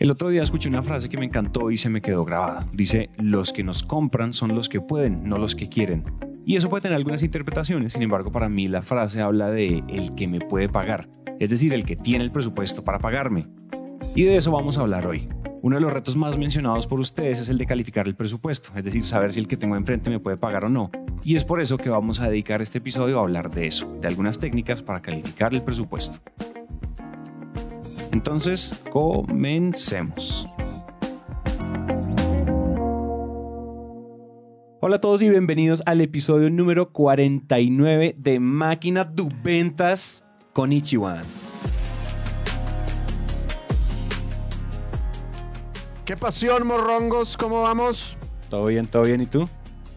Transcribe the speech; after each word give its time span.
El 0.00 0.10
otro 0.10 0.30
día 0.30 0.42
escuché 0.42 0.70
una 0.70 0.82
frase 0.82 1.10
que 1.10 1.18
me 1.18 1.26
encantó 1.26 1.70
y 1.70 1.76
se 1.76 1.90
me 1.90 2.00
quedó 2.00 2.24
grabada. 2.24 2.66
Dice, 2.72 3.10
los 3.18 3.52
que 3.52 3.62
nos 3.62 3.82
compran 3.82 4.32
son 4.32 4.54
los 4.54 4.70
que 4.70 4.80
pueden, 4.80 5.24
no 5.24 5.36
los 5.36 5.54
que 5.54 5.68
quieren. 5.68 6.04
Y 6.46 6.56
eso 6.56 6.70
puede 6.70 6.80
tener 6.80 6.96
algunas 6.96 7.22
interpretaciones, 7.22 7.92
sin 7.92 8.00
embargo 8.00 8.32
para 8.32 8.48
mí 8.48 8.66
la 8.66 8.80
frase 8.80 9.20
habla 9.20 9.50
de 9.50 9.84
el 9.88 10.14
que 10.14 10.26
me 10.26 10.40
puede 10.40 10.70
pagar, 10.70 11.06
es 11.38 11.50
decir, 11.50 11.74
el 11.74 11.84
que 11.84 11.96
tiene 11.96 12.24
el 12.24 12.32
presupuesto 12.32 12.82
para 12.82 12.98
pagarme. 12.98 13.44
Y 14.14 14.22
de 14.22 14.38
eso 14.38 14.50
vamos 14.50 14.78
a 14.78 14.80
hablar 14.80 15.06
hoy. 15.06 15.28
Uno 15.60 15.76
de 15.76 15.82
los 15.82 15.92
retos 15.92 16.16
más 16.16 16.38
mencionados 16.38 16.86
por 16.86 16.98
ustedes 16.98 17.38
es 17.38 17.50
el 17.50 17.58
de 17.58 17.66
calificar 17.66 18.08
el 18.08 18.16
presupuesto, 18.16 18.70
es 18.74 18.82
decir, 18.82 19.04
saber 19.04 19.34
si 19.34 19.40
el 19.40 19.48
que 19.48 19.58
tengo 19.58 19.76
enfrente 19.76 20.08
me 20.08 20.18
puede 20.18 20.38
pagar 20.38 20.64
o 20.64 20.70
no. 20.70 20.90
Y 21.24 21.36
es 21.36 21.44
por 21.44 21.60
eso 21.60 21.76
que 21.76 21.90
vamos 21.90 22.20
a 22.20 22.30
dedicar 22.30 22.62
este 22.62 22.78
episodio 22.78 23.18
a 23.18 23.22
hablar 23.22 23.50
de 23.50 23.66
eso, 23.66 23.94
de 24.00 24.08
algunas 24.08 24.38
técnicas 24.38 24.82
para 24.82 25.02
calificar 25.02 25.52
el 25.52 25.60
presupuesto. 25.60 26.20
Entonces, 28.12 28.72
comencemos. 28.90 30.46
Hola 34.80 34.96
a 34.96 35.00
todos 35.00 35.22
y 35.22 35.28
bienvenidos 35.28 35.82
al 35.86 36.00
episodio 36.00 36.50
número 36.50 36.90
49 36.90 38.16
de 38.18 38.40
Máquina 38.40 39.04
de 39.04 39.28
Ventas 39.42 40.24
con 40.52 40.72
Ichiwan. 40.72 41.22
¿Qué 46.04 46.16
pasión, 46.16 46.66
morrongos? 46.66 47.36
¿Cómo 47.36 47.62
vamos? 47.62 48.16
¿Todo 48.48 48.66
bien, 48.66 48.86
todo 48.86 49.02
bien? 49.02 49.20
¿Y 49.20 49.26
tú? 49.26 49.48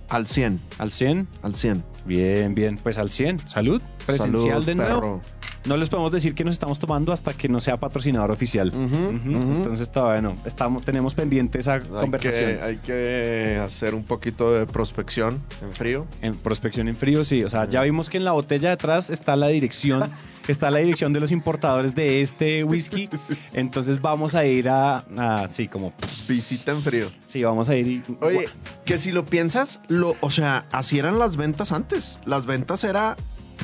Al 0.09 0.27
100, 0.27 0.59
¿Al 0.77 0.91
100? 0.91 1.27
al 1.41 1.55
100. 1.55 1.83
Bien, 2.05 2.53
bien. 2.53 2.77
Pues 2.77 2.97
al 2.99 3.09
100. 3.09 3.47
Salud. 3.47 3.81
Presencial 4.05 4.51
Salud, 4.61 4.65
de 4.65 4.75
nuevo. 4.75 5.01
perro. 5.01 5.21
No 5.65 5.77
les 5.77 5.87
podemos 5.89 6.11
decir 6.11 6.35
que 6.35 6.43
nos 6.43 6.53
estamos 6.53 6.77
tomando 6.79 7.13
hasta 7.13 7.33
que 7.33 7.47
no 7.47 7.61
sea 7.61 7.77
patrocinador 7.77 8.31
oficial. 8.31 8.71
Entonces 8.73 9.89
todavía 9.91 10.21
no. 10.21 10.35
Estamos, 10.45 10.83
tenemos 10.83 11.15
pendiente 11.15 11.59
esa 11.59 11.75
Hay 11.75 11.81
conversación. 11.81 12.57
que, 12.57 12.61
hay 12.61 12.77
que 12.77 13.59
hacer 13.63 13.95
un 13.95 14.03
poquito 14.03 14.51
de 14.53 14.65
prospección 14.65 15.41
en 15.61 15.71
frío. 15.71 16.07
En 16.21 16.35
prospección 16.35 16.87
en 16.87 16.95
frío, 16.95 17.23
sí. 17.23 17.43
O 17.43 17.49
sea, 17.49 17.67
ya 17.69 17.81
vimos 17.83 18.09
que 18.09 18.17
en 18.17 18.25
la 18.25 18.31
botella 18.33 18.69
de 18.69 18.73
atrás 18.73 19.09
está 19.09 19.35
la 19.35 19.47
dirección, 19.47 20.03
está 20.47 20.69
la 20.69 20.79
dirección 20.79 21.13
de 21.13 21.19
los 21.21 21.31
importadores 21.31 21.95
de 21.95 22.21
este 22.21 22.63
whisky. 22.65 23.09
Entonces 23.53 24.01
vamos 24.01 24.35
a 24.35 24.45
ir 24.45 24.67
a, 24.69 25.05
a- 25.17 25.47
sí, 25.51 25.67
como, 25.69 25.93
Visita 26.27 26.71
en 26.71 26.81
frío. 26.81 27.09
sí, 27.25 27.41
vamos 27.43 27.69
a 27.69 27.75
ir 27.77 27.87
y... 27.87 28.03
Oye, 28.21 28.49
que 28.85 28.99
si 28.99 29.11
lo 29.11 29.25
piensas, 29.25 29.79
lo, 29.87 30.15
o 30.19 30.29
sea, 30.29 30.65
así 30.71 30.99
eran 30.99 31.19
las 31.19 31.37
ventas 31.37 31.71
antes. 31.71 32.19
Las 32.25 32.45
ventas 32.45 32.83
era 32.83 33.15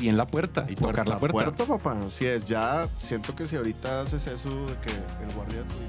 Y 0.01 0.07
en 0.09 0.17
la 0.17 0.25
puerta 0.27 0.65
y 0.69 0.75
tocar 0.75 1.07
la 1.07 1.17
puerta. 1.17 1.33
puerta, 1.33 1.65
papá. 1.65 1.97
Así 2.05 2.25
es. 2.25 2.45
Ya 2.45 2.87
siento 2.99 3.35
que 3.35 3.47
si 3.47 3.55
ahorita 3.55 4.01
haces 4.01 4.27
eso 4.27 4.49
de 4.65 4.75
que 4.77 4.91
el 5.27 5.33
guardia 5.35 5.61
tuyo. 5.63 5.85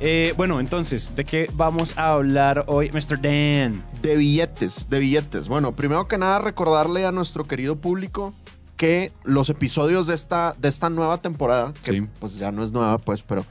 Eh, 0.00 0.32
bueno, 0.36 0.60
entonces, 0.60 1.16
¿de 1.16 1.24
qué 1.24 1.50
vamos 1.54 1.98
a 1.98 2.10
hablar 2.10 2.64
hoy, 2.68 2.90
Mr. 2.92 3.20
Dan? 3.20 3.82
De 4.00 4.16
billetes, 4.16 4.88
de 4.88 5.00
billetes. 5.00 5.48
Bueno, 5.48 5.72
primero 5.72 6.06
que 6.06 6.18
nada, 6.18 6.38
recordarle 6.38 7.04
a 7.04 7.10
nuestro 7.10 7.44
querido 7.44 7.76
público 7.76 8.32
que 8.76 9.10
los 9.24 9.48
episodios 9.48 10.06
de 10.06 10.14
esta, 10.14 10.54
de 10.56 10.68
esta 10.68 10.88
nueva 10.88 11.18
temporada, 11.18 11.74
que 11.82 11.92
Sí. 11.92 12.06
pues 12.20 12.36
ya 12.36 12.52
no 12.52 12.62
es 12.62 12.70
nueva, 12.70 12.98
pues, 12.98 13.22
pero 13.22 13.44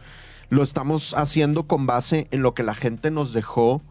lo 0.50 0.64
estamos 0.64 1.14
haciendo 1.16 1.64
con 1.68 1.86
base 1.86 2.30
en 2.32 2.42
lo 2.44 2.54
que 2.54 2.64
la 2.64 2.76
gente 2.76 3.12
nos 3.12 3.34
dejó 3.34 3.82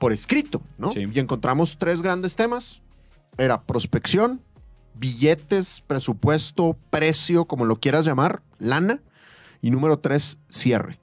por 0.00 0.14
escrito, 0.14 0.62
¿no? 0.78 0.90
Sí. 0.92 1.04
Y 1.12 1.18
encontramos 1.20 1.76
tres 1.78 2.00
grandes 2.00 2.34
temas. 2.34 2.80
Era 3.36 3.62
prospección, 3.62 4.40
billetes, 4.94 5.82
presupuesto, 5.86 6.76
precio, 6.88 7.44
como 7.44 7.66
lo 7.66 7.76
quieras 7.76 8.06
llamar, 8.06 8.42
lana. 8.58 9.00
Y 9.60 9.70
número 9.70 9.98
tres, 9.98 10.38
cierre. 10.48 10.98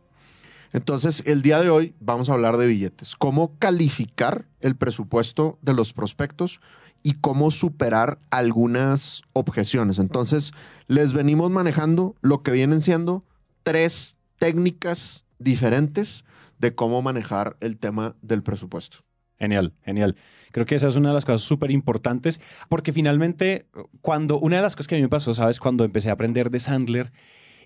Entonces, 0.74 1.22
el 1.28 1.44
día 1.44 1.62
de 1.62 1.69
hoy 1.69 1.94
vamos 2.00 2.28
a 2.28 2.34
hablar 2.34 2.57
de 2.57 2.66
billetes. 2.66 3.16
Cómo 3.16 3.56
calificar 3.59 4.46
el 4.62 4.75
presupuesto 4.75 5.59
de 5.62 5.74
los 5.74 5.94
prospectos 5.94 6.59
y 7.03 7.13
cómo 7.13 7.52
superar 7.52 8.18
algunas 8.31 9.22
objeciones. 9.34 10.00
Entonces, 10.00 10.53
les 10.88 11.13
venimos 11.13 11.52
manejando 11.52 12.16
lo 12.22 12.41
que 12.41 12.50
vienen 12.50 12.81
siendo 12.81 13.24
tres 13.62 14.18
técnicas 14.40 15.24
diferentes 15.38 16.25
de 16.59 16.75
cómo 16.75 17.01
manejar 17.01 17.57
el 17.59 17.78
tema 17.78 18.16
del 18.22 18.44
presupuesto. 18.44 19.00
Genial, 19.40 19.73
genial. 19.84 20.16
Creo 20.51 20.66
que 20.66 20.75
esa 20.75 20.88
es 20.88 20.95
una 20.95 21.09
de 21.09 21.16
las 21.16 21.25
cosas 21.25 21.41
súper 21.41 21.72
importantes 21.72 22.41
porque 22.69 22.94
finalmente, 22.94 23.68
cuando 24.01 24.40
una 24.40 24.57
de 24.57 24.62
las 24.63 24.75
cosas 24.75 24.88
que 24.88 24.95
a 24.95 24.97
mí 24.97 25.03
me 25.03 25.09
pasó, 25.09 25.34
¿sabes? 25.34 25.59
Cuando 25.59 25.84
empecé 25.84 26.09
a 26.09 26.13
aprender 26.13 26.50
de 26.50 26.59
Sandler, 26.59 27.12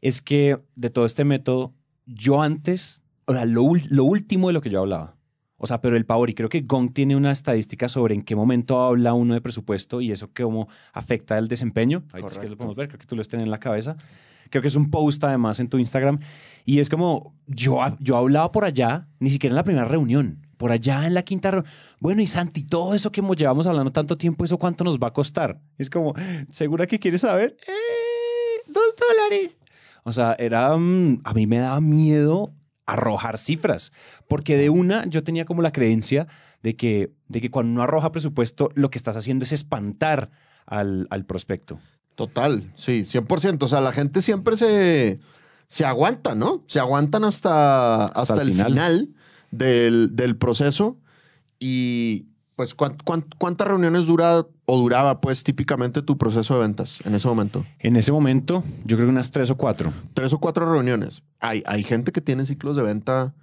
es 0.01 0.21
que 0.21 0.59
de 0.75 0.89
todo 0.89 1.05
este 1.05 1.23
método, 1.23 1.73
yo 2.05 2.41
antes, 2.41 3.01
o 3.25 3.33
sea, 3.33 3.45
lo, 3.45 3.63
lo 3.89 4.03
último 4.03 4.47
de 4.47 4.53
lo 4.53 4.61
que 4.61 4.69
yo 4.69 4.81
hablaba, 4.81 5.15
o 5.63 5.67
sea, 5.67 5.79
pero 5.79 5.95
el 5.95 6.05
power, 6.05 6.27
y 6.31 6.33
creo 6.33 6.49
que 6.49 6.61
Gong 6.61 6.91
tiene 6.91 7.15
una 7.15 7.31
estadística 7.31 7.87
sobre 7.87 8.15
en 8.15 8.23
qué 8.23 8.35
momento 8.35 8.81
habla 8.81 9.13
uno 9.13 9.35
de 9.35 9.41
presupuesto 9.41 10.01
y 10.01 10.11
eso 10.11 10.31
cómo 10.35 10.67
afecta 10.91 11.37
el 11.37 11.47
desempeño. 11.47 12.03
Ahí 12.13 12.23
es 12.27 12.39
que 12.39 12.49
lo 12.49 12.57
podemos 12.57 12.75
ver, 12.75 12.87
creo 12.87 12.99
que 12.99 13.05
tú 13.05 13.15
lo 13.15 13.23
tienes 13.23 13.45
en 13.45 13.51
la 13.51 13.59
cabeza. 13.59 13.95
Creo 14.51 14.61
que 14.61 14.67
es 14.67 14.75
un 14.75 14.91
post 14.91 15.23
además 15.23 15.59
en 15.59 15.67
tu 15.69 15.79
Instagram. 15.79 16.19
Y 16.63 16.79
es 16.79 16.89
como, 16.89 17.33
yo, 17.47 17.79
yo 17.99 18.17
hablaba 18.17 18.51
por 18.51 18.65
allá, 18.65 19.07
ni 19.19 19.31
siquiera 19.31 19.53
en 19.53 19.55
la 19.55 19.63
primera 19.63 19.85
reunión, 19.85 20.45
por 20.57 20.71
allá 20.71 21.07
en 21.07 21.15
la 21.15 21.23
quinta 21.23 21.49
reunión. 21.49 21.73
Bueno, 21.99 22.21
y 22.21 22.27
Santi, 22.27 22.63
todo 22.63 22.93
eso 22.93 23.11
que 23.11 23.23
llevamos 23.35 23.65
hablando 23.65 23.91
tanto 23.91 24.17
tiempo, 24.17 24.45
¿eso 24.45 24.59
cuánto 24.59 24.83
nos 24.83 24.99
va 24.99 25.07
a 25.07 25.13
costar? 25.13 25.59
Es 25.79 25.89
como, 25.89 26.13
¿segura 26.51 26.85
que 26.85 26.99
quieres 26.99 27.21
saber? 27.21 27.57
"Eh, 27.67 28.61
dos 28.67 28.93
dólares. 28.99 29.57
O 30.03 30.11
sea, 30.11 30.35
era, 30.37 30.75
mm, 30.77 31.21
a 31.23 31.33
mí 31.33 31.47
me 31.47 31.57
daba 31.57 31.81
miedo 31.81 32.53
arrojar 32.85 33.37
cifras, 33.37 33.91
porque 34.27 34.57
de 34.57 34.69
una 34.69 35.05
yo 35.05 35.23
tenía 35.23 35.45
como 35.45 35.61
la 35.61 35.71
creencia 35.71 36.27
de 36.61 36.75
que, 36.75 37.11
de 37.27 37.41
que 37.41 37.49
cuando 37.49 37.71
uno 37.71 37.83
arroja 37.83 38.11
presupuesto, 38.11 38.69
lo 38.75 38.89
que 38.89 38.97
estás 38.97 39.15
haciendo 39.15 39.43
es 39.45 39.51
espantar 39.51 40.29
al, 40.65 41.07
al 41.09 41.25
prospecto. 41.25 41.79
Total, 42.27 42.71
sí, 42.75 43.03
100%. 43.05 43.63
O 43.63 43.67
sea, 43.67 43.81
la 43.81 43.91
gente 43.91 44.21
siempre 44.21 44.55
se, 44.57 45.19
se 45.67 45.85
aguanta, 45.85 46.35
¿no? 46.35 46.63
Se 46.67 46.79
aguantan 46.79 47.23
hasta, 47.23 48.05
hasta, 48.05 48.35
el 48.35 48.41
el 48.41 48.47
final. 48.53 48.67
final, 48.67 49.09
del, 49.51 50.15
del 50.15 50.35
proceso. 50.37 50.97
Y 51.59 52.27
pues, 52.55 52.75
¿cuán- 52.75 52.97
cuán- 53.03 53.25
cuántas 53.37 53.67
reuniones 53.67 54.05
dura 54.05 54.45
o 54.65 54.77
duraba, 54.79 55.19
pues, 55.21 55.43
típicamente 55.43 56.01
tu 56.01 56.17
proceso 56.17 56.53
de 56.55 56.59
ventas 56.61 56.99
en 57.05 57.15
ese 57.15 57.27
momento? 57.27 57.65
En 57.79 57.95
ese 57.95 58.11
momento, 58.11 58.63
yo 58.85 58.97
creo 58.97 59.07
que 59.07 59.11
unas 59.13 59.31
tres 59.31 59.49
o 59.49 59.57
cuatro. 59.57 59.93
Tres 60.13 60.31
o 60.33 60.39
cuatro 60.39 60.71
reuniones. 60.71 61.23
Hay, 61.39 61.63
hay 61.65 61.83
gente 61.83 62.11
que 62.11 62.21
tiene 62.21 62.45
ciclos 62.45 62.75
de 62.77 62.83
venta 62.83 63.33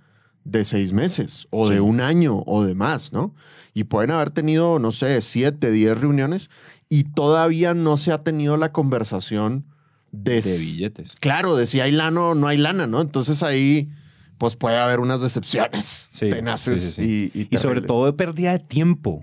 de 0.44 0.64
seis 0.64 0.92
meses 0.92 1.46
o 1.50 1.66
Sí. 1.66 1.74
de 1.74 1.80
un 1.80 2.00
año 2.00 2.42
o 2.46 2.64
de 2.64 2.74
más, 2.74 3.12
¿no? 3.12 3.34
Y 3.74 3.84
pueden 3.84 4.10
haber 4.12 4.30
tenido, 4.30 4.78
no 4.78 4.92
sé, 4.92 5.20
siete, 5.20 5.70
diez 5.70 5.98
reuniones 5.98 6.48
y 6.88 7.04
todavía 7.04 7.74
no 7.74 7.96
se 7.96 8.12
ha 8.12 8.22
tenido 8.22 8.56
la 8.56 8.72
conversación 8.72 9.66
de, 10.12 10.40
de 10.40 10.58
billetes. 10.58 11.16
Claro, 11.20 11.56
de 11.56 11.66
si 11.66 11.80
hay 11.80 11.92
lana 11.92 12.20
o 12.20 12.34
no 12.34 12.48
hay 12.48 12.56
lana, 12.56 12.86
¿no? 12.86 13.00
Entonces 13.00 13.42
ahí, 13.42 13.90
pues 14.38 14.56
puede 14.56 14.78
haber 14.78 15.00
unas 15.00 15.20
decepciones 15.20 16.08
Sí, 16.12 16.28
tenaces 16.30 16.80
sí, 16.80 16.92
sí, 16.92 17.30
y, 17.34 17.40
y 17.42 17.48
Y 17.50 17.56
sobre 17.58 17.82
todo 17.82 18.06
de 18.06 18.12
pérdida 18.12 18.52
de 18.52 18.60
tiempo. 18.60 19.22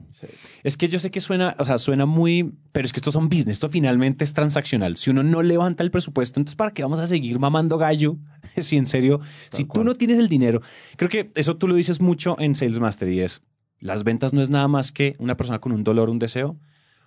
Es 0.64 0.78
que 0.78 0.88
yo 0.88 1.00
sé 1.00 1.10
que 1.10 1.22
suena, 1.22 1.56
o 1.58 1.66
sea, 1.66 1.78
suena 1.78 2.06
muy, 2.06 2.54
pero 2.72 2.86
es 2.86 2.94
que 2.94 3.00
estos 3.00 3.14
son 3.14 3.30
business, 3.30 3.56
esto 3.58 3.70
finalmente 3.70 4.24
es 4.24 4.34
transaccional. 4.34 4.98
Si 4.98 5.10
uno 5.10 5.24
no 5.24 5.42
levanta 5.42 5.84
el 5.84 5.92
presupuesto, 5.92 6.40
entonces 6.40 6.56
¿para 6.56 6.72
qué 6.72 6.84
vamos 6.84 7.00
a 7.00 7.08
seguir 7.08 7.40
mamando 7.40 7.78
gallo? 7.78 8.18
si 8.60 8.78
en 8.78 8.86
serio, 8.86 9.22
si 9.50 9.66
tú 9.66 9.84
no 9.84 9.96
tienes 9.96 10.20
el 10.20 10.30
dinero, 10.30 10.62
creo 10.98 11.10
que 11.10 11.32
eso 11.36 11.58
tú 11.58 11.68
lo 11.68 11.76
dices 11.76 12.00
mucho 12.02 12.36
en 12.40 12.56
Sales 12.56 12.80
Master 12.80 13.10
y 13.10 13.22
es, 13.22 13.42
las 13.80 14.04
ventas 14.04 14.34
no 14.34 14.42
es 14.42 14.50
nada 14.50 14.68
más 14.68 14.92
que 14.92 15.16
una 15.20 15.36
persona 15.36 15.60
con 15.60 15.72
un 15.72 15.84
dolor, 15.84 16.10
un 16.10 16.20
deseo, 16.20 16.58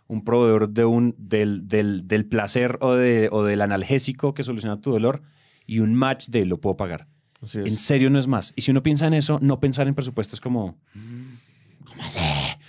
un 0.08 0.24
proveedor 0.24 0.70
de 0.70 0.84
un, 0.84 1.14
del, 1.18 1.68
del, 1.68 2.08
del 2.08 2.26
placer 2.26 2.78
o, 2.80 2.94
de, 2.94 3.28
o 3.30 3.44
del 3.44 3.60
analgésico 3.60 4.34
que 4.34 4.42
soluciona 4.42 4.80
tu 4.80 4.90
dolor 4.90 5.22
y 5.66 5.78
un 5.78 5.94
match 5.94 6.28
de 6.28 6.44
lo 6.46 6.60
puedo 6.60 6.76
pagar. 6.76 7.06
En 7.54 7.76
serio 7.76 8.10
no 8.10 8.18
es 8.18 8.26
más. 8.26 8.52
Y 8.56 8.62
si 8.62 8.72
uno 8.72 8.82
piensa 8.82 9.06
en 9.06 9.14
eso, 9.14 9.38
no 9.40 9.60
pensar 9.60 9.86
en 9.86 9.94
presupuesto 9.94 10.34
es 10.34 10.40
como... 10.40 10.76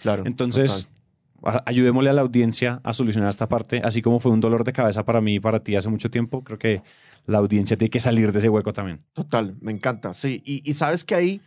Claro. 0.02 0.24
Entonces, 0.25 0.90
ayudémosle 1.66 2.10
a 2.10 2.14
la 2.14 2.22
audiencia 2.22 2.81
a 2.84 2.94
solucionar 2.94 3.30
esta 3.30 3.48
parte, 3.48 3.81
así 3.84 4.02
como 4.02 4.19
fue 4.19 4.31
un 4.31 4.42
dolor 4.42 4.64
de 4.64 4.74
cabeza 4.74 5.06
para 5.06 5.22
mí 5.22 5.36
y 5.36 5.40
para 5.40 5.64
ti 5.64 5.75
hace 5.75 5.90
mucho 5.90 6.12
tiempo, 6.12 6.44
creo 6.44 6.60
que 6.60 6.84
la 7.25 7.38
audiencia 7.38 7.78
tiene 7.78 7.90
que 7.90 8.00
salir 8.00 8.31
de 8.31 8.40
ese 8.40 8.50
hueco 8.50 8.74
también. 8.74 9.02
Total, 9.14 9.56
me 9.62 9.72
encanta, 9.72 10.14
sí. 10.14 10.42
Y, 10.46 10.69
y 10.69 10.74
sabes 10.74 11.04
que 11.04 11.16
ahí 11.16 11.42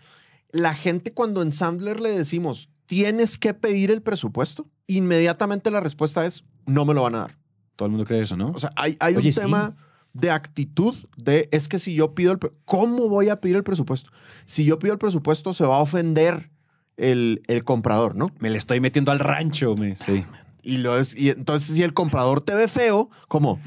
la 0.50 0.74
gente 0.74 1.12
cuando 1.12 1.42
en 1.42 1.52
Sandler 1.52 2.00
le 2.00 2.10
decimos, 2.10 2.70
tienes 2.86 3.38
que 3.38 3.54
pedir 3.54 3.90
el 3.90 4.02
presupuesto, 4.02 4.68
inmediatamente 4.86 5.70
la 5.70 5.80
respuesta 5.80 6.24
es, 6.26 6.44
no 6.66 6.84
me 6.84 6.94
lo 6.94 7.02
van 7.02 7.14
a 7.14 7.18
dar. 7.18 7.38
Todo 7.76 7.86
el 7.86 7.90
mundo 7.92 8.06
cree 8.06 8.20
eso, 8.20 8.36
¿no? 8.36 8.50
O 8.50 8.58
sea, 8.58 8.72
hay, 8.76 8.96
hay 9.00 9.16
Oye, 9.16 9.28
un 9.28 9.32
sí. 9.32 9.40
tema 9.40 9.76
de 10.12 10.30
actitud 10.30 10.94
de, 11.16 11.48
es 11.52 11.68
que 11.68 11.78
si 11.78 11.94
yo 11.94 12.14
pido 12.14 12.32
el, 12.32 12.38
¿cómo 12.64 13.08
voy 13.08 13.28
a 13.28 13.40
pedir 13.40 13.56
el 13.56 13.64
presupuesto? 13.64 14.10
Si 14.44 14.64
yo 14.64 14.78
pido 14.78 14.92
el 14.92 14.98
presupuesto, 14.98 15.54
se 15.54 15.64
va 15.64 15.76
a 15.76 15.80
ofender 15.80 16.50
el, 16.96 17.42
el 17.46 17.64
comprador, 17.64 18.14
¿no? 18.14 18.30
me 18.38 18.50
le 18.50 18.58
estoy 18.58 18.80
metiendo 18.80 19.10
al 19.12 19.18
rancho. 19.18 19.74
Me, 19.76 19.96
sí. 19.96 20.24
Y, 20.62 20.78
lo 20.78 20.98
es, 20.98 21.16
y 21.16 21.30
entonces 21.30 21.74
si 21.74 21.82
el 21.82 21.94
comprador 21.94 22.40
te 22.40 22.54
ve 22.54 22.68
feo, 22.68 23.10
como, 23.28 23.58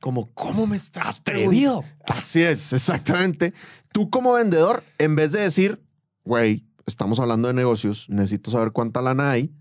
Como, 0.00 0.30
¿cómo 0.34 0.66
me 0.66 0.76
estás 0.76 1.18
Atrevido. 1.20 1.84
Así 2.06 2.42
es, 2.42 2.72
exactamente. 2.72 3.54
Tú 3.92 4.10
como 4.10 4.34
vendedor, 4.34 4.82
en 4.98 5.16
vez 5.16 5.32
de 5.32 5.40
decir, 5.40 5.80
güey, 6.24 6.66
estamos 6.86 7.18
hablando 7.18 7.48
de 7.48 7.54
negocios, 7.54 8.06
necesito 8.08 8.50
saber 8.50 8.72
cuánta 8.72 9.00
lana 9.00 9.30
hay, 9.30 9.52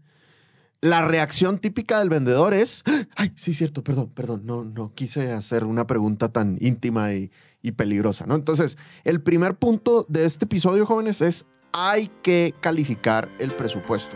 la 0.85 1.01
reacción 1.01 1.57
típica 1.57 1.97
del 1.97 2.09
vendedor 2.09 2.53
es, 2.53 2.83
ay, 3.15 3.31
sí, 3.35 3.53
cierto, 3.53 3.83
perdón, 3.83 4.11
perdón, 4.13 4.41
no, 4.45 4.63
no 4.63 4.93
quise 4.93 5.31
hacer 5.31 5.63
una 5.63 5.87
pregunta 5.87 6.29
tan 6.29 6.57
íntima 6.61 7.11
y, 7.11 7.31
y 7.63 7.71
peligrosa, 7.71 8.27
¿no? 8.27 8.35
Entonces, 8.35 8.77
el 9.03 9.19
primer 9.19 9.55
punto 9.55 10.05
de 10.09 10.25
este 10.25 10.45
episodio, 10.45 10.85
jóvenes, 10.85 11.21
es 11.21 11.47
hay 11.71 12.11
que 12.21 12.53
calificar 12.61 13.27
el 13.39 13.51
presupuesto. 13.51 14.15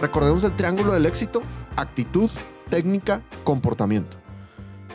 Recordemos 0.00 0.44
el 0.44 0.54
triángulo 0.54 0.92
del 0.92 1.06
éxito, 1.06 1.42
actitud, 1.74 2.30
técnica, 2.70 3.22
comportamiento. 3.42 4.16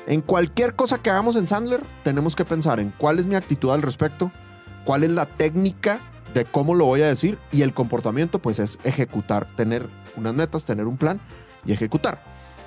En 0.07 0.22
cualquier 0.22 0.74
cosa 0.74 1.00
que 1.00 1.10
hagamos 1.10 1.36
en 1.36 1.48
Sandler, 1.48 1.83
tenemos 2.06 2.38
que 2.38 2.45
pensar 2.45 2.80
en 2.80 2.94
cuál 2.98 3.19
es 3.19 3.25
mi 3.25 3.36
actitud 3.36 3.72
al 3.72 3.81
respecto, 3.81 4.31
cuál 4.86 5.04
es 5.04 5.12
la 5.12 5.25
técnica 5.25 6.00
de 6.33 6.45
cómo 6.45 6.75
lo 6.75 6.85
voy 6.85 7.01
a 7.01 7.07
decir 7.07 7.37
y 7.51 7.61
el 7.61 7.73
comportamiento 7.73 8.39
pues 8.39 8.59
es 8.59 8.77
ejecutar, 8.83 9.47
tener 9.55 9.87
unas 10.15 10.33
metas, 10.33 10.65
tener 10.65 10.85
un 10.85 10.97
plan 10.97 11.19
y 11.65 11.71
ejecutar. 11.71 12.23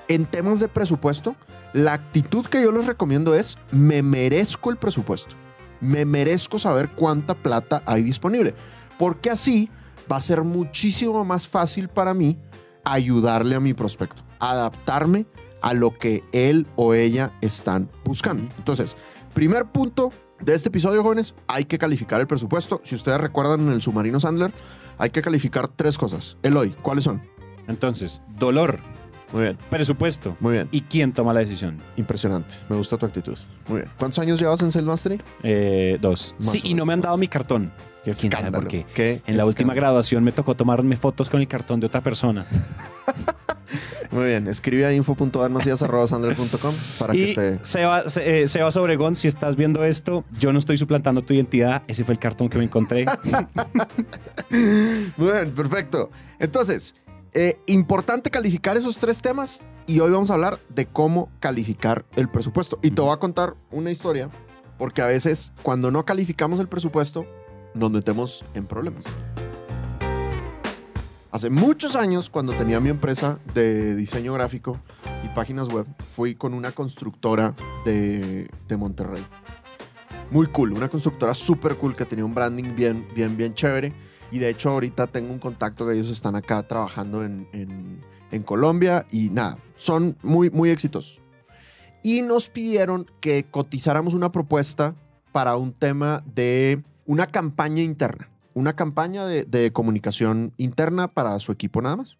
En 0.08 0.26
temas 0.26 0.60
de 0.60 0.68
presupuesto, 0.68 1.36
la 1.72 1.94
actitud 1.94 2.44
que 2.46 2.62
yo 2.62 2.72
les 2.72 2.86
recomiendo 2.86 3.34
es 3.34 3.56
me 3.70 4.02
merezco 4.02 4.70
el 4.70 4.76
presupuesto. 4.76 5.36
Me 5.80 6.04
merezco 6.04 6.58
saber 6.58 6.90
cuánta 6.90 7.34
plata 7.34 7.82
hay 7.86 8.02
disponible, 8.02 8.54
porque 8.98 9.30
así 9.30 9.70
va 10.10 10.16
a 10.16 10.20
ser 10.20 10.42
muchísimo 10.42 11.24
más 11.24 11.48
fácil 11.48 11.88
para 11.88 12.14
mí 12.14 12.38
ayudarle 12.84 13.54
a 13.54 13.60
mi 13.60 13.74
prospecto, 13.74 14.22
adaptarme 14.38 15.26
a 15.60 15.74
lo 15.74 15.96
que 15.96 16.24
él 16.32 16.66
o 16.76 16.94
ella 16.94 17.32
están 17.40 17.88
buscando. 18.04 18.52
Entonces, 18.58 18.96
primer 19.34 19.66
punto 19.66 20.10
de 20.44 20.54
este 20.54 20.68
episodio, 20.68 21.02
jóvenes, 21.02 21.34
hay 21.48 21.64
que 21.64 21.78
calificar 21.78 22.20
el 22.20 22.26
presupuesto. 22.26 22.80
Si 22.84 22.94
ustedes 22.94 23.20
recuerdan 23.20 23.60
en 23.66 23.72
el 23.72 23.82
submarino 23.82 24.20
Sandler, 24.20 24.52
hay 24.98 25.10
que 25.10 25.22
calificar 25.22 25.68
tres 25.68 25.96
cosas. 25.98 26.36
Eloy, 26.42 26.70
¿cuáles 26.82 27.04
son? 27.04 27.22
Entonces, 27.68 28.20
dolor, 28.38 28.78
Muy 29.32 29.42
bien, 29.44 29.58
presupuesto 29.70 30.36
muy 30.40 30.52
bien. 30.54 30.68
y 30.72 30.82
quién 30.82 31.12
toma 31.12 31.32
la 31.32 31.40
decisión. 31.40 31.78
Impresionante. 31.96 32.56
Me 32.68 32.76
gusta 32.76 32.96
tu 32.98 33.06
actitud. 33.06 33.38
Muy 33.68 33.80
bien. 33.82 33.90
¿Cuántos 33.98 34.18
años 34.18 34.38
llevas 34.40 34.60
en 34.62 34.70
Sales 34.72 34.86
Mastery? 34.88 35.18
Eh, 35.42 35.96
dos. 36.00 36.34
Más 36.38 36.50
sí, 36.52 36.60
y 36.64 36.74
no 36.74 36.84
me 36.84 36.92
han 36.92 37.00
dado 37.00 37.16
mi 37.16 37.28
cartón. 37.28 37.72
Qué 38.04 38.10
¿Quién 38.10 38.14
sabe 38.16 38.28
escándalo. 38.28 38.58
por 38.62 38.68
qué? 38.68 38.84
Qué 38.94 39.22
En 39.26 39.36
la 39.36 39.44
última 39.46 39.72
escándalo. 39.72 39.80
graduación 39.80 40.24
me 40.24 40.32
tocó 40.32 40.54
tomarme 40.56 40.96
fotos 40.96 41.30
con 41.30 41.40
el 41.40 41.46
cartón 41.48 41.78
de 41.80 41.86
otra 41.86 42.00
persona. 42.00 42.46
Muy 44.12 44.26
bien. 44.26 44.46
Escribe 44.46 44.84
a 44.86 44.92
info.darmacías.sandler.com 44.92 46.74
para 46.98 47.16
y 47.16 47.26
que 47.28 47.34
te... 47.34 47.64
Seba, 47.64 48.08
Se- 48.10 48.42
eh, 48.42 48.46
Sebas 48.46 48.76
Obregón, 48.76 49.16
si 49.16 49.26
estás 49.26 49.56
viendo 49.56 49.84
esto, 49.84 50.24
yo 50.38 50.52
no 50.52 50.58
estoy 50.58 50.76
suplantando 50.76 51.22
tu 51.22 51.32
identidad. 51.34 51.82
Ese 51.88 52.04
fue 52.04 52.12
el 52.12 52.18
cartón 52.20 52.48
que 52.50 52.58
me 52.58 52.64
encontré. 52.64 53.06
Muy 54.50 55.32
bien, 55.32 55.50
perfecto. 55.54 56.10
Entonces, 56.38 56.94
eh, 57.32 57.58
importante 57.66 58.30
calificar 58.30 58.76
esos 58.76 58.98
tres 58.98 59.22
temas 59.22 59.62
y 59.86 60.00
hoy 60.00 60.10
vamos 60.10 60.30
a 60.30 60.34
hablar 60.34 60.58
de 60.68 60.86
cómo 60.86 61.30
calificar 61.40 62.04
el 62.16 62.28
presupuesto. 62.28 62.78
Y 62.82 62.90
te 62.90 63.00
voy 63.00 63.12
a 63.12 63.16
contar 63.16 63.54
una 63.70 63.90
historia 63.90 64.28
porque 64.78 65.00
a 65.02 65.06
veces 65.06 65.52
cuando 65.62 65.90
no 65.90 66.04
calificamos 66.04 66.60
el 66.60 66.68
presupuesto 66.68 67.26
nos 67.74 67.90
metemos 67.90 68.44
en 68.54 68.66
problemas. 68.66 69.04
Hace 71.32 71.49
muchos 71.49 71.96
años, 71.96 72.29
cuando 72.29 72.52
tenía 72.55 72.79
mi 72.79 72.90
empresa 72.90 73.38
de 73.55 73.96
diseño 73.96 74.34
gráfico 74.34 74.79
y 75.25 75.29
páginas 75.29 75.69
web, 75.69 75.87
fui 76.14 76.34
con 76.34 76.52
una 76.52 76.73
constructora 76.73 77.55
de, 77.87 78.49
Monterrey. 78.76 79.23
Muy 80.31 80.46
cool, 80.49 80.73
una 80.73 80.88
constructora 80.88 81.34
súper 81.34 81.76
cool 81.76 81.96
que 81.96 82.05
tenía 82.05 82.25
un 82.25 82.34
branding 82.34 82.75
bien, 82.75 83.06
bien, 83.14 83.37
bien 83.37 83.55
chévere. 83.55 83.93
Y 84.31 84.38
de 84.38 84.50
hecho 84.50 84.70
ahorita 84.70 85.06
tengo 85.06 85.32
un 85.32 85.38
contacto 85.38 85.87
que 85.87 85.94
ellos 85.94 86.11
están 86.11 86.37
acá 86.37 86.62
trabajando 86.67 87.25
en- 87.25 87.46
en 88.32 88.43
Colombia 88.43 89.06
y 89.11 89.29
nada, 89.31 89.58
son 89.76 90.17
muy, 90.23 90.50
muy 90.50 90.70
exitosos. 90.70 91.20
Y 92.02 92.23
nos 92.23 92.49
pidieron 92.49 93.06
que 93.20 93.44
cotizáramos 93.44 94.14
una 94.14 94.32
propuesta 94.32 94.94
para 95.32 95.56
un 95.56 95.73
tema 95.73 96.25
de 96.26 96.82
una 97.06 97.26
campaña 97.26 97.82
interna, 97.82 98.29
una 98.54 98.75
campaña 98.75 99.26
de, 99.26 99.72
comunicación 99.72 100.52
interna 100.56 101.08
para 101.08 101.38
su 101.38 101.52
equipo 101.52 101.81
nada 101.82 101.96
más. 101.96 102.16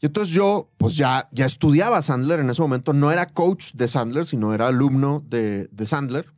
Y 0.00 0.06
entonces 0.06 0.32
yo, 0.32 0.70
pues 0.76 0.96
ya, 0.96 1.28
ya 1.32 1.46
estudiaba 1.46 2.00
Sandler 2.02 2.40
en 2.40 2.50
ese 2.50 2.62
momento, 2.62 2.92
no 2.92 3.10
era 3.10 3.26
coach 3.26 3.72
de 3.72 3.88
Sandler, 3.88 4.26
sino 4.26 4.54
era 4.54 4.68
alumno 4.68 5.24
de, 5.28 5.68
de 5.68 5.86
Sandler. 5.86 6.32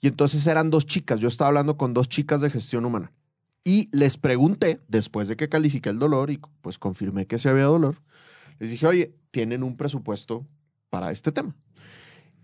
Y 0.00 0.08
entonces 0.08 0.46
eran 0.46 0.70
dos 0.70 0.86
chicas, 0.86 1.20
yo 1.20 1.28
estaba 1.28 1.48
hablando 1.48 1.76
con 1.76 1.92
dos 1.92 2.08
chicas 2.08 2.40
de 2.40 2.50
gestión 2.50 2.84
humana. 2.84 3.12
Y 3.64 3.88
les 3.92 4.18
pregunté, 4.18 4.80
después 4.88 5.28
de 5.28 5.36
que 5.36 5.48
califiqué 5.48 5.88
el 5.88 5.98
dolor 5.98 6.30
y 6.30 6.40
pues 6.60 6.78
confirmé 6.78 7.26
que 7.26 7.38
sí 7.38 7.48
había 7.48 7.64
dolor, 7.64 7.96
les 8.58 8.70
dije, 8.70 8.86
oye, 8.86 9.14
¿tienen 9.30 9.62
un 9.62 9.76
presupuesto 9.76 10.46
para 10.90 11.10
este 11.10 11.32
tema? 11.32 11.56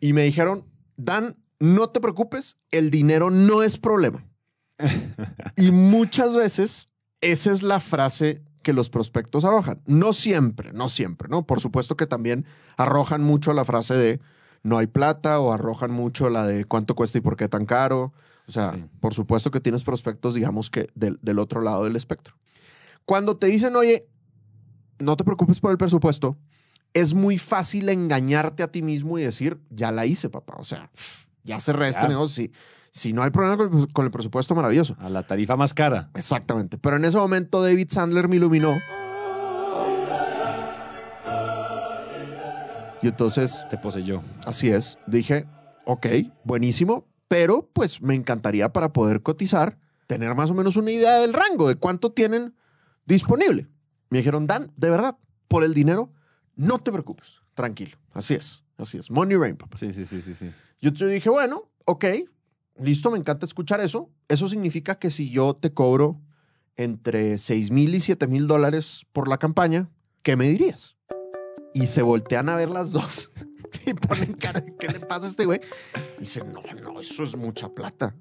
Y 0.00 0.12
me 0.12 0.22
dijeron, 0.22 0.64
Dan, 0.96 1.36
no 1.58 1.88
te 1.88 2.00
preocupes, 2.00 2.58
el 2.70 2.90
dinero 2.90 3.30
no 3.30 3.62
es 3.62 3.78
problema. 3.78 4.24
Y 5.56 5.70
muchas 5.72 6.36
veces 6.36 6.88
esa 7.20 7.52
es 7.52 7.62
la 7.62 7.80
frase 7.80 8.42
que 8.62 8.72
los 8.72 8.90
prospectos 8.90 9.44
arrojan. 9.44 9.80
No 9.86 10.12
siempre, 10.12 10.72
no 10.72 10.88
siempre, 10.88 11.28
¿no? 11.28 11.46
Por 11.46 11.60
supuesto 11.60 11.96
que 11.96 12.06
también 12.06 12.44
arrojan 12.76 13.22
mucho 13.22 13.52
la 13.52 13.64
frase 13.64 13.94
de 13.94 14.20
no 14.62 14.76
hay 14.78 14.86
plata 14.86 15.40
o 15.40 15.52
arrojan 15.52 15.90
mucho 15.90 16.28
la 16.28 16.46
de 16.46 16.64
cuánto 16.66 16.94
cuesta 16.94 17.18
y 17.18 17.20
por 17.22 17.36
qué 17.36 17.48
tan 17.48 17.64
caro. 17.66 18.12
O 18.46 18.52
sea, 18.52 18.72
Sí. 18.74 18.84
por 19.00 19.14
supuesto 19.14 19.50
que 19.50 19.60
tienes 19.60 19.84
prospectos, 19.84 20.34
digamos 20.34 20.70
que 20.70 20.90
del, 20.94 21.18
del 21.22 21.38
otro 21.38 21.62
lado 21.62 21.84
del 21.84 21.96
espectro. 21.96 22.34
Cuando 23.06 23.36
te 23.36 23.46
dicen, 23.46 23.74
oye, 23.76 24.06
no 24.98 25.16
te 25.16 25.24
preocupes 25.24 25.60
por 25.60 25.70
el 25.70 25.78
presupuesto, 25.78 26.36
es 26.92 27.14
muy 27.14 27.38
fácil 27.38 27.88
engañarte 27.88 28.62
a 28.62 28.70
ti 28.70 28.82
mismo 28.82 29.18
y 29.18 29.22
decir, 29.22 29.58
ya 29.70 29.92
la 29.92 30.04
hice, 30.04 30.28
papá. 30.28 30.56
O 30.58 30.64
sea, 30.64 30.90
ya 31.44 31.60
cerré 31.60 31.88
este 31.88 32.02
Ya. 32.02 32.08
negocio. 32.08 32.44
Si, 32.44 32.52
si 32.92 33.12
no 33.12 33.22
hay 33.22 33.30
problema 33.30 33.56
con 33.56 33.78
el, 33.80 33.92
con 33.92 34.04
el 34.04 34.10
presupuesto, 34.10 34.54
maravilloso. 34.54 34.96
A 34.98 35.08
la 35.08 35.26
tarifa 35.26 35.56
más 35.56 35.72
cara. 35.74 36.10
Exactamente. 36.14 36.78
Pero 36.78 36.96
en 36.96 37.04
ese 37.04 37.18
momento 37.18 37.62
David 37.62 37.88
Sandler 37.90 38.28
me 38.28 38.36
iluminó. 38.36 38.78
Y 43.02 43.08
entonces, 43.08 43.66
Te 43.70 43.78
poseyó. 43.78 44.22
así 44.44 44.68
es, 44.70 44.98
dije, 45.06 45.46
ok, 45.86 46.06
buenísimo, 46.44 47.06
pero 47.28 47.68
pues 47.72 48.02
me 48.02 48.14
encantaría 48.14 48.72
para 48.74 48.92
poder 48.92 49.22
cotizar, 49.22 49.78
tener 50.06 50.34
más 50.34 50.50
o 50.50 50.54
menos 50.54 50.76
una 50.76 50.90
idea 50.90 51.18
del 51.18 51.32
rango, 51.32 51.66
de 51.68 51.76
cuánto 51.76 52.12
tienen 52.12 52.54
disponible. 53.06 53.68
Me 54.10 54.18
dijeron, 54.18 54.46
Dan, 54.46 54.72
de 54.76 54.90
verdad, 54.90 55.16
por 55.48 55.64
el 55.64 55.72
dinero, 55.72 56.12
no 56.56 56.78
te 56.78 56.92
preocupes, 56.92 57.40
tranquilo. 57.54 57.96
Así 58.12 58.34
es, 58.34 58.62
así 58.76 58.98
es. 58.98 59.10
Money 59.10 59.38
Rain, 59.38 59.56
papá. 59.56 59.78
Sí, 59.78 59.94
sí, 59.94 60.04
sí, 60.04 60.20
sí, 60.20 60.34
sí. 60.34 60.50
Yo 60.82 60.92
te 60.92 61.06
dije, 61.06 61.30
bueno, 61.30 61.70
ok, 61.86 62.04
listo, 62.80 63.10
me 63.10 63.18
encanta 63.18 63.46
escuchar 63.46 63.80
eso. 63.80 64.10
Eso 64.28 64.48
significa 64.48 64.98
que 64.98 65.10
si 65.10 65.30
yo 65.30 65.54
te 65.54 65.72
cobro 65.72 66.20
entre 66.76 67.38
6 67.38 67.70
mil 67.70 67.94
y 67.94 68.00
7 68.00 68.26
mil 68.26 68.46
dólares 68.46 69.06
por 69.12 69.28
la 69.28 69.38
campaña, 69.38 69.90
¿qué 70.22 70.36
me 70.36 70.48
dirías? 70.48 70.96
Y 71.74 71.86
se 71.86 72.02
voltean 72.02 72.48
a 72.48 72.56
ver 72.56 72.70
las 72.70 72.90
dos 72.90 73.30
y 73.86 73.94
ponen 73.94 74.32
cara, 74.34 74.64
¿qué 74.78 74.88
le 74.88 75.00
pasa 75.00 75.26
a 75.26 75.30
este 75.30 75.44
güey? 75.44 75.60
Y 76.16 76.20
dicen, 76.20 76.52
no, 76.52 76.62
no, 76.82 77.00
eso 77.00 77.22
es 77.22 77.36
mucha 77.36 77.68
plata. 77.68 78.14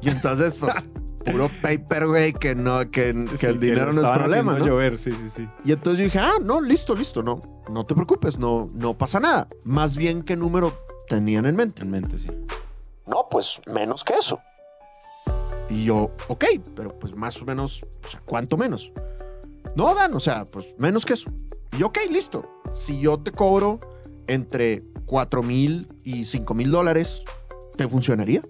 Y 0.00 0.10
entonces, 0.10 0.58
pues, 0.58 0.74
puro 1.24 1.50
paper, 1.62 2.06
güey, 2.06 2.32
que, 2.32 2.54
no, 2.54 2.90
que, 2.90 3.14
que 3.30 3.36
Sí, 3.36 3.46
el 3.46 3.60
dinero 3.60 3.92
lo 3.92 4.02
no 4.02 4.12
es 4.12 4.18
problema, 4.18 4.58
¿no? 4.58 4.66
llover, 4.66 4.98
sí, 4.98 5.12
sí, 5.12 5.30
sí. 5.30 5.48
Y 5.64 5.72
entonces 5.72 5.98
yo 5.98 6.04
dije, 6.04 6.18
ah, 6.18 6.34
no, 6.42 6.60
listo, 6.60 6.94
listo, 6.94 7.22
no, 7.22 7.40
no 7.70 7.86
te 7.86 7.94
preocupes, 7.94 8.38
no, 8.38 8.68
no 8.74 8.96
pasa 8.96 9.20
nada. 9.20 9.48
Más 9.64 9.96
bien, 9.96 10.22
¿qué 10.22 10.36
número 10.36 10.74
tenían 11.08 11.46
en 11.46 11.56
mente? 11.56 11.82
En 11.82 11.90
mente, 11.90 12.18
sí. 12.18 12.28
No, 13.08 13.28
pues 13.30 13.60
menos 13.66 14.04
que 14.04 14.14
eso. 14.14 14.40
Y 15.70 15.84
yo, 15.84 16.10
ok, 16.28 16.44
pero 16.74 16.98
pues 16.98 17.14
más 17.14 17.40
o 17.40 17.44
menos, 17.44 17.82
o 18.04 18.08
sea, 18.08 18.20
¿cuánto 18.24 18.56
menos? 18.56 18.92
No, 19.74 19.94
Dan, 19.94 20.14
o 20.14 20.20
sea, 20.20 20.44
pues 20.44 20.66
menos 20.78 21.04
que 21.04 21.14
eso. 21.14 21.30
Y 21.78 21.82
ok, 21.82 21.98
listo. 22.10 22.44
Si 22.74 23.00
yo 23.00 23.18
te 23.18 23.32
cobro 23.32 23.78
entre 24.26 24.82
4 25.06 25.42
mil 25.42 25.86
y 26.04 26.24
5 26.24 26.54
mil 26.54 26.70
dólares, 26.70 27.22
¿te 27.76 27.88
funcionaría? 27.88 28.40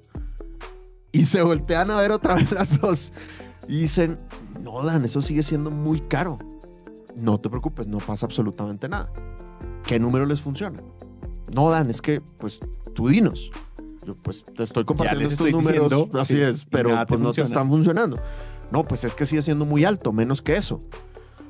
Y 1.12 1.24
se 1.24 1.42
voltean 1.42 1.90
a 1.90 2.00
ver 2.00 2.12
otra 2.12 2.34
vez 2.34 2.50
las 2.52 2.80
dos 2.80 3.12
y 3.66 3.80
dicen, 3.80 4.18
no, 4.60 4.82
Dan, 4.82 5.04
eso 5.04 5.22
sigue 5.22 5.42
siendo 5.42 5.70
muy 5.70 6.00
caro. 6.02 6.36
No 7.16 7.38
te 7.38 7.50
preocupes, 7.50 7.86
no 7.86 7.98
pasa 7.98 8.26
absolutamente 8.26 8.88
nada. 8.88 9.12
¿Qué 9.84 9.98
número 9.98 10.26
les 10.26 10.40
funciona? 10.40 10.80
No, 11.54 11.70
Dan, 11.70 11.90
es 11.90 12.00
que, 12.00 12.20
pues, 12.20 12.60
tú 12.94 13.08
dinos. 13.08 13.50
Yo, 14.08 14.16
pues, 14.16 14.42
te 14.42 14.62
estoy 14.62 14.86
compartiendo 14.86 15.28
estos 15.28 15.46
estoy 15.46 15.52
números, 15.52 15.90
diciendo, 15.90 16.18
así 16.18 16.36
sí, 16.36 16.40
es, 16.40 16.64
pero 16.64 16.96
pues 17.06 17.20
no 17.20 17.30
te 17.30 17.42
están 17.42 17.68
funcionando. 17.68 18.18
No, 18.70 18.82
pues 18.82 19.04
es 19.04 19.14
que 19.14 19.26
sigue 19.26 19.42
siendo 19.42 19.66
muy 19.66 19.84
alto, 19.84 20.14
menos 20.14 20.40
que 20.40 20.56
eso. 20.56 20.78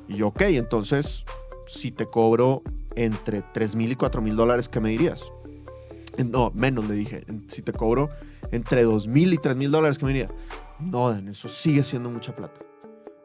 Y 0.09 0.17
yo, 0.17 0.27
ok, 0.27 0.41
entonces, 0.41 1.23
si 1.67 1.91
te 1.91 2.05
cobro 2.05 2.61
entre 2.97 3.43
3 3.53 3.77
mil 3.77 3.93
y 3.93 3.95
4 3.95 4.21
mil 4.21 4.35
dólares, 4.35 4.67
¿qué 4.67 4.81
me 4.81 4.89
dirías? 4.89 5.31
No, 6.21 6.51
menos 6.53 6.89
le 6.89 6.95
dije. 6.95 7.25
Si 7.47 7.61
te 7.61 7.71
cobro 7.71 8.09
entre 8.51 8.83
2 8.83 9.07
mil 9.07 9.31
y 9.31 9.37
3 9.37 9.55
mil 9.55 9.71
dólares, 9.71 9.97
¿qué 9.97 10.03
me 10.03 10.11
dirías? 10.11 10.33
No, 10.81 11.11
Dan, 11.11 11.29
eso 11.29 11.47
sigue 11.47 11.85
siendo 11.85 12.09
mucha 12.09 12.33
plata. 12.33 12.59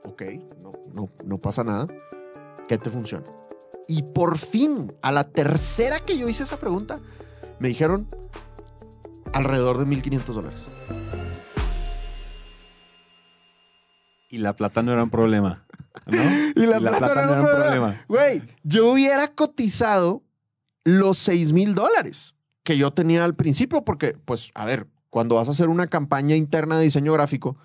Ok, 0.04 0.22
no, 0.62 0.70
no, 0.94 1.10
no 1.24 1.38
pasa 1.38 1.64
nada. 1.64 1.88
¿Qué 2.68 2.78
te 2.78 2.88
funciona? 2.88 3.26
Y 3.88 4.02
por 4.02 4.38
fin, 4.38 4.92
a 5.02 5.10
la 5.10 5.28
tercera 5.28 5.98
que 5.98 6.16
yo 6.16 6.28
hice 6.28 6.44
esa 6.44 6.60
pregunta, 6.60 7.00
me 7.58 7.66
dijeron 7.66 8.06
alrededor 9.34 9.78
de 9.78 9.86
1.500 9.86 10.24
dólares. 10.32 10.66
Y 14.30 14.38
la 14.38 14.54
plata 14.56 14.82
no 14.82 14.92
era 14.92 15.02
un 15.02 15.10
problema. 15.10 15.64
¿no? 16.06 16.18
Y 16.56 16.66
la, 16.66 16.78
plata, 16.80 17.14
no 17.14 17.32
era 17.32 17.40
un 17.40 17.46
problema. 17.46 18.04
Güey, 18.08 18.42
yo 18.62 18.92
hubiera 18.92 19.28
cotizado 19.28 20.22
los 20.84 21.18
6 21.18 21.52
mil 21.52 21.74
dólares 21.74 22.34
que 22.62 22.78
yo 22.78 22.92
tenía 22.92 23.24
al 23.24 23.34
principio, 23.34 23.84
porque, 23.84 24.16
pues, 24.24 24.50
a 24.54 24.64
ver, 24.64 24.86
cuando 25.10 25.36
vas 25.36 25.48
a 25.48 25.50
hacer 25.50 25.68
una 25.68 25.86
campaña 25.86 26.34
interna 26.34 26.78
de 26.78 26.84
diseño 26.84 27.12
gráfico, 27.12 27.56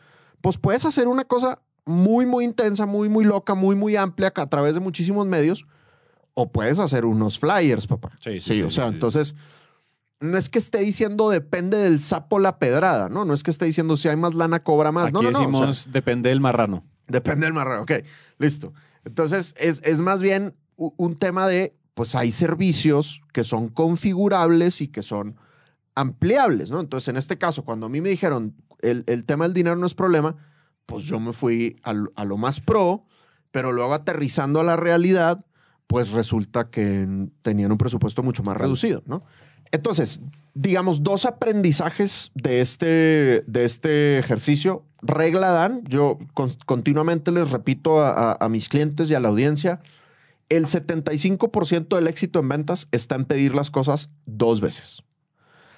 pues 0.41 0.57
puedes 0.57 0.85
hacer 0.85 1.07
una 1.07 1.23
cosa 1.23 1.61
muy, 1.85 2.25
muy 2.25 2.45
intensa, 2.45 2.85
muy, 2.85 3.09
muy 3.09 3.25
loca, 3.25 3.55
muy, 3.55 3.75
muy 3.75 3.95
amplia 3.95 4.31
a 4.35 4.49
través 4.49 4.73
de 4.73 4.79
muchísimos 4.79 5.25
medios, 5.25 5.65
o 6.33 6.51
puedes 6.51 6.79
hacer 6.79 7.05
unos 7.05 7.39
flyers, 7.39 7.87
papá. 7.87 8.11
Sí, 8.19 8.39
sí, 8.39 8.53
sí, 8.53 8.61
o 8.61 8.69
sea, 8.69 8.87
entonces, 8.87 9.35
no 10.19 10.37
es 10.37 10.49
que 10.49 10.59
esté 10.59 10.79
diciendo 10.79 11.29
depende 11.29 11.77
del 11.77 11.99
sapo 11.99 12.39
la 12.39 12.59
pedrada, 12.59 13.09
¿no? 13.09 13.25
No 13.25 13.33
es 13.33 13.43
que 13.43 13.51
esté 13.51 13.65
diciendo 13.65 13.97
si 13.97 14.07
hay 14.09 14.17
más 14.17 14.35
lana, 14.35 14.63
cobra 14.63 14.91
más. 14.91 15.05
Aquí 15.05 15.13
no, 15.13 15.21
no, 15.21 15.31
no. 15.31 15.37
o 15.37 15.41
sea, 15.41 15.47
decimos, 15.47 15.87
depende 15.91 16.29
del 16.29 16.41
marrano. 16.41 16.83
Depende 17.07 17.45
del 17.45 17.53
marrano. 17.53 17.83
Ok, 17.83 17.91
listo. 18.37 18.73
Entonces, 19.05 19.55
es, 19.57 19.81
es 19.83 20.01
más 20.01 20.21
bien 20.21 20.55
un 20.75 21.15
tema 21.15 21.47
de, 21.47 21.75
pues 21.93 22.15
hay 22.15 22.31
servicios 22.31 23.21
que 23.33 23.43
son 23.43 23.69
configurables 23.69 24.81
y 24.81 24.87
que 24.87 25.01
son 25.01 25.37
ampliables, 25.95 26.69
¿no? 26.69 26.79
Entonces, 26.79 27.07
en 27.07 27.17
este 27.17 27.37
caso, 27.37 27.63
cuando 27.63 27.87
a 27.87 27.89
mí 27.89 28.01
me 28.01 28.09
dijeron 28.09 28.55
el, 28.81 29.03
el 29.07 29.25
tema 29.25 29.45
del 29.45 29.53
dinero 29.53 29.75
no 29.75 29.85
es 29.85 29.93
problema, 29.93 30.35
pues 30.85 31.05
yo 31.05 31.19
me 31.19 31.33
fui 31.33 31.77
a, 31.83 31.93
a 32.15 32.25
lo 32.25 32.37
más 32.37 32.61
pro, 32.61 33.05
pero 33.51 33.71
luego 33.71 33.93
aterrizando 33.93 34.59
a 34.59 34.63
la 34.63 34.75
realidad, 34.75 35.45
pues 35.87 36.11
resulta 36.11 36.69
que 36.69 37.27
tenían 37.41 37.71
un 37.71 37.77
presupuesto 37.77 38.21
mucho 38.21 38.43
más 38.43 38.57
reducido, 38.57 39.01
¿no? 39.05 39.23
Entonces, 39.71 40.19
digamos, 40.53 41.03
dos 41.03 41.25
aprendizajes 41.25 42.31
de 42.33 42.61
este, 42.61 43.43
de 43.47 43.65
este 43.65 44.19
ejercicio. 44.19 44.83
Regla 45.01 45.51
Dan, 45.51 45.83
yo 45.85 46.17
con- 46.33 46.53
continuamente 46.65 47.31
les 47.31 47.51
repito 47.51 48.01
a, 48.01 48.31
a- 48.31 48.37
a 48.39 48.49
mis 48.49 48.67
clientes 48.67 49.09
y 49.09 49.13
a 49.15 49.19
la 49.19 49.29
audiencia, 49.29 49.79
el 50.49 50.65
75% 50.65 51.95
del 51.95 52.07
éxito 52.07 52.39
en 52.39 52.49
ventas 52.49 52.87
está 52.91 53.15
en 53.15 53.25
pedir 53.25 53.53
las 53.55 53.69
cosas 53.71 54.09
dos 54.25 54.59
veces. 54.61 55.03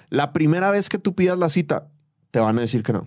La 0.08 0.32
primera 0.32 0.70
vez 0.70 0.88
que 0.88 0.98
tú 0.98 1.14
pidas 1.14 1.38
la 1.38 1.50
cita, 1.50 1.88
te 2.30 2.40
van 2.40 2.58
a 2.58 2.62
decir 2.62 2.82
que 2.82 2.92
no. 2.92 3.06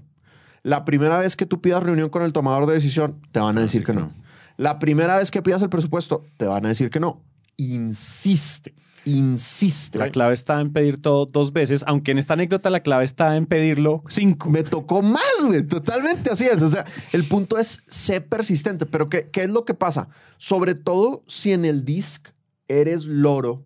La 0.63 0.85
primera 0.85 1.17
vez 1.19 1.35
que 1.35 1.45
tú 1.45 1.61
pidas 1.61 1.83
reunión 1.83 2.09
con 2.09 2.21
el 2.23 2.33
tomador 2.33 2.65
de 2.65 2.73
decisión, 2.73 3.19
te 3.31 3.39
van 3.39 3.57
a 3.57 3.61
decir 3.61 3.83
que 3.83 3.93
no. 3.93 4.11
La 4.57 4.79
primera 4.79 5.17
vez 5.17 5.31
que 5.31 5.41
pidas 5.41 5.61
el 5.61 5.69
presupuesto, 5.69 6.23
te 6.37 6.45
van 6.45 6.65
a 6.65 6.69
decir 6.69 6.89
que 6.89 6.99
no. 6.99 7.21
Insiste, 7.57 8.73
insiste. 9.05 9.97
La 9.97 10.09
clave 10.09 10.33
está 10.33 10.59
en 10.59 10.73
pedir 10.73 11.01
todo 11.01 11.25
dos 11.25 11.53
veces, 11.53 11.83
aunque 11.87 12.11
en 12.11 12.17
esta 12.17 12.33
anécdota 12.33 12.69
la 12.69 12.81
clave 12.81 13.05
está 13.05 13.35
en 13.37 13.45
pedirlo 13.45 14.03
cinco. 14.09 14.49
Me 14.49 14.63
tocó 14.63 15.01
más, 15.01 15.41
güey. 15.43 15.63
Totalmente 15.63 16.31
así 16.31 16.45
es. 16.45 16.61
O 16.61 16.69
sea, 16.69 16.85
el 17.11 17.25
punto 17.25 17.57
es 17.57 17.81
ser 17.87 18.27
persistente. 18.27 18.85
Pero 18.85 19.09
¿qué, 19.09 19.29
qué 19.29 19.43
es 19.43 19.49
lo 19.49 19.65
que 19.65 19.73
pasa? 19.73 20.09
Sobre 20.37 20.75
todo 20.75 21.23
si 21.27 21.51
en 21.51 21.65
el 21.65 21.85
disc 21.85 22.27
eres 22.67 23.05
loro 23.05 23.65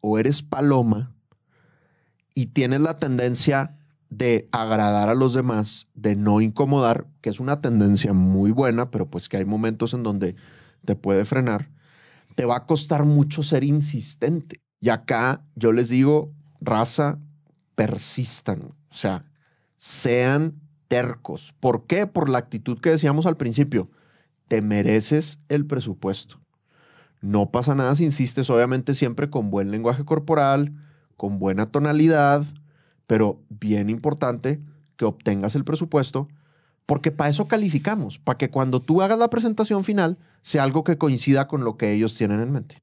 o 0.00 0.18
eres 0.18 0.42
paloma 0.42 1.12
y 2.34 2.46
tienes 2.46 2.80
la 2.80 2.98
tendencia 2.98 3.76
de 4.10 4.48
agradar 4.52 5.08
a 5.08 5.14
los 5.14 5.34
demás, 5.34 5.88
de 5.94 6.14
no 6.14 6.40
incomodar, 6.40 7.06
que 7.20 7.30
es 7.30 7.40
una 7.40 7.60
tendencia 7.60 8.12
muy 8.12 8.52
buena, 8.52 8.90
pero 8.90 9.10
pues 9.10 9.28
que 9.28 9.36
hay 9.36 9.44
momentos 9.44 9.94
en 9.94 10.02
donde 10.02 10.36
te 10.84 10.94
puede 10.94 11.24
frenar, 11.24 11.70
te 12.34 12.44
va 12.44 12.56
a 12.56 12.66
costar 12.66 13.04
mucho 13.04 13.42
ser 13.42 13.64
insistente. 13.64 14.60
Y 14.80 14.90
acá 14.90 15.44
yo 15.54 15.72
les 15.72 15.88
digo, 15.88 16.32
raza, 16.60 17.18
persistan. 17.74 18.62
O 18.62 18.94
sea, 18.94 19.24
sean 19.76 20.60
tercos. 20.88 21.54
¿Por 21.60 21.86
qué? 21.86 22.06
Por 22.06 22.28
la 22.28 22.38
actitud 22.38 22.78
que 22.80 22.90
decíamos 22.90 23.26
al 23.26 23.36
principio. 23.36 23.90
Te 24.48 24.62
mereces 24.62 25.40
el 25.48 25.66
presupuesto. 25.66 26.40
No 27.20 27.50
pasa 27.50 27.74
nada 27.74 27.96
si 27.96 28.04
insistes, 28.04 28.50
obviamente 28.50 28.94
siempre 28.94 29.30
con 29.30 29.50
buen 29.50 29.70
lenguaje 29.70 30.04
corporal, 30.04 30.72
con 31.16 31.38
buena 31.38 31.70
tonalidad, 31.70 32.44
pero 33.06 33.40
bien 33.48 33.90
importante 33.90 34.60
que 34.96 35.06
obtengas 35.06 35.54
el 35.54 35.64
presupuesto, 35.64 36.28
porque 36.84 37.10
para 37.10 37.30
eso 37.30 37.48
calificamos, 37.48 38.18
para 38.18 38.38
que 38.38 38.50
cuando 38.50 38.80
tú 38.80 39.02
hagas 39.02 39.18
la 39.18 39.30
presentación 39.30 39.82
final 39.82 40.18
sea 40.42 40.62
algo 40.62 40.84
que 40.84 40.98
coincida 40.98 41.48
con 41.48 41.64
lo 41.64 41.76
que 41.76 41.92
ellos 41.92 42.14
tienen 42.14 42.40
en 42.40 42.52
mente. 42.52 42.78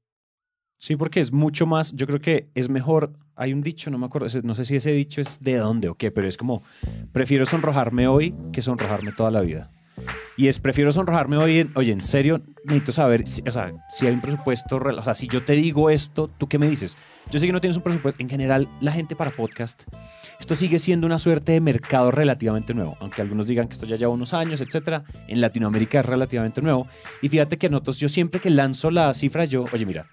Sí, 0.84 0.96
porque 0.96 1.20
es 1.20 1.32
mucho 1.32 1.64
más, 1.64 1.94
yo 1.94 2.06
creo 2.06 2.20
que 2.20 2.50
es 2.54 2.68
mejor, 2.68 3.10
hay 3.36 3.54
un 3.54 3.62
dicho, 3.62 3.88
no 3.90 3.96
me 3.96 4.04
acuerdo, 4.04 4.28
no 4.42 4.54
sé 4.54 4.66
si 4.66 4.76
ese 4.76 4.92
dicho 4.92 5.22
es 5.22 5.38
de 5.40 5.56
dónde 5.56 5.88
o 5.88 5.94
qué, 5.94 6.10
pero 6.10 6.28
es 6.28 6.36
como, 6.36 6.62
prefiero 7.10 7.46
sonrojarme 7.46 8.06
hoy 8.06 8.34
que 8.52 8.60
sonrojarme 8.60 9.12
toda 9.12 9.30
la 9.30 9.40
vida. 9.40 9.70
Y 10.36 10.48
es, 10.48 10.58
prefiero 10.58 10.92
sonrojarme 10.92 11.38
hoy, 11.38 11.60
en- 11.60 11.70
oye, 11.74 11.90
en 11.90 12.02
serio, 12.02 12.42
necesito 12.64 12.92
saber, 12.92 13.26
si, 13.26 13.40
o 13.48 13.50
sea, 13.50 13.72
si 13.88 14.06
hay 14.06 14.12
un 14.12 14.20
presupuesto, 14.20 14.76
o 14.76 15.02
sea, 15.02 15.14
si 15.14 15.26
yo 15.26 15.42
te 15.42 15.54
digo 15.54 15.88
esto, 15.88 16.28
¿tú 16.36 16.48
qué 16.50 16.58
me 16.58 16.68
dices? 16.68 16.98
Yo 17.30 17.38
sé 17.40 17.46
que 17.46 17.52
no 17.54 17.62
tienes 17.62 17.78
un 17.78 17.82
presupuesto, 17.82 18.20
en 18.22 18.28
general, 18.28 18.68
la 18.82 18.92
gente 18.92 19.16
para 19.16 19.30
podcast, 19.30 19.84
esto 20.38 20.54
sigue 20.54 20.78
siendo 20.78 21.06
una 21.06 21.18
suerte 21.18 21.52
de 21.52 21.62
mercado 21.62 22.10
relativamente 22.10 22.74
nuevo, 22.74 22.98
aunque 23.00 23.22
algunos 23.22 23.46
digan 23.46 23.68
que 23.68 23.72
esto 23.72 23.86
ya 23.86 23.96
lleva 23.96 24.12
unos 24.12 24.34
años, 24.34 24.60
etcétera, 24.60 25.04
en 25.28 25.40
Latinoamérica 25.40 26.00
es 26.00 26.04
relativamente 26.04 26.60
nuevo. 26.60 26.86
Y 27.22 27.30
fíjate 27.30 27.56
que 27.56 27.70
nosotros, 27.70 27.98
yo 27.98 28.10
siempre 28.10 28.38
que 28.38 28.50
lanzo 28.50 28.90
la 28.90 29.14
cifra, 29.14 29.46
yo, 29.46 29.64
oye, 29.72 29.86
mira, 29.86 30.04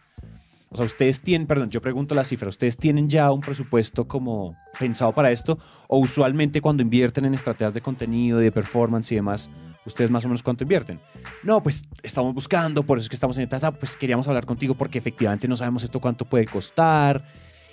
o 0.73 0.77
sea, 0.77 0.85
ustedes 0.85 1.19
tienen, 1.19 1.47
perdón, 1.47 1.69
yo 1.69 1.81
pregunto 1.81 2.15
la 2.15 2.23
cifra, 2.23 2.47
¿ustedes 2.47 2.77
tienen 2.77 3.09
ya 3.09 3.29
un 3.33 3.41
presupuesto 3.41 4.07
como 4.07 4.55
pensado 4.79 5.11
para 5.11 5.29
esto? 5.29 5.59
O 5.89 5.99
usualmente 5.99 6.61
cuando 6.61 6.81
invierten 6.81 7.25
en 7.25 7.33
estrategias 7.33 7.73
de 7.73 7.81
contenido, 7.81 8.39
de 8.39 8.53
performance 8.53 9.11
y 9.11 9.15
demás, 9.15 9.49
¿ustedes 9.85 10.09
más 10.09 10.23
o 10.23 10.29
menos 10.29 10.41
cuánto 10.41 10.63
invierten? 10.63 11.01
No, 11.43 11.61
pues 11.61 11.83
estamos 12.03 12.33
buscando, 12.33 12.83
por 12.83 12.97
eso 12.97 13.03
es 13.03 13.09
que 13.09 13.17
estamos 13.17 13.37
en 13.37 13.43
esta 13.43 13.57
etapa, 13.57 13.79
pues 13.79 13.97
queríamos 13.97 14.29
hablar 14.29 14.45
contigo 14.45 14.73
porque 14.75 14.97
efectivamente 14.97 15.45
no 15.49 15.57
sabemos 15.57 15.83
esto 15.83 15.99
cuánto 15.99 16.23
puede 16.23 16.45
costar. 16.45 17.25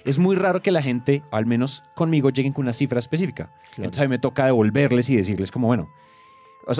Es 0.05 0.19
muy 0.19 0.35
raro 0.35 0.61
que 0.61 0.73
la 0.73 0.83
gente, 0.83 1.23
al 1.31 1.47
menos 1.47 1.85
conmigo, 1.95 2.31
lleguen 2.31 2.53
con 2.53 2.65
una 2.65 2.73
cifra 2.73 2.99
específica. 2.99 3.53
Entonces 3.77 4.01
a 4.01 4.03
mí 4.03 4.09
me 4.09 4.19
toca 4.19 4.47
devolverles 4.47 5.09
y 5.09 5.15
decirles 5.15 5.53
como, 5.53 5.69
bueno, 5.69 5.89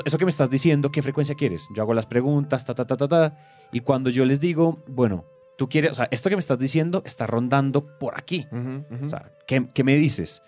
eso 0.05 0.19
que 0.19 0.25
me 0.25 0.33
estás 0.33 0.51
diciendo, 0.51 0.91
¿qué 0.91 1.01
frecuencia 1.01 1.37
quieres? 1.37 1.69
Yo 1.77 1.83
hago 1.83 1.95
las 1.95 2.07
preguntas, 2.07 2.65
ta, 2.65 2.75
ta, 2.75 2.89
ta, 2.89 2.97
ta, 2.97 3.07
ta. 3.07 3.37
Y 3.71 3.81
cuando 3.81 4.11
yo 4.11 4.25
les 4.25 4.41
digo, 4.41 4.83
bueno, 4.89 5.25
tú 5.59 5.69
quieres, 5.69 5.93
o 5.93 5.95
sea, 5.97 6.09
esto 6.11 6.31
que 6.31 6.37
me 6.37 6.41
estás 6.41 6.59
diciendo 6.59 7.03
está 7.05 7.27
rondando 7.27 7.99
por 7.99 8.17
aquí. 8.19 8.47
O 8.51 9.11
sea, 9.11 9.31
¿qué, 9.47 9.67
qué 9.75 9.85
me 9.85 9.97
dices? 9.97 10.43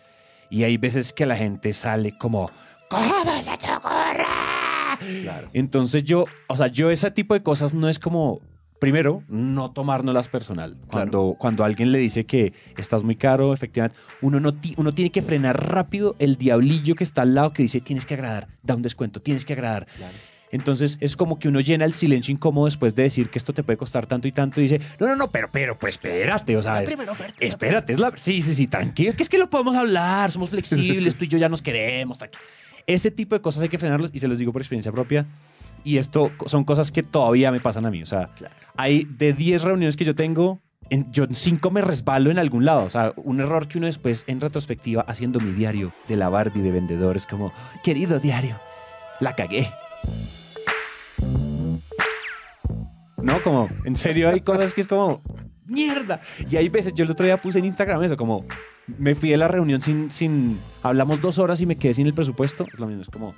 Y 0.49 0.65
hay 0.65 0.79
veces 0.79 1.13
que 1.13 1.27
la 1.27 1.37
gente 1.37 1.73
sale 1.75 2.13
como, 2.17 2.51
¿cómo 2.89 3.25
se 3.43 3.57
te 3.59 3.71
ocurre? 3.73 4.25
Claro. 5.23 5.49
Entonces 5.53 6.05
yo, 6.05 6.25
o 6.49 6.57
sea, 6.57 6.69
yo 6.69 6.91
ese 6.91 7.11
tipo 7.11 7.35
de 7.35 7.43
cosas 7.43 7.73
no 7.75 7.89
es 7.89 7.99
como, 7.99 8.41
primero, 8.81 9.23
no 9.29 9.71
tomárnoslas 9.73 10.29
personal. 10.29 10.77
Cuando, 10.91 11.37
cuando 11.39 11.65
alguien 11.65 11.91
le 11.93 11.99
dice 11.99 12.25
que 12.27 12.53
estás 12.77 13.03
muy 13.03 13.17
caro, 13.17 13.53
efectivamente, 13.55 13.99
uno, 14.21 14.41
no 14.41 14.55
ti- 14.55 14.75
uno 14.77 14.93
tiene 14.93 15.11
que 15.11 15.23
frenar 15.23 15.71
rápido 15.73 16.17
el 16.19 16.37
diablillo 16.37 16.95
que 16.95 17.05
está 17.05 17.23
al 17.23 17.35
lado 17.35 17.53
que 17.53 17.63
dice, 17.63 17.81
tienes 17.81 18.07
que 18.07 18.15
agradar, 18.15 18.49
da 18.63 18.75
un 18.75 18.83
descuento, 18.83 19.21
tienes 19.21 19.45
que 19.45 19.55
agradar. 19.55 19.87
Claro. 19.87 20.15
Entonces 20.53 20.99
es 21.01 21.17
como 21.17 21.39
que 21.39 21.49
uno 21.49 21.61
llena 21.61 21.85
el 21.85 21.93
silencio 21.93 22.33
incómodo 22.33 22.65
después 22.67 22.95
de 22.95 23.05
decir 23.05 23.31
que 23.31 23.39
esto 23.39 23.53
te 23.53 23.63
puede 23.63 23.77
costar 23.77 24.07
tanto 24.07 24.27
y 24.27 24.33
tanto 24.33 24.61
y 24.61 24.65
dice, 24.65 24.81
no, 24.99 25.07
no, 25.07 25.15
no, 25.17 25.31
pero, 25.31 25.49
pero, 25.53 25.79
pues 25.79 25.95
espérate, 25.95 26.57
o 26.57 26.63
sea, 26.63 26.83
es- 26.83 26.97
espérate, 27.39 27.93
es 27.93 27.99
la... 27.99 28.13
Sí, 28.17 28.43
sí, 28.43 28.55
sí, 28.55 28.67
tranquilo, 28.67 29.13
que 29.17 29.23
es 29.23 29.29
que 29.29 29.39
lo 29.39 29.49
podemos 29.49 29.77
hablar, 29.77 30.31
somos 30.33 30.51
flexibles, 30.51 31.15
tú 31.19 31.25
y 31.25 31.29
yo 31.29 31.39
ya 31.39 31.49
nos 31.49 31.63
queremos. 31.63 32.19
tranqui- 32.19 32.37
Ese 32.87 33.11
tipo 33.11 33.35
de 33.37 33.41
cosas 33.43 33.63
hay 33.63 33.69
que 33.69 33.79
frenarlos 33.79 34.11
y 34.13 34.19
se 34.19 34.27
los 34.29 34.39
digo 34.39 34.53
por 34.53 34.61
experiencia 34.63 34.91
propia. 34.91 35.27
Y 35.85 35.97
esto 35.99 36.31
son 36.47 36.65
cosas 36.65 36.91
que 36.91 37.03
todavía 37.03 37.51
me 37.53 37.61
pasan 37.61 37.87
a 37.87 37.91
mí. 37.91 38.03
O 38.03 38.07
sea, 38.07 38.29
Claro. 38.37 38.55
hay 38.77 39.05
de 39.05 39.33
10 39.33 39.63
reuniones 39.63 39.97
que 39.97 40.05
yo 40.05 40.15
tengo, 40.15 40.61
en, 40.91 41.11
yo 41.13 41.25
en 41.25 41.35
5 41.35 41.71
me 41.71 41.81
resbalo 41.81 42.31
en 42.31 42.39
algún 42.39 42.65
lado. 42.67 42.83
O 42.85 42.91
sea, 42.91 43.13
un 43.17 43.41
error 43.41 43.67
que 43.69 43.79
uno 43.79 43.87
después, 43.87 44.25
en 44.27 44.41
retrospectiva, 44.41 45.03
haciendo 45.09 45.41
mi 45.41 45.53
diario 45.53 45.93
de 46.09 46.17
la 46.17 46.29
Barbie 46.29 46.61
de 46.61 46.71
vendedores, 46.73 47.27
como, 47.27 47.51
querido 47.85 48.19
diario, 48.21 48.61
la 49.21 49.35
cagué. 49.37 49.71
No, 53.23 53.41
como, 53.43 53.69
en 53.85 53.97
serio 53.97 54.29
hay 54.31 54.41
cosas 54.41 54.73
que 54.73 54.81
es 54.81 54.87
como, 54.87 55.21
mierda. 55.67 56.21
Y 56.51 56.57
hay 56.57 56.69
veces, 56.69 56.95
yo 56.95 57.05
el 57.05 57.11
otro 57.11 57.27
día 57.27 57.41
puse 57.41 57.59
en 57.59 57.67
Instagram 57.67 58.03
eso, 58.03 58.17
como, 58.17 58.45
me 58.99 59.15
fui 59.15 59.31
de 59.31 59.37
la 59.37 59.49
reunión 59.49 59.81
sin, 59.81 60.11
sin, 60.11 60.59
hablamos 60.83 61.21
dos 61.21 61.39
horas 61.39 61.61
y 61.61 61.67
me 61.67 61.77
quedé 61.77 61.95
sin 61.95 62.07
el 62.07 62.15
presupuesto. 62.15 62.67
Es 62.73 62.79
lo 62.81 62.87
mismo, 62.87 63.03
es 63.03 63.09
como, 63.09 63.35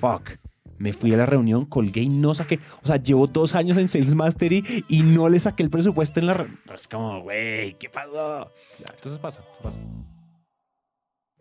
fuck. 0.00 0.30
Me 0.78 0.92
fui 0.92 1.12
a 1.14 1.16
la 1.16 1.24
reunión, 1.24 1.64
colgué 1.64 2.02
y 2.02 2.08
no 2.10 2.34
saqué. 2.34 2.60
O 2.82 2.86
sea, 2.86 2.96
llevo 2.98 3.26
dos 3.26 3.54
años 3.54 3.78
en 3.78 3.88
Sales 3.88 4.14
Mastery 4.14 4.84
y 4.88 5.02
no 5.02 5.28
le 5.30 5.40
saqué 5.40 5.62
el 5.62 5.70
presupuesto 5.70 6.20
en 6.20 6.26
la. 6.26 6.34
re- 6.34 6.48
Es 6.74 6.86
como, 6.86 7.22
güey, 7.22 7.78
¿qué 7.78 7.88
pasó? 7.88 8.52
Entonces 8.78 9.18
pasa, 9.18 9.40
pasa. 9.62 9.80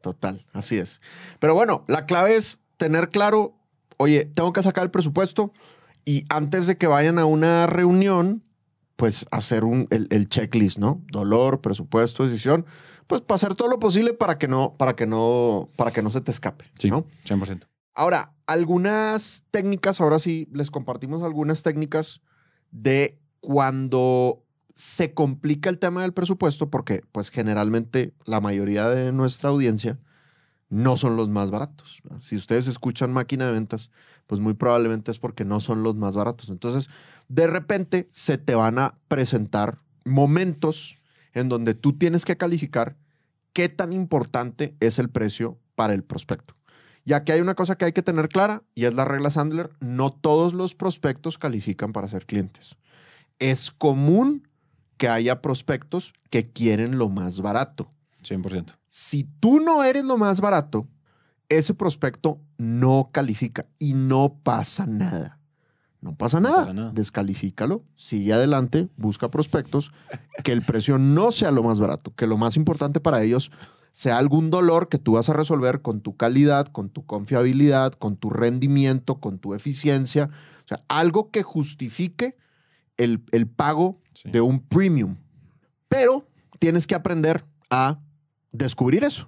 Total, 0.02 0.46
así 0.54 0.78
es. 0.78 1.02
Pero 1.40 1.54
bueno, 1.54 1.84
la 1.88 2.06
clave 2.06 2.38
es 2.38 2.60
tener 2.78 3.10
claro, 3.10 3.54
oye, 3.98 4.24
tengo 4.24 4.54
que 4.54 4.64
sacar 4.64 4.86
el 4.86 4.92
presupuesto 4.92 5.52
y 6.06 6.26
antes 6.30 6.68
de 6.68 6.78
que 6.78 6.88
vayan 6.88 7.20
a 7.20 7.26
una 7.26 7.68
reunión, 7.68 8.44
pues 8.96 9.26
hacer 9.32 9.64
un, 9.66 9.88
el, 9.90 10.08
el 10.12 10.30
checklist, 10.30 10.78
¿no? 10.78 11.02
Dolor, 11.12 11.62
presupuesto, 11.62 12.26
decisión, 12.26 12.66
pues 13.08 13.22
para 13.22 13.36
hacer 13.36 13.56
todo 13.56 13.68
lo 13.68 13.80
posible 13.80 14.14
para 14.14 14.38
que 14.38 14.48
no, 14.48 14.74
para 14.78 14.96
que 14.96 15.06
no, 15.06 15.70
para 15.76 15.92
que 15.92 16.02
no 16.02 16.12
se 16.12 16.22
te 16.22 16.32
escape, 16.32 16.66
Sí, 16.80 16.90
¿no? 16.90 17.06
100%. 17.26 17.68
Ahora, 17.94 18.34
algunas 18.46 19.44
técnicas, 19.52 20.02
ahora 20.02 20.20
sí 20.20 20.48
les 20.52 20.70
compartimos 20.70 21.24
algunas 21.24 21.64
técnicas 21.64 22.22
de 22.72 23.20
cuando 23.40 24.44
se 24.74 25.14
complica 25.14 25.70
el 25.70 25.80
tema 25.80 26.02
del 26.02 26.14
presupuesto, 26.14 26.70
porque 26.70 27.04
pues 27.12 27.30
generalmente 27.30 28.14
la 28.26 28.42
mayoría 28.42 28.90
de 28.90 29.14
nuestra 29.14 29.50
audiencia 29.50 29.98
no 30.70 30.98
son 30.98 31.16
los 31.16 31.30
más 31.30 31.52
baratos. 31.52 32.02
Si 32.20 32.36
ustedes 32.36 32.68
escuchan 32.68 33.14
máquina 33.14 33.46
de 33.46 33.54
ventas, 33.54 33.92
pues 34.28 34.42
muy 34.42 34.54
probablemente 34.54 35.12
es 35.12 35.20
porque 35.20 35.46
no 35.46 35.60
son 35.60 35.84
los 35.84 35.96
más 35.96 36.16
baratos. 36.16 36.50
Entonces, 36.50 36.90
de 37.28 37.48
repente 37.48 38.10
se 38.12 38.38
te 38.38 38.56
van 38.56 38.80
a 38.80 38.98
presentar 39.08 39.80
momentos 40.04 40.98
en 41.34 41.50
donde 41.50 41.74
tú 41.74 41.94
tienes 41.94 42.26
que 42.26 42.38
calificar 42.38 42.96
qué 43.54 43.70
tan 43.70 43.94
importante 43.94 44.76
es 44.80 45.00
el 45.00 45.10
precio 45.10 45.60
para 45.76 45.94
el 45.94 46.04
prospecto. 46.04 46.56
Ya 47.06 47.24
que 47.24 47.34
hay 47.34 47.42
una 47.42 47.56
cosa 47.56 47.76
que 47.76 47.86
hay 47.86 47.94
que 47.94 48.02
tener 48.02 48.30
clara 48.30 48.64
y 48.74 48.86
es 48.86 48.96
la 48.96 49.06
regla 49.06 49.30
Sandler, 49.30 49.70
no 49.80 50.12
todos 50.12 50.54
los 50.54 50.74
prospectos 50.74 51.38
califican 51.38 51.94
para 51.94 52.10
ser 52.10 52.26
clientes. 52.26 52.76
Es 53.38 53.70
común 53.70 54.48
que 54.98 55.08
haya 55.08 55.42
prospectos 55.42 56.14
que 56.30 56.52
quieren 56.52 56.98
lo 56.98 57.10
más 57.10 57.42
barato. 57.42 57.92
100%. 58.24 58.76
Si 58.88 59.26
tú 59.40 59.60
no 59.60 59.84
eres 59.84 60.04
lo 60.04 60.18
más 60.18 60.42
barato, 60.42 60.88
ese 61.48 61.74
prospecto 61.74 62.42
no 62.58 63.10
califica 63.12 63.66
y 63.80 63.94
no 63.94 64.40
pasa 64.44 64.86
nada. 64.86 65.40
No 66.02 66.16
pasa 66.16 66.40
No 66.40 66.50
nada. 66.50 66.62
pasa 66.62 66.74
nada. 66.74 66.92
Descalifícalo, 66.94 67.84
sigue 67.96 68.34
adelante, 68.34 68.90
busca 68.98 69.30
prospectos, 69.32 69.92
que 70.44 70.52
el 70.52 70.64
precio 70.64 70.98
no 70.98 71.32
sea 71.32 71.52
lo 71.52 71.64
más 71.64 71.80
barato, 71.80 72.14
que 72.16 72.28
lo 72.28 72.38
más 72.38 72.58
importante 72.58 73.00
para 73.00 73.24
ellos 73.24 73.52
sea 73.92 74.18
algún 74.18 74.50
dolor 74.52 74.90
que 74.90 74.98
tú 75.00 75.14
vas 75.14 75.30
a 75.30 75.34
resolver 75.34 75.82
con 75.82 76.02
tu 76.02 76.16
calidad, 76.18 76.68
con 76.68 76.90
tu 76.90 77.06
confiabilidad, 77.06 77.94
con 77.94 78.18
tu 78.18 78.30
rendimiento, 78.30 79.20
con 79.22 79.40
tu 79.40 79.54
eficiencia. 79.54 80.30
O 80.66 80.68
sea, 80.68 80.84
algo 80.90 81.32
que 81.32 81.44
justifique 81.44 82.36
el, 82.98 83.24
el 83.32 83.48
pago 83.48 84.00
Sí. 84.14 84.30
de 84.32 84.40
un 84.42 84.60
premium. 84.62 85.18
Pero 85.90 86.26
tienes 86.60 86.88
que 86.88 86.96
aprender 86.96 87.44
a 87.70 88.00
descubrir 88.54 89.04
eso. 89.04 89.28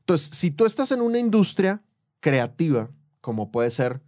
Entonces, 0.00 0.30
si 0.36 0.50
tú 0.50 0.64
estás 0.66 0.90
en 0.90 1.00
una 1.00 1.18
industria 1.20 1.80
creativa, 2.20 2.90
como 3.20 3.50
puede 3.50 3.70
ser 3.70 4.02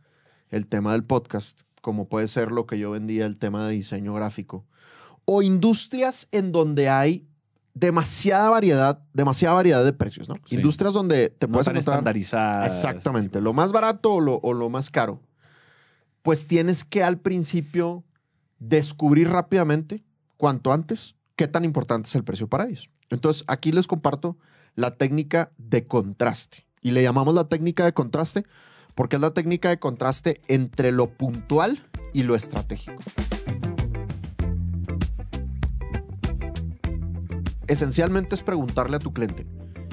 el 0.50 0.66
tema 0.66 0.92
del 0.92 1.04
podcast, 1.04 1.62
como 1.82 2.08
puede 2.08 2.28
ser 2.28 2.52
lo 2.52 2.66
que 2.66 2.78
yo 2.78 2.90
vendía, 2.90 3.26
el 3.26 3.36
tema 3.36 3.66
de 3.66 3.74
diseño 3.74 4.14
gráfico, 4.14 4.66
o 5.24 5.42
industrias 5.42 6.28
en 6.32 6.52
donde 6.52 6.88
hay 6.88 7.28
demasiada 7.74 8.50
variedad, 8.50 9.02
demasiada 9.12 9.54
variedad 9.54 9.84
de 9.84 9.92
precios, 9.92 10.28
¿no? 10.28 10.36
Sí. 10.46 10.56
Industrias 10.56 10.92
donde 10.92 11.30
te 11.30 11.46
no 11.46 11.52
puedes 11.52 11.68
encontrar 11.68 11.96
estandarizadas. 11.96 12.74
Exactamente, 12.74 13.40
lo 13.40 13.52
más 13.52 13.72
barato 13.72 14.14
o 14.14 14.20
lo, 14.20 14.36
o 14.42 14.52
lo 14.52 14.68
más 14.68 14.90
caro. 14.90 15.20
Pues 16.22 16.46
tienes 16.46 16.84
que 16.84 17.02
al 17.04 17.18
principio 17.18 18.04
descubrir 18.58 19.28
rápidamente, 19.28 20.04
cuanto 20.36 20.72
antes, 20.72 21.14
qué 21.36 21.46
tan 21.46 21.64
importante 21.64 22.08
es 22.08 22.14
el 22.14 22.24
precio 22.24 22.48
para 22.48 22.66
ellos. 22.66 22.90
Entonces, 23.10 23.44
aquí 23.46 23.72
les 23.72 23.86
comparto 23.86 24.36
la 24.74 24.96
técnica 24.96 25.52
de 25.56 25.86
contraste. 25.86 26.67
Y 26.82 26.92
le 26.92 27.02
llamamos 27.02 27.34
la 27.34 27.48
técnica 27.48 27.84
de 27.84 27.92
contraste 27.92 28.44
porque 28.94 29.16
es 29.16 29.22
la 29.22 29.32
técnica 29.32 29.68
de 29.68 29.78
contraste 29.78 30.40
entre 30.48 30.90
lo 30.90 31.08
puntual 31.10 31.86
y 32.12 32.24
lo 32.24 32.34
estratégico. 32.34 33.02
Esencialmente 37.68 38.34
es 38.34 38.42
preguntarle 38.42 38.96
a 38.96 38.98
tu 38.98 39.12
cliente, 39.12 39.46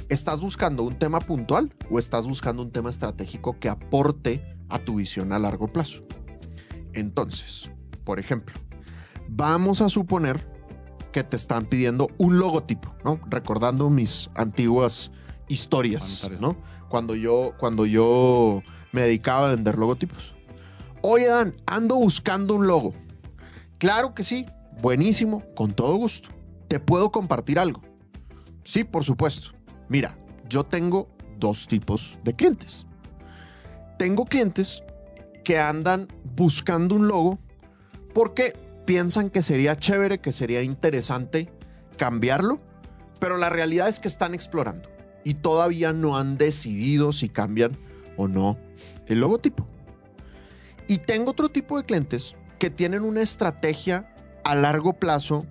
¿estás 0.09 0.39
buscando 0.39 0.83
un 0.83 0.97
tema 0.97 1.19
puntual 1.19 1.73
o 1.91 1.99
estás 1.99 2.25
buscando 2.25 2.63
un 2.63 2.71
tema 2.71 2.89
estratégico 2.89 3.59
que 3.59 3.69
aporte 3.69 4.43
a 4.69 4.79
tu 4.79 4.95
visión 4.95 5.33
a 5.33 5.39
largo 5.39 5.67
plazo? 5.67 6.01
Entonces, 6.93 7.71
por 8.05 8.17
ejemplo, 8.17 8.55
vamos 9.27 9.81
a 9.81 9.89
suponer 9.89 10.47
que 11.11 11.23
te 11.23 11.35
están 11.35 11.65
pidiendo 11.65 12.09
un 12.17 12.39
logotipo, 12.39 12.95
¿no? 13.03 13.19
Recordando 13.29 13.89
mis 13.89 14.29
antiguas 14.35 15.11
historias. 15.47 16.27
¿no? 16.39 16.55
Cuando 16.89 17.15
yo, 17.15 17.53
cuando 17.57 17.85
yo 17.85 18.61
me 18.91 19.01
dedicaba 19.01 19.47
a 19.47 19.55
vender 19.55 19.77
logotipos. 19.77 20.35
Oye, 21.01 21.27
Dan, 21.27 21.55
ando 21.65 21.95
buscando 21.95 22.55
un 22.55 22.67
logo. 22.67 22.93
Claro 23.77 24.15
que 24.15 24.23
sí, 24.23 24.45
buenísimo, 24.81 25.43
con 25.55 25.73
todo 25.73 25.95
gusto. 25.95 26.29
¿Te 26.67 26.79
puedo 26.79 27.11
compartir 27.11 27.59
algo? 27.59 27.81
Sí, 28.63 28.83
por 28.83 29.03
supuesto. 29.03 29.51
Mira, 29.89 30.17
yo 30.49 30.63
tengo 30.63 31.09
dos 31.37 31.67
tipos 31.67 32.17
de 32.23 32.35
clientes. 32.35 32.87
Tengo 33.99 34.25
clientes 34.25 34.81
que 35.43 35.59
andan 35.59 36.07
buscando 36.35 36.95
un 36.95 37.07
logo 37.07 37.37
porque 38.13 38.57
piensan 38.85 39.29
que 39.29 39.41
sería 39.41 39.77
chévere, 39.77 40.19
que 40.19 40.31
sería 40.31 40.63
interesante 40.63 41.51
cambiarlo, 41.97 42.59
pero 43.19 43.37
la 43.37 43.49
realidad 43.49 43.87
es 43.87 43.99
que 43.99 44.07
están 44.07 44.33
explorando 44.33 44.94
y 45.25 45.33
todavía 45.33 45.91
no 45.91 46.17
han 46.17 46.37
decidido 46.37 47.11
si 47.11 47.27
cambian 47.27 47.75
o 48.15 48.29
no 48.29 48.57
el 49.07 49.19
logotipo. 49.19 49.67
Y 50.87 50.99
tengo 50.99 51.31
otro 51.31 51.49
tipo 51.49 51.77
de 51.77 51.83
clientes 51.83 52.35
que 52.59 52.69
tienen 52.69 53.03
una 53.03 53.21
estrategia 53.21 54.13
a 54.45 54.55
largo 54.55 54.93
plazo 54.93 55.45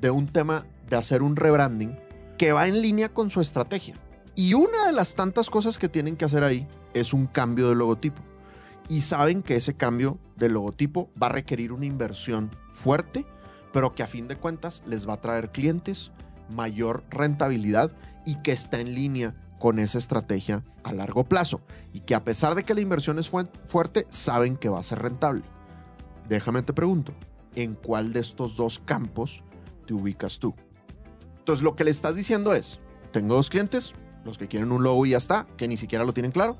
de 0.00 0.10
un 0.10 0.26
tema 0.26 0.66
de 0.90 0.96
hacer 0.96 1.22
un 1.22 1.36
rebranding 1.36 1.96
que 2.36 2.52
va 2.52 2.66
en 2.66 2.82
línea 2.82 3.08
con 3.08 3.30
su 3.30 3.40
estrategia. 3.40 3.94
Y 4.34 4.54
una 4.54 4.86
de 4.86 4.92
las 4.92 5.14
tantas 5.14 5.48
cosas 5.48 5.78
que 5.78 5.88
tienen 5.88 6.16
que 6.16 6.24
hacer 6.24 6.42
ahí 6.42 6.66
es 6.92 7.12
un 7.12 7.26
cambio 7.26 7.68
de 7.68 7.76
logotipo. 7.76 8.20
Y 8.88 9.02
saben 9.02 9.42
que 9.42 9.54
ese 9.54 9.74
cambio 9.74 10.18
de 10.36 10.48
logotipo 10.48 11.10
va 11.22 11.28
a 11.28 11.32
requerir 11.32 11.72
una 11.72 11.86
inversión 11.86 12.50
fuerte, 12.72 13.24
pero 13.72 13.94
que 13.94 14.02
a 14.02 14.08
fin 14.08 14.26
de 14.26 14.36
cuentas 14.36 14.82
les 14.84 15.08
va 15.08 15.14
a 15.14 15.20
traer 15.20 15.52
clientes, 15.52 16.10
mayor 16.54 17.04
rentabilidad 17.08 17.92
y 18.24 18.36
que 18.36 18.52
está 18.52 18.80
en 18.80 18.94
línea 18.94 19.34
con 19.58 19.78
esa 19.78 19.98
estrategia 19.98 20.62
a 20.82 20.92
largo 20.92 21.24
plazo. 21.24 21.60
Y 21.92 22.00
que 22.00 22.14
a 22.14 22.24
pesar 22.24 22.54
de 22.54 22.64
que 22.64 22.74
la 22.74 22.80
inversión 22.80 23.18
es 23.18 23.28
fu- 23.28 23.48
fuerte, 23.66 24.06
saben 24.08 24.56
que 24.56 24.68
va 24.68 24.80
a 24.80 24.84
ser 24.84 25.00
rentable. 25.00 25.42
Déjame 26.28 26.62
te 26.62 26.72
pregunto, 26.72 27.12
¿en 27.54 27.74
cuál 27.74 28.12
de 28.12 28.20
estos 28.20 28.56
dos 28.56 28.78
campos 28.78 29.42
te 29.86 29.94
ubicas 29.94 30.38
tú? 30.38 30.54
Entonces 31.38 31.62
lo 31.62 31.74
que 31.76 31.84
le 31.84 31.90
estás 31.90 32.16
diciendo 32.16 32.54
es, 32.54 32.78
tengo 33.12 33.34
dos 33.34 33.50
clientes, 33.50 33.92
los 34.24 34.38
que 34.38 34.48
quieren 34.48 34.72
un 34.72 34.82
logo 34.84 35.04
y 35.06 35.10
ya 35.10 35.18
está, 35.18 35.46
que 35.56 35.66
ni 35.68 35.76
siquiera 35.76 36.04
lo 36.04 36.12
tienen 36.14 36.30
claro, 36.32 36.56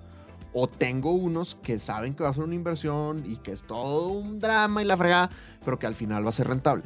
o 0.52 0.68
tengo 0.68 1.12
unos 1.12 1.54
que 1.62 1.78
saben 1.78 2.14
que 2.14 2.24
va 2.24 2.28
a 2.30 2.34
ser 2.34 2.42
una 2.44 2.54
inversión 2.56 3.22
y 3.24 3.36
que 3.36 3.52
es 3.52 3.62
todo 3.62 4.08
un 4.08 4.38
drama 4.38 4.82
y 4.82 4.84
la 4.84 4.96
fregada, 4.96 5.30
pero 5.64 5.78
que 5.78 5.86
al 5.86 5.94
final 5.94 6.24
va 6.24 6.28
a 6.28 6.32
ser 6.32 6.48
rentable. 6.48 6.82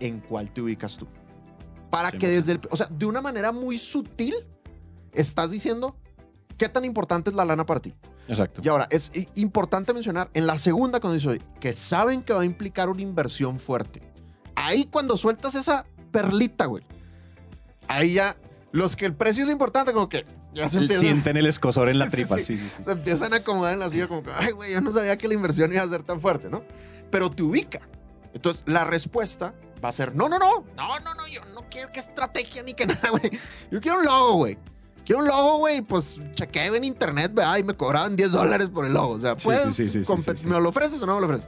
¿En 0.00 0.20
cuál 0.20 0.50
te 0.52 0.62
ubicas 0.62 0.96
tú? 0.96 1.06
Para 1.94 2.10
que 2.12 2.26
100%. 2.28 2.30
desde 2.30 2.52
el, 2.52 2.60
o 2.70 2.76
sea, 2.76 2.86
de 2.86 3.06
una 3.06 3.20
manera 3.20 3.52
muy 3.52 3.78
sutil 3.78 4.34
estás 5.12 5.50
diciendo 5.50 5.96
qué 6.58 6.68
tan 6.68 6.84
importante 6.84 7.30
es 7.30 7.36
la 7.36 7.44
lana 7.44 7.64
para 7.66 7.80
ti. 7.80 7.94
Exacto. 8.28 8.62
Y 8.64 8.68
ahora, 8.68 8.86
es 8.90 9.10
importante 9.34 9.92
mencionar 9.92 10.30
en 10.34 10.46
la 10.46 10.58
segunda 10.58 10.98
cuando 11.00 11.14
dice 11.14 11.40
que 11.60 11.72
saben 11.74 12.22
que 12.22 12.32
va 12.32 12.40
a 12.42 12.44
implicar 12.44 12.88
una 12.88 13.02
inversión 13.02 13.58
fuerte. 13.58 14.02
Ahí 14.54 14.84
cuando 14.90 15.16
sueltas 15.16 15.54
esa 15.54 15.84
perlita, 16.10 16.66
güey. 16.66 16.84
Ahí 17.86 18.14
ya, 18.14 18.36
los 18.72 18.96
que 18.96 19.04
el 19.04 19.14
precio 19.14 19.44
es 19.44 19.50
importante, 19.50 19.92
como 19.92 20.08
que 20.08 20.24
ya 20.54 20.68
se 20.68 20.78
empiezan, 20.78 21.04
Sienten 21.04 21.36
el 21.36 21.46
escosor 21.46 21.88
en 21.88 21.98
la 21.98 22.06
Sí, 22.10 22.10
sí, 22.10 22.16
tripa. 22.16 22.36
sí. 22.38 22.44
Sí, 22.44 22.56
sí, 22.58 22.70
sí. 22.78 22.84
se 22.84 22.92
empiezan 22.92 23.32
a 23.34 23.36
acomodar 23.36 23.74
en 23.74 23.80
la 23.80 23.90
silla 23.90 24.06
como 24.08 24.22
que, 24.22 24.30
ay, 24.34 24.52
güey, 24.52 24.72
yo 24.72 24.80
no 24.80 24.90
sabía 24.92 25.18
que 25.18 25.28
la 25.28 25.34
inversión 25.34 25.72
iba 25.72 25.82
a 25.82 25.88
ser 25.88 26.02
tan 26.02 26.20
fuerte, 26.20 26.48
¿no? 26.48 26.62
Pero 27.10 27.30
te 27.30 27.42
ubica. 27.42 27.80
Entonces, 28.32 28.64
la 28.66 28.84
respuesta 28.84 29.54
va 29.84 29.90
a 29.90 29.92
ser, 29.92 30.14
no, 30.16 30.28
no, 30.28 30.38
no, 30.38 30.64
no, 30.76 31.00
no, 31.00 31.14
no, 31.14 31.28
yo 31.28 31.44
no 31.54 31.68
quiero 31.70 31.92
que 31.92 32.00
estrategia 32.00 32.62
ni 32.62 32.72
que 32.74 32.86
nada, 32.86 33.10
güey. 33.10 33.30
Yo 33.70 33.80
quiero 33.80 33.98
un 33.98 34.04
logo, 34.04 34.32
güey. 34.36 34.58
Quiero 35.04 35.20
un 35.20 35.28
logo, 35.28 35.58
güey, 35.58 35.82
pues 35.82 36.18
chequeé 36.32 36.66
en 36.74 36.82
internet, 36.84 37.32
¿verdad? 37.34 37.58
Y 37.58 37.62
me 37.62 37.74
cobraban 37.74 38.16
10 38.16 38.32
dólares 38.32 38.68
por 38.70 38.86
el 38.86 38.94
logo. 38.94 39.10
O 39.14 39.18
sea, 39.18 39.34
Sí, 39.38 39.44
puedes 39.44 39.74
sí, 39.76 39.90
sí. 39.90 40.46
¿me 40.46 40.58
lo 40.58 40.70
ofreces 40.70 41.02
o 41.02 41.06
no 41.06 41.14
me 41.16 41.20
lo 41.20 41.26
ofreces? 41.26 41.46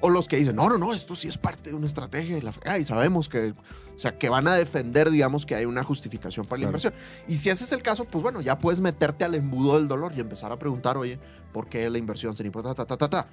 O 0.00 0.10
los 0.10 0.26
que 0.28 0.36
dicen, 0.36 0.56
no, 0.56 0.68
no, 0.68 0.76
no, 0.76 0.92
esto 0.92 1.14
sí 1.16 1.28
es 1.28 1.38
parte 1.38 1.70
de 1.70 1.76
una 1.76 1.86
estrategia 1.86 2.36
y, 2.36 2.40
la 2.42 2.52
fregada", 2.52 2.78
y 2.78 2.84
sabemos 2.84 3.28
que, 3.30 3.54
o 3.94 3.98
sea, 3.98 4.18
que 4.18 4.28
van 4.28 4.46
a 4.48 4.54
defender, 4.56 5.10
digamos, 5.10 5.46
que 5.46 5.54
hay 5.54 5.64
una 5.64 5.82
justificación 5.84 6.44
para 6.44 6.58
la 6.60 6.68
Claro. 6.68 6.78
inversión. 6.78 6.94
Y 7.28 7.38
si 7.38 7.48
ese 7.48 7.64
es 7.64 7.72
el 7.72 7.80
caso, 7.82 8.04
pues 8.04 8.22
bueno, 8.22 8.40
ya 8.42 8.58
puedes 8.58 8.80
meterte 8.80 9.24
al 9.24 9.34
embudo 9.36 9.78
del 9.78 9.88
dolor 9.88 10.12
y 10.14 10.20
empezar 10.20 10.50
a 10.52 10.58
preguntar, 10.58 10.98
oye, 10.98 11.18
¿por 11.52 11.68
qué 11.68 11.88
la 11.88 11.96
inversión 11.98 12.36
sería 12.36 12.48
importante? 12.48 12.76
Ta, 12.76 12.86
ta, 12.86 12.96
ta, 12.96 13.08
ta. 13.08 13.28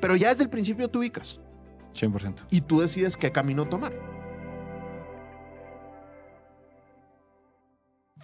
Pero 0.00 0.16
ya 0.16 0.28
desde 0.30 0.42
el 0.42 0.50
principio 0.50 0.88
tú 0.88 0.98
ubicas 0.98 1.38
100%. 1.94 2.46
y 2.50 2.60
tú 2.62 2.80
decides 2.80 3.16
qué 3.16 3.32
camino 3.32 3.66
tomar. 3.66 3.92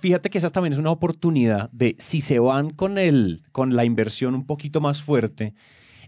Fíjate 0.00 0.30
que 0.30 0.38
esa 0.38 0.50
también 0.50 0.72
es 0.72 0.78
una 0.78 0.92
oportunidad 0.92 1.70
de, 1.72 1.96
si 1.98 2.20
se 2.20 2.38
van 2.38 2.70
con, 2.70 2.98
el, 2.98 3.42
con 3.50 3.74
la 3.74 3.84
inversión 3.84 4.34
un 4.34 4.46
poquito 4.46 4.80
más 4.80 5.02
fuerte, 5.02 5.54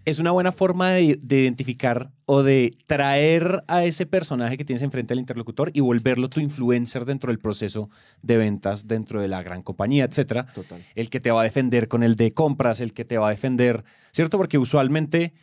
es 0.04 0.18
una 0.18 0.30
buena 0.30 0.52
forma 0.52 0.90
de, 0.90 1.18
de 1.20 1.40
identificar 1.40 2.10
o 2.24 2.42
de 2.42 2.72
traer 2.86 3.62
a 3.68 3.84
ese 3.84 4.06
personaje 4.06 4.56
que 4.56 4.64
tienes 4.64 4.82
enfrente 4.82 5.12
al 5.12 5.20
interlocutor 5.20 5.70
y 5.74 5.80
volverlo 5.80 6.30
tu 6.30 6.40
influencer 6.40 7.04
dentro 7.04 7.30
del 7.30 7.38
proceso 7.38 7.90
de 8.22 8.36
ventas 8.36 8.86
dentro 8.86 9.20
de 9.20 9.28
la 9.28 9.42
gran 9.42 9.62
compañía, 9.62 10.04
etcétera. 10.04 10.46
Total. 10.54 10.82
El 10.94 11.10
que 11.10 11.20
te 11.20 11.30
va 11.30 11.42
a 11.42 11.44
defender 11.44 11.88
con 11.88 12.02
el 12.02 12.16
de 12.16 12.32
compras, 12.32 12.80
el 12.80 12.94
que 12.94 13.04
te 13.04 13.18
va 13.18 13.26
a 13.26 13.30
defender, 13.30 13.84
¿cierto? 14.12 14.38
Porque 14.38 14.56
usualmente, 14.56 15.34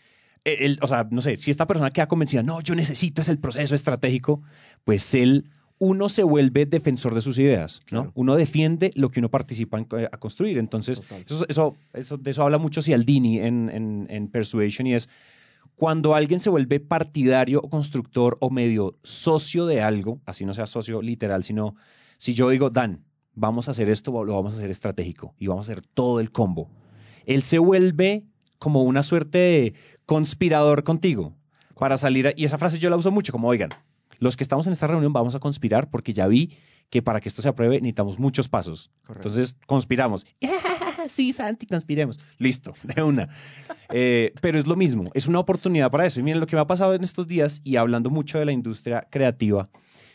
eh, 0.45 0.75
o 0.81 0.87
sea, 0.87 1.07
no 1.11 1.21
sé, 1.21 1.35
si 1.37 1.51
esta 1.51 1.67
persona 1.67 1.91
queda 1.91 2.07
convencida, 2.07 2.43
no, 2.43 2.61
yo 2.61 2.75
necesito 2.75 3.21
es 3.21 3.27
el 3.27 3.37
proceso 3.39 3.75
estratégico, 3.75 4.41
pues 4.83 5.13
él, 5.13 5.45
uno 5.79 6.09
se 6.09 6.23
vuelve 6.23 6.65
defensor 6.65 7.13
de 7.13 7.21
sus 7.21 7.37
ideas, 7.37 7.81
¿no? 7.91 7.99
Claro. 8.01 8.11
Uno 8.15 8.35
defiende 8.35 8.91
lo 8.95 9.09
que 9.09 9.19
uno 9.19 9.29
participa 9.29 9.77
en 9.77 9.85
co- 9.85 9.97
a 9.97 10.17
construir. 10.17 10.57
Entonces, 10.57 11.01
eso, 11.49 11.75
eso- 11.93 12.17
de 12.17 12.31
eso 12.31 12.43
habla 12.43 12.57
mucho 12.57 12.81
Cialdini 12.81 13.39
en, 13.39 13.69
en, 13.69 14.07
en 14.09 14.27
Persuasion 14.27 14.87
y 14.87 14.95
es 14.95 15.07
cuando 15.75 16.15
alguien 16.15 16.39
se 16.39 16.49
vuelve 16.49 16.79
partidario 16.79 17.59
o 17.63 17.69
constructor 17.69 18.37
o 18.41 18.49
medio 18.49 18.97
socio 19.03 19.67
de 19.67 19.81
algo, 19.81 20.19
así 20.25 20.43
no 20.45 20.53
sea 20.55 20.65
socio 20.65 21.01
literal, 21.03 21.43
sino 21.43 21.75
si 22.17 22.33
yo 22.33 22.49
digo, 22.49 22.71
Dan, 22.71 23.03
vamos 23.35 23.67
a 23.67 23.71
hacer 23.71 23.87
esto, 23.89 24.11
lo 24.25 24.33
vamos 24.33 24.53
a 24.53 24.57
hacer 24.57 24.71
estratégico 24.71 25.35
y 25.37 25.45
vamos 25.45 25.69
a 25.69 25.73
hacer 25.73 25.85
todo 25.85 26.19
el 26.19 26.31
combo. 26.31 26.71
Él 27.27 27.43
se 27.43 27.59
vuelve 27.59 28.23
como 28.59 28.83
una 28.83 29.03
suerte 29.03 29.37
de 29.37 29.73
conspirador 30.05 30.83
contigo 30.83 31.33
para 31.79 31.97
salir. 31.97 32.27
a- 32.27 32.33
y 32.35 32.45
esa 32.45 32.57
frase 32.57 32.79
yo 32.79 32.89
la 32.89 32.95
uso 32.97 33.11
mucho, 33.11 33.31
como, 33.31 33.47
oigan, 33.47 33.69
los 34.19 34.35
que 34.35 34.43
estamos 34.43 34.65
en 34.67 34.73
esta 34.73 34.87
reunión 34.87 35.13
vamos 35.13 35.35
a 35.35 35.39
conspirar 35.39 35.89
porque 35.89 36.13
ya 36.13 36.27
vi 36.27 36.57
que 36.89 37.01
para 37.01 37.19
que 37.19 37.27
esto 37.29 37.41
se 37.41 37.49
apruebe 37.49 37.75
necesitamos 37.75 38.17
muchos 38.17 38.47
pasos. 38.47 38.89
Correcto. 39.05 39.27
Entonces, 39.27 39.55
conspiramos. 39.65 40.25
sí, 41.09 41.33
Santi, 41.33 41.65
conspiremos. 41.67 42.19
Listo, 42.37 42.73
de 42.83 43.03
una. 43.03 43.27
Eh, 43.89 44.33
pero 44.41 44.57
es 44.57 44.65
lo 44.67 44.75
mismo, 44.75 45.11
es 45.13 45.27
una 45.27 45.39
oportunidad 45.39 45.91
para 45.91 46.05
eso. 46.05 46.19
Y 46.19 46.23
miren 46.23 46.39
lo 46.39 46.47
que 46.47 46.55
me 46.55 46.61
ha 46.61 46.67
pasado 46.67 46.93
en 46.95 47.03
estos 47.03 47.27
días 47.27 47.61
y 47.63 47.75
hablando 47.75 48.09
mucho 48.09 48.39
de 48.39 48.45
la 48.45 48.51
industria 48.53 49.05
creativa, 49.11 49.69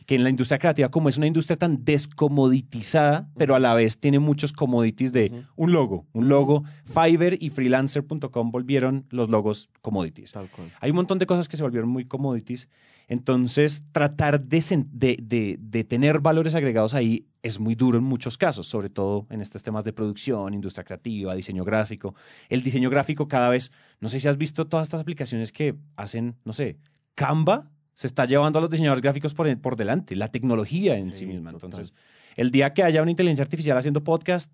que 0.07 0.15
en 0.15 0.25
la 0.25 0.31
industria 0.31 0.59
creativa, 0.59 0.91
como 0.91 1.09
es 1.09 1.17
una 1.17 1.27
industria 1.27 1.57
tan 1.57 1.85
descomoditizada, 1.85 3.29
pero 3.37 3.55
a 3.55 3.59
la 3.61 3.75
vez 3.75 3.99
tiene 3.99 4.19
muchos 4.19 4.53
commodities 4.53 5.13
de 5.13 5.45
un 5.57 5.73
logo, 5.73 6.07
un 6.13 6.29
logo. 6.29 6.65
Fiverr 6.87 7.37
y 7.41 7.51
freelancer.com 7.51 8.51
volvieron 8.51 9.07
los 9.11 9.29
logos 9.29 9.69
commodities. 9.81 10.33
Tal 10.33 10.49
cual. 10.51 10.71
Hay 10.81 10.91
un 10.91 10.97
montón 10.97 11.19
de 11.19 11.27
cosas 11.27 11.49
que 11.49 11.57
se 11.57 11.63
volvieron 11.63 11.89
muy 11.89 12.05
commodities. 12.05 12.69
Entonces, 13.09 13.85
tratar 13.93 14.41
de, 14.43 14.59
sen- 14.59 14.89
de, 14.91 15.19
de- 15.21 15.59
de 15.61 15.85
tener 15.85 16.21
valores 16.21 16.55
agregados 16.55 16.95
ahí 16.95 17.27
es 17.43 17.59
muy 17.59 17.75
duro 17.75 17.99
en 17.99 18.05
muchos 18.05 18.39
casos, 18.39 18.67
sobre 18.69 18.89
todo 18.89 19.27
en 19.29 19.41
estos 19.41 19.63
temas 19.63 19.85
de 19.85 19.93
producción, 19.93 20.55
industria 20.55 20.85
creativa, 20.85 21.35
diseño 21.35 21.65
gráfico. 21.65 22.15
El 22.49 22.63
diseño 22.63 22.89
gráfico 22.89 23.27
cada 23.29 23.49
vez, 23.51 23.73
no 24.01 24.09
sé 24.09 24.21
si 24.21 24.29
has 24.29 24.39
visto 24.39 24.67
todas 24.69 24.85
estas 24.85 25.01
aplicaciones 25.01 25.51
que 25.53 25.75
hacen, 25.97 26.37
no 26.45 26.53
sé, 26.53 26.79
Canva 27.15 27.69
se 27.95 28.07
está 28.07 28.25
llevando 28.25 28.59
a 28.59 28.63
los 28.63 28.71
diseñadores 28.71 29.03
gráficos 29.03 29.35
por, 29.35 29.59
por 29.61 29.77
delante, 29.77 30.17
la 30.17 30.29
tecnología 30.29 30.97
en 30.97 31.13
sí, 31.13 31.21
Sí, 31.21 31.27
misma. 31.27 31.53
total. 31.53 31.71
Entonces, 31.71 31.95
el 32.37 32.51
día 32.51 32.73
que 32.73 32.83
haya 32.83 33.03
una 33.03 33.11
inteligencia 33.11 33.43
artificial 33.45 33.77
haciendo 33.77 34.03
podcast, 34.03 34.51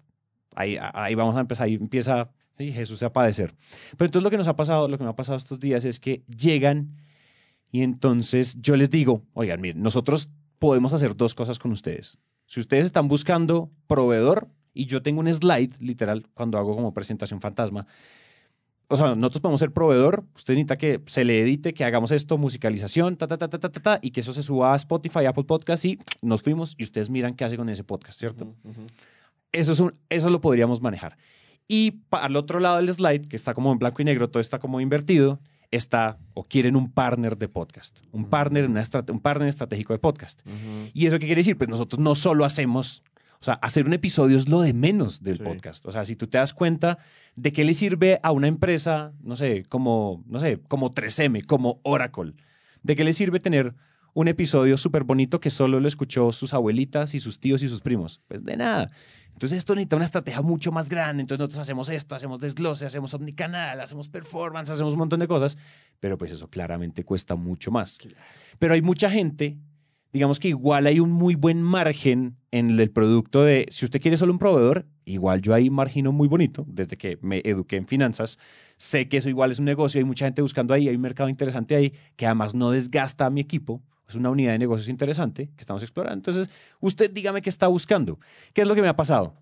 ahí, 0.54 0.76
ahí 0.80 1.14
vamos 1.14 1.36
a 1.36 1.40
empezar, 1.40 1.66
ahí 1.66 1.74
empieza 1.74 2.30
sí, 2.56 2.72
Jesús 2.72 3.02
a 3.02 3.12
padecer. 3.12 3.54
Pero 3.96 4.06
entonces 4.06 4.22
lo 4.24 4.30
que 4.30 4.36
nos 4.36 4.48
ha 4.48 4.56
pasado, 4.56 4.88
lo 4.88 4.98
que 4.98 5.04
me 5.04 5.10
ha 5.10 5.16
pasado 5.16 5.38
estos 5.38 5.60
días 5.60 5.84
es 5.84 6.00
que 6.00 6.24
llegan 6.26 6.96
y 7.70 7.82
entonces 7.82 8.56
yo 8.60 8.76
les 8.76 8.90
digo, 8.90 9.22
oigan, 9.34 9.60
miren, 9.60 9.82
nosotros 9.82 10.28
podemos 10.58 10.92
hacer 10.92 11.16
dos 11.16 11.34
cosas 11.34 11.58
con 11.58 11.70
ustedes. 11.70 12.18
Si 12.46 12.60
ustedes 12.60 12.86
están 12.86 13.08
buscando 13.08 13.70
proveedor 13.86 14.48
y 14.72 14.86
yo 14.86 15.02
tengo 15.02 15.20
un 15.20 15.32
slide, 15.32 15.74
literal, 15.80 16.26
cuando 16.34 16.58
hago 16.58 16.74
como 16.74 16.94
presentación 16.94 17.40
fantasma, 17.40 17.86
o 18.90 18.96
sea, 18.96 19.14
nosotros 19.14 19.40
podemos 19.42 19.60
ser 19.60 19.70
proveedor, 19.72 20.24
usted 20.34 20.54
necesita 20.54 20.78
que 20.78 21.00
se 21.06 21.24
le 21.24 21.40
edite, 21.42 21.74
que 21.74 21.84
hagamos 21.84 22.10
esto, 22.10 22.38
musicalización, 22.38 23.16
ta, 23.16 23.26
ta, 23.28 23.36
ta, 23.36 23.48
ta, 23.48 23.58
ta, 23.58 23.68
ta, 23.70 23.80
ta, 23.80 23.98
y 24.02 24.10
que 24.12 24.20
eso 24.20 24.32
se 24.32 24.42
suba 24.42 24.72
a 24.72 24.76
Spotify, 24.76 25.26
Apple 25.26 25.44
Podcast 25.44 25.84
y 25.84 25.98
nos 26.22 26.42
fuimos 26.42 26.74
y 26.78 26.84
ustedes 26.84 27.10
miran 27.10 27.34
qué 27.34 27.44
hace 27.44 27.56
con 27.56 27.68
ese 27.68 27.84
podcast, 27.84 28.18
¿cierto? 28.18 28.44
Ujú, 28.46 28.70
ujú. 28.70 28.86
Eso, 29.52 29.72
es 29.72 29.80
un- 29.80 29.94
eso 30.08 30.30
lo 30.30 30.40
podríamos 30.40 30.80
manejar. 30.80 31.16
Y 31.68 32.00
al 32.10 32.34
otro 32.36 32.60
lado 32.60 32.78
del 32.78 32.90
slide, 32.92 33.28
que 33.28 33.36
está 33.36 33.52
como 33.54 33.72
en 33.72 33.78
blanco 33.78 34.00
y 34.00 34.04
negro, 34.06 34.30
todo 34.30 34.40
está 34.40 34.58
como 34.58 34.80
invertido, 34.80 35.38
está 35.70 36.16
o 36.32 36.44
quieren 36.44 36.74
un 36.76 36.90
partner 36.90 37.36
de 37.36 37.46
podcast, 37.48 37.98
un 38.12 38.24
partner, 38.24 38.64
en 38.64 38.70
una 38.70 38.80
estrate- 38.82 39.12
un 39.12 39.20
partner 39.20 39.48
estratégico 39.50 39.92
de 39.92 39.98
podcast. 39.98 40.40
Ujú. 40.46 40.90
¿Y 40.94 41.06
eso 41.06 41.18
qué 41.18 41.26
quiere 41.26 41.40
decir? 41.40 41.58
Pues 41.58 41.68
nosotros 41.68 42.00
no 42.00 42.14
solo 42.14 42.46
hacemos, 42.46 43.02
o 43.38 43.44
sea, 43.44 43.54
hacer 43.54 43.84
un 43.84 43.92
episodio 43.92 44.38
es 44.38 44.48
lo 44.48 44.62
de 44.62 44.72
menos 44.72 45.22
del 45.22 45.36
Sí. 45.36 45.44
podcast. 45.44 45.84
O 45.84 45.92
sea, 45.92 46.06
si 46.06 46.16
tú 46.16 46.26
te 46.26 46.38
das 46.38 46.54
cuenta 46.54 46.96
de 47.38 47.52
qué 47.52 47.64
le 47.64 47.74
sirve 47.74 48.18
a 48.22 48.32
una 48.32 48.48
empresa, 48.48 49.12
no 49.22 49.36
sé, 49.36 49.64
como, 49.68 50.24
no 50.26 50.40
sé, 50.40 50.60
como 50.68 50.90
3M, 50.90 51.46
como 51.46 51.80
Oracle, 51.84 52.34
de 52.82 52.96
qué 52.96 53.04
le 53.04 53.12
sirve 53.12 53.38
tener 53.38 53.74
un 54.12 54.26
episodio 54.26 54.76
súper 54.76 55.04
bonito 55.04 55.38
que 55.38 55.50
solo 55.50 55.78
lo 55.78 55.86
escuchó 55.86 56.32
sus 56.32 56.52
abuelitas 56.52 57.14
y 57.14 57.20
sus 57.20 57.38
tíos 57.38 57.62
y 57.62 57.68
sus 57.68 57.80
primos. 57.80 58.20
Pues 58.26 58.44
de 58.44 58.56
nada. 58.56 58.90
Entonces 59.32 59.58
esto 59.58 59.76
necesita 59.76 59.94
una 59.94 60.04
estrategia 60.04 60.42
mucho 60.42 60.72
más 60.72 60.88
grande. 60.88 61.20
Entonces 61.20 61.38
nosotros 61.38 61.60
hacemos 61.60 61.88
esto, 61.90 62.16
hacemos 62.16 62.40
desglose, 62.40 62.86
hacemos 62.86 63.14
omnicanal, 63.14 63.80
hacemos 63.80 64.08
performance, 64.08 64.70
hacemos 64.70 64.94
un 64.94 64.98
montón 64.98 65.20
de 65.20 65.28
cosas. 65.28 65.56
Pero 66.00 66.18
pues 66.18 66.32
eso 66.32 66.50
claramente 66.50 67.04
cuesta 67.04 67.36
mucho 67.36 67.70
más. 67.70 67.98
Pero 68.58 68.74
hay 68.74 68.82
mucha 68.82 69.08
gente, 69.08 69.56
digamos 70.12 70.40
que 70.40 70.48
igual 70.48 70.86
hay 70.86 71.00
un 71.00 71.10
muy 71.10 71.34
buen 71.34 71.62
margen 71.62 72.36
en 72.50 72.78
el 72.78 72.90
producto 72.90 73.44
de, 73.44 73.66
si 73.70 73.84
usted 73.84 74.00
quiere 74.00 74.16
solo 74.16 74.32
un 74.32 74.38
proveedor, 74.38 74.86
igual 75.04 75.42
yo 75.42 75.54
ahí 75.54 75.70
margino 75.70 76.12
muy 76.12 76.28
bonito, 76.28 76.64
desde 76.66 76.96
que 76.96 77.18
me 77.20 77.42
eduqué 77.44 77.76
en 77.76 77.86
finanzas, 77.86 78.38
sé 78.76 79.08
que 79.08 79.18
eso 79.18 79.28
igual 79.28 79.50
es 79.50 79.58
un 79.58 79.66
negocio, 79.66 79.98
hay 79.98 80.04
mucha 80.04 80.24
gente 80.24 80.42
buscando 80.42 80.72
ahí, 80.72 80.88
hay 80.88 80.94
un 80.94 81.02
mercado 81.02 81.28
interesante 81.28 81.74
ahí, 81.74 81.92
que 82.16 82.26
además 82.26 82.54
no 82.54 82.70
desgasta 82.70 83.26
a 83.26 83.30
mi 83.30 83.40
equipo, 83.40 83.82
es 84.08 84.14
una 84.14 84.30
unidad 84.30 84.52
de 84.52 84.58
negocios 84.58 84.88
interesante 84.88 85.50
que 85.54 85.60
estamos 85.60 85.82
explorando. 85.82 86.16
Entonces, 86.16 86.48
usted 86.80 87.10
dígame 87.10 87.42
qué 87.42 87.50
está 87.50 87.68
buscando. 87.68 88.18
¿Qué 88.54 88.62
es 88.62 88.66
lo 88.66 88.74
que 88.74 88.80
me 88.80 88.88
ha 88.88 88.96
pasado? 88.96 89.34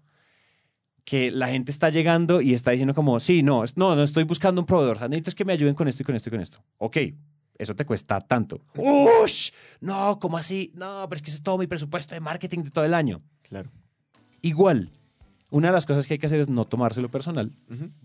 Que 1.05 1.31
la 1.31 1.47
gente 1.47 1.71
está 1.71 1.89
llegando 1.89 2.41
y 2.41 2.53
está 2.53 2.73
diciendo 2.73 2.93
como, 2.93 3.21
sí, 3.21 3.45
no, 3.45 3.63
no, 3.77 3.95
no 3.95 4.03
estoy 4.03 4.25
buscando 4.25 4.61
un 4.61 4.67
proveedor, 4.67 5.01
necesito 5.09 5.31
es 5.31 5.35
que 5.37 5.45
me 5.45 5.53
ayuden 5.53 5.75
con 5.75 5.87
esto 5.87 6.03
y 6.03 6.05
con 6.05 6.17
esto 6.17 6.29
y 6.29 6.33
con 6.33 6.41
esto. 6.41 6.65
Ok, 6.79 6.97
eso 7.59 7.75
te 7.75 7.85
cuesta 7.85 8.21
tanto. 8.21 8.61
¡Ush! 8.77 9.51
No, 9.81 10.19
¿cómo 10.21 10.39
así? 10.39 10.71
No, 10.75 11.07
pero 11.09 11.17
es 11.17 11.23
que 11.23 11.31
ese 11.31 11.39
es 11.39 11.43
todo 11.43 11.59
mi 11.59 11.67
presupuesto 11.67 12.15
de 12.15 12.21
marketing 12.21 12.63
de 12.65 12.71
todo 12.71 12.85
el 12.85 12.95
año. 12.95 13.21
Claro. 13.43 13.71
Igual, 14.43 14.91
una 15.51 15.69
de 15.69 15.73
las 15.73 15.87
cosas 15.87 16.07
que 16.07 16.15
hay 16.15 16.19
que 16.19 16.27
hacer 16.27 16.41
es 16.41 16.49
no 16.49 16.65
tomárselo 16.65 17.11
personal. 17.11 17.53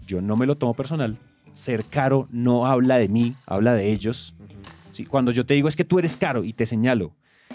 Yo 0.06 0.22
no 0.22 0.36
me 0.36 0.46
lo 0.46 0.58
tomo 0.58 0.74
personal. 0.74 1.18
Ser 1.54 1.86
caro 1.86 2.28
no 2.32 2.66
habla 2.66 2.98
de 2.98 3.08
mí, 3.10 3.36
habla 3.46 3.74
de 3.74 3.92
ellos. 3.92 4.34
ujú. 4.40 4.48
¿sí? 4.94 5.06
Cuando 5.06 5.32
yo 5.32 5.46
te 5.46 5.54
digo 5.54 5.68
es 5.68 5.76
que 5.76 5.84
tú 5.86 6.00
eres 6.00 6.16
caro 6.18 6.44
y 6.44 6.54
te 6.54 6.66
señalo, 6.66 7.14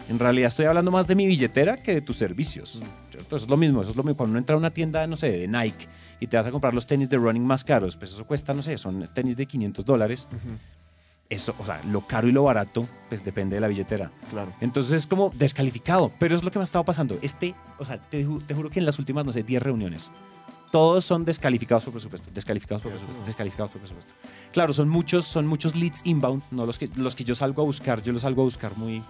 en 0.08 0.18
realidad 0.18 0.48
estoy 0.48 0.66
hablando 0.66 0.90
más 0.90 1.06
de 1.06 1.14
mi 1.14 1.26
billetera 1.26 1.82
que 1.82 1.94
de 1.94 2.00
tus 2.02 2.16
servicios. 2.16 2.82
¿cierto? 3.10 3.36
Eso 3.36 3.46
es 3.46 3.50
lo 3.50 3.56
mismo. 3.56 3.80
Eso 3.80 3.90
es 3.90 3.96
lo 3.96 4.02
mismo. 4.02 4.16
Cuando 4.16 4.32
uno 4.32 4.38
entra 4.38 4.54
a 4.54 4.58
una 4.58 4.70
tienda, 4.70 5.06
no 5.06 5.16
sé, 5.16 5.30
de 5.30 5.48
Nike 5.48 5.88
y 6.20 6.26
te 6.26 6.36
vas 6.36 6.46
a 6.46 6.50
comprar 6.50 6.74
los 6.74 6.86
tenis 6.86 7.08
de 7.08 7.16
running 7.16 7.44
más 7.44 7.64
caros, 7.64 7.96
pues 7.96 8.12
eso 8.12 8.26
cuesta, 8.26 8.52
no 8.54 8.62
sé, 8.62 8.76
son 8.78 9.08
tenis 9.14 9.36
de 9.36 9.46
500 9.46 9.84
dólares. 9.84 10.28
Ujú. 10.30 10.56
Eso, 11.28 11.54
o 11.58 11.64
sea, 11.66 11.80
lo 11.84 12.02
caro 12.06 12.28
y 12.28 12.32
lo 12.32 12.44
barato, 12.44 12.86
pues 13.08 13.24
depende 13.24 13.56
de 13.56 13.60
la 13.60 13.66
billetera. 13.68 14.12
Claro. 14.30 14.52
Entonces 14.60 14.92
es 14.92 15.06
como 15.08 15.32
descalificado, 15.34 16.12
pero 16.20 16.36
es 16.36 16.44
lo 16.44 16.52
que 16.52 16.58
me 16.58 16.62
ha 16.62 16.64
estado 16.64 16.84
pasando. 16.84 17.18
Este, 17.20 17.54
o 17.78 17.84
sea, 17.84 17.98
te, 17.98 18.24
ju- 18.26 18.44
te 18.46 18.54
juro 18.54 18.70
que 18.70 18.78
en 18.78 18.86
las 18.86 18.98
últimas, 19.00 19.24
no 19.24 19.32
sé, 19.32 19.42
10 19.42 19.60
reuniones, 19.62 20.08
todos 20.70 21.04
son 21.04 21.24
descalificados 21.24 21.82
por 21.84 21.92
presupuesto, 21.94 22.28
descalificados 22.32 22.82
por 22.82 22.92
presupuesto, 22.92 23.24
descalificados 23.26 23.72
por 23.72 23.80
presupuesto. 23.80 24.12
Claro, 24.52 24.72
son 24.72 24.88
muchos, 24.88 25.24
son 25.24 25.46
muchos 25.48 25.74
leads 25.74 26.00
inbound, 26.04 26.42
no 26.52 26.64
los 26.64 26.78
que, 26.78 26.88
los 26.94 27.16
que 27.16 27.24
yo 27.24 27.34
salgo 27.34 27.62
a 27.62 27.64
buscar, 27.64 28.02
yo 28.02 28.12
los 28.12 28.22
salgo 28.22 28.42
a 28.42 28.44
buscar 28.44 28.76
muy, 28.76 29.02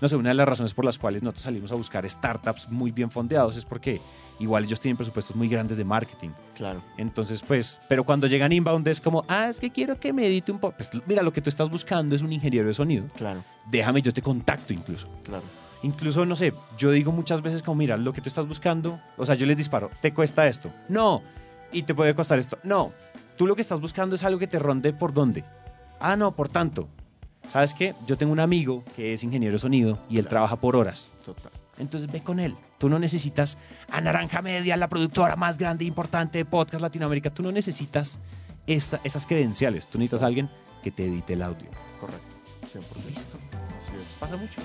no 0.00 0.08
sé, 0.08 0.16
una 0.16 0.30
de 0.30 0.34
las 0.34 0.48
razones 0.48 0.74
por 0.74 0.84
las 0.84 0.98
cuales 0.98 1.22
nosotros 1.22 1.42
salimos 1.42 1.72
a 1.72 1.74
buscar 1.74 2.08
startups 2.08 2.68
muy 2.70 2.90
bien 2.90 3.10
fondeados 3.10 3.56
es 3.56 3.64
porque 3.64 4.00
igual 4.38 4.64
ellos 4.64 4.80
tienen 4.80 4.96
presupuestos 4.96 5.36
muy 5.36 5.48
grandes 5.48 5.76
de 5.76 5.84
marketing. 5.84 6.30
Claro. 6.54 6.82
Entonces, 6.96 7.42
pues, 7.42 7.80
pero 7.88 8.04
cuando 8.04 8.26
llegan 8.26 8.52
inbound 8.52 8.86
es 8.88 9.00
como, 9.00 9.24
ah, 9.28 9.48
es 9.50 9.60
que 9.60 9.70
quiero 9.70 9.98
que 9.98 10.12
me 10.12 10.26
edite 10.26 10.52
un 10.52 10.58
poco. 10.58 10.76
Pues 10.76 10.90
mira, 11.06 11.22
lo 11.22 11.32
que 11.32 11.42
tú 11.42 11.50
estás 11.50 11.68
buscando 11.68 12.16
es 12.16 12.22
un 12.22 12.32
ingeniero 12.32 12.66
de 12.66 12.74
sonido. 12.74 13.06
Claro. 13.16 13.44
Déjame, 13.70 14.02
yo 14.02 14.12
te 14.12 14.22
contacto 14.22 14.72
incluso. 14.72 15.08
Claro. 15.24 15.44
Incluso, 15.82 16.26
no 16.26 16.36
sé, 16.36 16.52
yo 16.76 16.90
digo 16.90 17.12
muchas 17.12 17.40
veces 17.42 17.62
como, 17.62 17.76
mira, 17.76 17.96
lo 17.96 18.12
que 18.12 18.20
tú 18.20 18.28
estás 18.28 18.46
buscando, 18.46 19.00
o 19.16 19.24
sea, 19.24 19.34
yo 19.34 19.46
les 19.46 19.56
disparo, 19.56 19.90
te 20.00 20.12
cuesta 20.12 20.46
esto. 20.46 20.70
No. 20.88 21.22
Y 21.72 21.84
te 21.84 21.94
puede 21.94 22.14
costar 22.14 22.38
esto. 22.38 22.58
No. 22.62 22.92
Tú 23.36 23.46
lo 23.46 23.54
que 23.54 23.62
estás 23.62 23.80
buscando 23.80 24.16
es 24.16 24.24
algo 24.24 24.38
que 24.38 24.46
te 24.46 24.58
ronde 24.58 24.92
por 24.92 25.14
dónde. 25.14 25.44
Ah, 25.98 26.16
no, 26.16 26.32
por 26.32 26.48
tanto. 26.48 26.88
¿Sabes 27.46 27.74
qué? 27.74 27.94
Yo 28.06 28.16
tengo 28.16 28.32
un 28.32 28.40
amigo 28.40 28.84
que 28.94 29.12
es 29.12 29.24
ingeniero 29.24 29.54
de 29.54 29.58
sonido 29.58 29.98
y 30.08 30.18
él 30.18 30.26
trabaja 30.28 30.56
por 30.56 30.76
horas. 30.76 31.10
Total. 31.24 31.50
Entonces 31.78 32.10
ve 32.12 32.20
con 32.22 32.38
él. 32.38 32.54
Tú 32.78 32.88
no 32.88 32.98
necesitas 32.98 33.58
a 33.90 34.00
Naranja 34.00 34.42
Media, 34.42 34.76
la 34.76 34.88
productora 34.88 35.36
más 35.36 35.58
grande 35.58 35.84
e 35.84 35.88
importante 35.88 36.38
de 36.38 36.44
podcast 36.44 36.80
Latinoamérica. 36.82 37.30
Tú 37.30 37.42
no 37.42 37.50
necesitas 37.52 38.20
esa- 38.66 39.00
esas 39.04 39.26
credenciales. 39.26 39.88
Tú 39.88 39.98
necesitas 39.98 40.22
a 40.22 40.26
alguien 40.26 40.50
que 40.82 40.90
te 40.90 41.06
edite 41.06 41.32
el 41.32 41.42
audio. 41.42 41.68
Correcto. 41.98 42.26
100%. 42.72 43.06
Listo. 43.08 43.38
Así 43.78 43.92
es. 44.00 44.18
Pasa 44.20 44.36
mucho. 44.36 44.60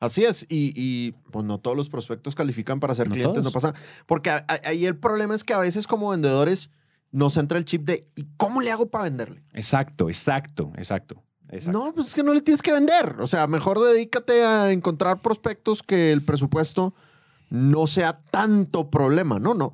Así 0.00 0.24
es, 0.24 0.46
y, 0.48 0.72
y, 0.76 1.12
pues 1.32 1.44
no 1.44 1.58
todos 1.58 1.76
los 1.76 1.88
prospectos 1.88 2.36
califican 2.36 2.78
para 2.78 2.94
ser 2.94 3.08
No 3.08 3.14
clientes, 3.14 3.42
todos. 3.42 3.44
no 3.44 3.50
pasa. 3.50 3.74
Porque 4.06 4.30
ahí 4.64 4.86
el 4.86 4.96
problema 4.96 5.34
es 5.34 5.42
que 5.42 5.54
a 5.54 5.58
veces 5.58 5.88
como 5.88 6.10
vendedores 6.10 6.70
nos 7.10 7.36
entra 7.36 7.58
el 7.58 7.64
chip 7.64 7.84
de 7.84 8.06
¿y 8.16 8.26
cómo 8.36 8.60
le 8.60 8.70
hago 8.70 8.90
para 8.90 9.04
venderle? 9.04 9.42
Exacto, 9.54 10.08
exacto, 10.08 10.72
exacto. 10.76 11.22
exacto. 11.50 11.78
No, 11.86 11.94
pues 11.94 12.08
es 12.08 12.14
que 12.14 12.22
no 12.22 12.34
le 12.34 12.40
tienes 12.42 12.62
que 12.62 12.72
vender. 12.72 13.16
O 13.20 13.26
sea, 13.26 13.46
mejor 13.46 13.80
dedícate 13.80 14.44
a 14.44 14.70
encontrar 14.72 15.20
prospectos 15.22 15.82
que 15.82 16.12
el 16.12 16.22
presupuesto 16.24 16.94
no 17.50 17.86
sea 17.86 18.20
tanto 18.30 18.90
problema, 18.90 19.38
¿no? 19.38 19.54
No. 19.54 19.72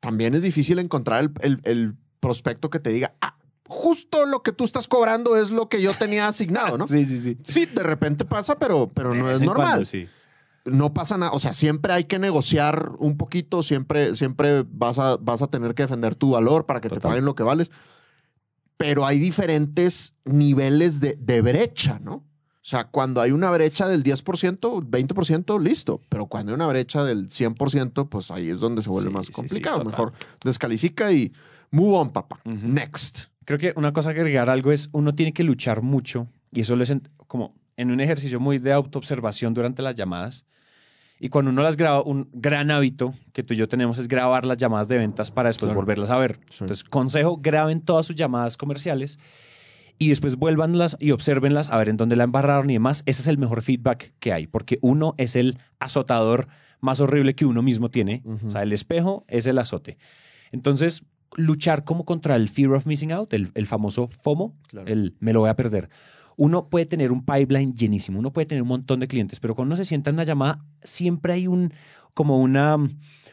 También 0.00 0.34
es 0.34 0.42
difícil 0.42 0.78
encontrar 0.78 1.20
el, 1.24 1.32
el- 1.42 1.60
el 1.64 1.94
prospecto 2.20 2.70
que 2.70 2.78
te 2.80 2.90
diga, 2.90 3.14
ah, 3.20 3.36
justo 3.68 4.26
lo 4.26 4.42
que 4.42 4.52
tú 4.52 4.64
estás 4.64 4.88
cobrando 4.88 5.36
es 5.36 5.50
lo 5.50 5.68
que 5.68 5.80
yo 5.82 5.92
tenía 5.94 6.26
asignado, 6.28 6.78
¿no? 6.78 6.86
Sí, 6.88 7.04
sí, 7.04 7.20
sí. 7.20 7.38
Sí, 7.44 7.66
de 7.66 7.82
repente 7.82 8.24
pasa, 8.24 8.58
pero, 8.58 8.90
pero 8.94 9.14
no 9.14 9.30
es 9.30 9.40
normal. 9.40 9.66
cuando, 9.66 9.84
sí. 9.84 10.08
No 10.64 10.94
pasa 10.94 11.16
nada. 11.18 11.32
O 11.32 11.40
sea, 11.40 11.52
siempre 11.52 11.92
hay 11.92 12.04
que 12.04 12.18
negociar 12.18 12.92
un 12.98 13.16
poquito, 13.16 13.62
siempre, 13.62 14.14
siempre 14.14 14.64
vas, 14.70 14.98
a, 14.98 15.16
vas 15.16 15.42
a 15.42 15.48
tener 15.48 15.74
que 15.74 15.82
defender 15.82 16.14
tu 16.14 16.30
valor 16.32 16.66
para 16.66 16.80
que 16.80 16.88
te 16.88 17.00
paguen 17.00 17.24
lo 17.24 17.34
que 17.34 17.42
vales. 17.42 17.70
Pero 18.76 19.06
hay 19.06 19.18
diferentes 19.18 20.14
niveles 20.24 21.00
de, 21.00 21.16
de 21.16 21.40
brecha, 21.40 21.98
¿no? 22.02 22.14
O 22.14 22.64
sea, 22.64 22.84
cuando 22.88 23.20
hay 23.20 23.32
una 23.32 23.50
brecha 23.50 23.88
del 23.88 24.04
10%, 24.04 24.88
20%, 24.88 25.60
listo. 25.60 26.00
Pero 26.08 26.26
cuando 26.26 26.52
hay 26.52 26.54
una 26.54 26.68
brecha 26.68 27.02
del 27.04 27.28
100%, 27.28 28.08
pues 28.08 28.30
ahí 28.30 28.50
es 28.50 28.60
donde 28.60 28.82
se 28.82 28.88
vuelve 28.88 29.08
Sí, 29.10 29.14
más 29.14 29.26
sí, 29.26 29.32
sí, 29.32 29.36
complicado. 29.36 29.84
Mejor 29.84 30.12
descalifica 30.44 31.10
y 31.12 31.32
move 31.72 31.96
on, 31.98 32.10
papá. 32.10 32.40
Next. 32.44 33.24
Creo 33.44 33.58
que 33.58 33.72
una 33.76 33.92
cosa 33.92 34.14
que 34.14 34.20
agregar 34.20 34.48
algo 34.48 34.70
es, 34.70 34.88
uno 34.92 35.14
tiene 35.16 35.32
que 35.32 35.42
luchar 35.42 35.82
mucho, 35.82 36.28
y 36.52 36.60
eso 36.60 36.76
lo 36.76 36.84
es 36.84 36.90
en- 36.90 37.08
como 37.26 37.56
en 37.82 37.90
un 37.90 38.00
ejercicio 38.00 38.40
muy 38.40 38.58
de 38.58 38.72
autoobservación 38.72 39.52
durante 39.54 39.82
las 39.82 39.94
llamadas. 39.94 40.46
Y 41.20 41.28
cuando 41.28 41.50
uno 41.52 41.62
las 41.62 41.76
graba, 41.76 42.02
un 42.02 42.28
gran 42.32 42.70
hábito 42.70 43.14
que 43.32 43.42
tú 43.44 43.54
y 43.54 43.56
yo 43.56 43.68
tenemos 43.68 43.98
es 43.98 44.08
grabar 44.08 44.44
las 44.44 44.56
llamadas 44.56 44.88
de 44.88 44.98
ventas 44.98 45.30
para 45.30 45.48
después 45.50 45.68
Claro. 45.68 45.80
volverlas 45.80 46.10
a 46.10 46.16
ver. 46.16 46.40
Sí. 46.50 46.58
Entonces, 46.62 46.82
consejo, 46.82 47.36
graben 47.40 47.80
todas 47.80 48.06
sus 48.06 48.16
llamadas 48.16 48.56
comerciales 48.56 49.18
y 49.98 50.08
después 50.08 50.34
vuélvanlas 50.34 50.96
y 50.98 51.12
obsérvenlas 51.12 51.68
a 51.70 51.76
ver 51.76 51.90
en 51.90 51.96
dónde 51.96 52.16
la 52.16 52.24
embarraron 52.24 52.70
y 52.70 52.72
demás. 52.72 53.04
Ese 53.06 53.20
es 53.22 53.28
el 53.28 53.38
mejor 53.38 53.62
feedback 53.62 54.14
que 54.18 54.32
hay, 54.32 54.48
porque 54.48 54.78
uno 54.82 55.14
es 55.16 55.36
el 55.36 55.58
azotador 55.78 56.48
más 56.80 56.98
horrible 56.98 57.34
que 57.36 57.44
uno 57.46 57.62
mismo 57.62 57.88
tiene. 57.88 58.22
O 58.46 58.50
sea, 58.50 58.62
el 58.64 58.72
espejo 58.72 59.22
es 59.28 59.46
el 59.46 59.58
azote. 59.58 59.98
Entonces, 60.50 61.04
luchar 61.36 61.84
como 61.84 62.04
contra 62.04 62.34
el 62.34 62.48
fear 62.48 62.72
of 62.72 62.84
missing 62.86 63.12
out, 63.12 63.32
el, 63.32 63.52
el 63.54 63.66
famoso 63.68 64.08
FOMO, 64.22 64.56
Claro. 64.68 64.88
el 64.88 65.14
me 65.20 65.32
lo 65.32 65.40
voy 65.40 65.50
a 65.50 65.54
perder. 65.56 65.88
Uno 66.36 66.68
puede 66.68 66.86
tener 66.86 67.12
un 67.12 67.24
pipeline 67.24 67.74
llenísimo, 67.74 68.18
uno 68.18 68.32
puede 68.32 68.46
tener 68.46 68.62
un 68.62 68.68
montón 68.68 69.00
de 69.00 69.08
clientes, 69.08 69.40
pero 69.40 69.54
cuando 69.54 69.74
uno 69.74 69.76
se 69.76 69.84
sienta 69.84 70.10
en 70.10 70.16
una 70.16 70.24
llamada, 70.24 70.64
siempre 70.82 71.34
hay 71.34 71.46
un, 71.46 71.72
como 72.14 72.38
una, 72.38 72.76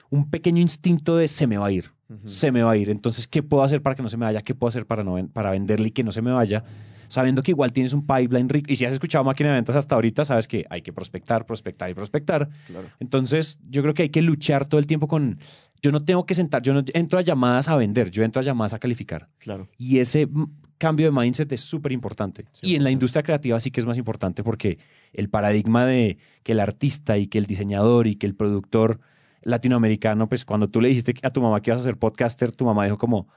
un 0.09 0.29
pequeño 0.29 0.61
instinto 0.61 1.17
de 1.17 1.27
se 1.27 1.47
me 1.47 1.57
va 1.57 1.67
a 1.67 1.71
ir, 1.71 1.91
se 2.25 2.51
me 2.51 2.63
va 2.63 2.71
a 2.71 2.77
ir. 2.77 2.89
Entonces, 2.89 3.27
¿qué 3.27 3.43
puedo 3.43 3.63
hacer 3.63 3.81
para 3.81 3.95
que 3.95 4.01
no 4.01 4.09
se 4.09 4.17
me 4.17 4.25
vaya? 4.25 4.41
¿Qué 4.41 4.55
puedo 4.55 4.69
hacer 4.69 4.85
para, 4.85 5.03
no, 5.03 5.15
para 5.29 5.51
venderle 5.51 5.89
y 5.89 5.91
que 5.91 6.03
no 6.03 6.11
se 6.11 6.21
me 6.21 6.31
vaya? 6.31 6.63
Sabiendo 7.07 7.41
que 7.41 7.51
igual 7.51 7.71
tienes 7.71 7.93
un 7.93 8.05
pipeline 8.05 8.49
rico. 8.49 8.71
Y 8.71 8.75
si 8.75 8.85
has 8.85 8.93
escuchado 8.93 9.23
máquina 9.23 9.49
de 9.49 9.55
ventas 9.55 9.75
hasta 9.75 9.95
ahorita, 9.95 10.25
sabes 10.25 10.47
que 10.47 10.65
hay 10.69 10.81
que 10.81 10.93
prospectar, 10.93 11.45
prospectar 11.45 11.89
y 11.89 11.93
prospectar. 11.95 12.49
Claro. 12.67 12.87
Entonces, 12.99 13.59
yo 13.67 13.81
creo 13.81 13.93
que 13.93 14.03
hay 14.03 14.09
que 14.09 14.21
luchar 14.21 14.65
todo 14.65 14.79
el 14.79 14.87
tiempo 14.87 15.07
con... 15.07 15.39
Yo 15.81 15.91
no 15.91 16.03
tengo 16.03 16.25
que 16.25 16.35
sentar, 16.35 16.61
yo 16.61 16.73
no 16.73 16.83
entro 16.93 17.19
a 17.19 17.21
llamadas 17.21 17.69
a 17.69 17.77
vender, 17.77 18.11
yo 18.11 18.23
entro 18.23 18.41
a 18.41 18.43
llamadas 18.43 18.73
a 18.73 18.79
calificar. 18.79 19.29
Claro. 19.39 19.69
Y 19.77 19.99
ese 19.99 20.27
mm, 20.27 20.51
cambio 20.79 21.05
de 21.05 21.11
mindset 21.11 21.51
es 21.51 21.61
súper 21.61 21.91
importante. 21.91 22.45
Y 22.61 22.75
en 22.75 22.83
la 22.83 22.89
100%. 22.89 22.93
industria 22.93 23.21
creativa 23.21 23.59
sí 23.59 23.69
que 23.69 23.79
es 23.79 23.85
más 23.85 23.97
importante 23.97 24.43
porque 24.43 24.79
el 25.13 25.29
paradigma 25.29 25.85
de 25.85 26.17
que 26.41 26.53
el 26.53 26.59
artista 26.59 27.19
y 27.19 27.27
que 27.27 27.37
el 27.37 27.45
diseñador 27.45 28.07
y 28.07 28.15
que 28.15 28.25
el 28.25 28.33
productor 28.33 28.99
latinoamericano, 29.43 30.27
pues 30.27 30.43
cuando 30.45 30.67
tú 30.69 30.81
le 30.81 30.89
dijiste 30.89 31.13
a 31.21 31.29
tu 31.29 31.41
mamá 31.41 31.61
que 31.61 31.69
ibas 31.69 31.81
a 31.81 31.83
ser 31.83 31.97
podcaster, 31.97 32.51
tu 32.51 32.65
mamá 32.65 32.85
dijo 32.85 32.97
como, 32.97 33.27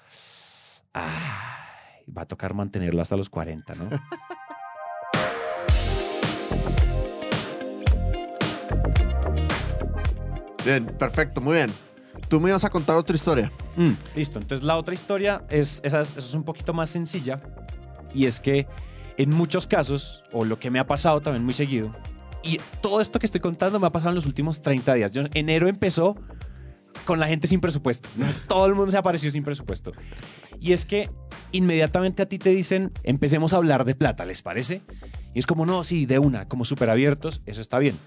ay, 0.94 2.05
va 2.16 2.22
a 2.22 2.26
tocar 2.26 2.55
mantenerlo 2.55 3.02
hasta 3.02 3.16
los 3.16 3.28
40, 3.28 3.74
¿no? 3.74 3.90
Bien, 10.64 10.87
perfecto, 10.87 11.40
muy 11.40 11.55
bien. 11.55 11.70
Tú 12.33 12.40
me 12.40 12.49
ibas 12.49 12.64
a 12.64 12.71
contar 12.71 12.97
otra 12.97 13.14
historia. 13.14 13.53
Mm, 13.77 13.90
listo. 14.16 14.38
Entonces 14.38 14.64
la 14.64 14.79
otra 14.79 14.95
historia 14.95 15.45
es, 15.51 15.83
esa 15.85 16.01
es, 16.01 16.12
esa 16.12 16.18
es 16.21 16.33
un 16.33 16.45
poquito 16.45 16.73
más 16.73 16.88
sencilla 16.88 17.42
y 18.14 18.25
es 18.25 18.40
que 18.40 18.66
en 19.18 19.29
muchos 19.29 19.66
casos, 19.66 20.23
o 20.33 20.47
lo 20.47 20.59
que 20.59 20.71
me 20.71 20.79
ha 20.79 20.87
pasado 20.87 21.21
también 21.21 21.45
muy 21.45 21.53
seguido, 21.53 21.95
y 22.42 22.59
todo 22.81 23.03
esto 23.03 23.18
que 23.18 23.27
estoy 23.27 23.42
contando 23.42 23.79
me 23.79 23.87
ha 23.87 23.90
pasado 23.90 24.12
en 24.12 24.14
los 24.14 24.25
últimos 24.25 24.62
30 24.62 24.95
días. 24.95 25.12
Yo, 25.12 25.25
enero 25.35 25.68
empezó 25.68 26.16
con 27.05 27.21
la 27.21 27.27
gente 27.27 27.49
sin 27.49 27.61
presupuesto. 27.61 28.09
¿no? 28.16 28.25
Todo 28.49 28.64
el 28.64 28.75
mundo 28.75 28.90
se 28.92 28.97
apareció 28.97 29.31
sin 29.31 29.45
presupuesto. 29.45 29.92
Y 30.59 30.73
es 30.73 30.87
que 30.87 31.11
inmediatamente 31.51 32.23
a 32.23 32.27
ti 32.27 32.38
te 32.38 32.49
dicen, 32.49 32.92
empecemos 33.03 33.53
a 33.53 33.57
hablar 33.57 33.85
de 33.85 33.95
plata, 33.95 34.25
¿les 34.25 34.40
parece? 34.40 34.81
Y 35.35 35.38
es 35.38 35.47
como, 35.47 35.66
no, 35.66 35.85
sí, 35.85 36.07
de 36.07 36.18
una, 36.18 36.49
como 36.49 36.64
súper 36.64 36.88
abiertos, 36.88 37.42
eso 37.45 37.61
está 37.61 37.79
bien. 37.79 37.99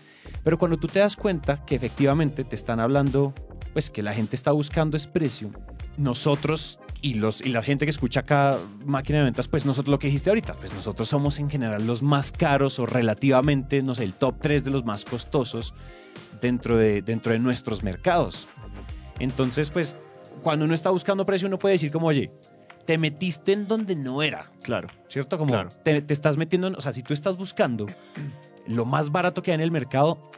Pero 0.44 0.58
cuando 0.58 0.78
tú 0.78 0.88
te 0.88 0.98
das 0.98 1.16
cuenta 1.16 1.64
que 1.66 1.76
efectivamente 1.76 2.44
te 2.44 2.56
están 2.56 2.80
hablando, 2.80 3.36
pues 3.76 3.90
que 3.90 4.02
la 4.02 4.14
gente 4.14 4.38
está 4.38 4.54
buscando 4.54 4.96
es 4.96 5.06
precio, 5.06 5.52
nosotros 5.98 6.80
y, 7.02 7.16
los, 7.16 7.42
y 7.42 7.50
la 7.50 7.62
gente 7.62 7.86
que 7.86 7.90
escucha 7.90 8.22
acá 8.22 8.58
máquina 8.86 9.18
de 9.20 9.26
ventas, 9.26 9.50
pues 9.50 9.66
nosotros 9.66 9.92
lo 9.92 10.00
que 10.00 10.08
dijiste 10.08 10.30
ahorita, 10.30 10.54
pues 10.54 10.74
nosotros 10.74 11.10
somos 11.10 11.40
en 11.40 11.50
general 11.50 11.86
los 11.86 12.02
más 12.02 12.32
caros 12.32 12.80
o 12.80 12.86
relativamente, 12.86 13.84
no 13.84 13.94
sé, 13.94 14.06
el 14.06 14.14
top 14.14 14.36
3 14.42 14.64
de 14.64 14.70
los 14.72 14.86
más 14.86 15.04
costosos 15.04 15.74
dentro 16.40 16.78
de, 16.78 17.02
dentro 17.02 17.34
de 17.34 17.40
nuestros 17.40 17.84
mercados. 17.84 18.48
Entonces, 19.20 19.70
pues 19.70 19.98
cuando 20.42 20.64
uno 20.64 20.74
está 20.74 20.90
buscando 20.90 21.26
precio, 21.26 21.50
uno 21.50 21.60
puede 21.60 21.74
decir 21.74 21.92
como, 21.92 22.08
oye, 22.08 22.32
te 22.86 22.98
metiste 22.98 23.52
en 23.52 23.68
donde 23.68 23.94
no 23.98 24.24
era, 24.24 24.50
Claro. 24.62 24.88
¿cierto? 25.10 25.38
Como 25.38 25.52
Claro. 25.52 25.70
te, 25.84 26.02
te 26.02 26.14
estás 26.14 26.38
metiendo, 26.38 26.68
en- 26.68 26.76
o 26.78 26.82
sea, 26.82 26.94
si 26.94 27.04
tú 27.04 27.14
estás 27.14 27.36
buscando 27.38 27.88
lo 28.68 28.86
más 28.86 29.12
barato 29.12 29.44
que 29.44 29.52
hay 29.52 29.56
en 29.56 29.62
el 29.62 29.72
mercado, 29.72 30.32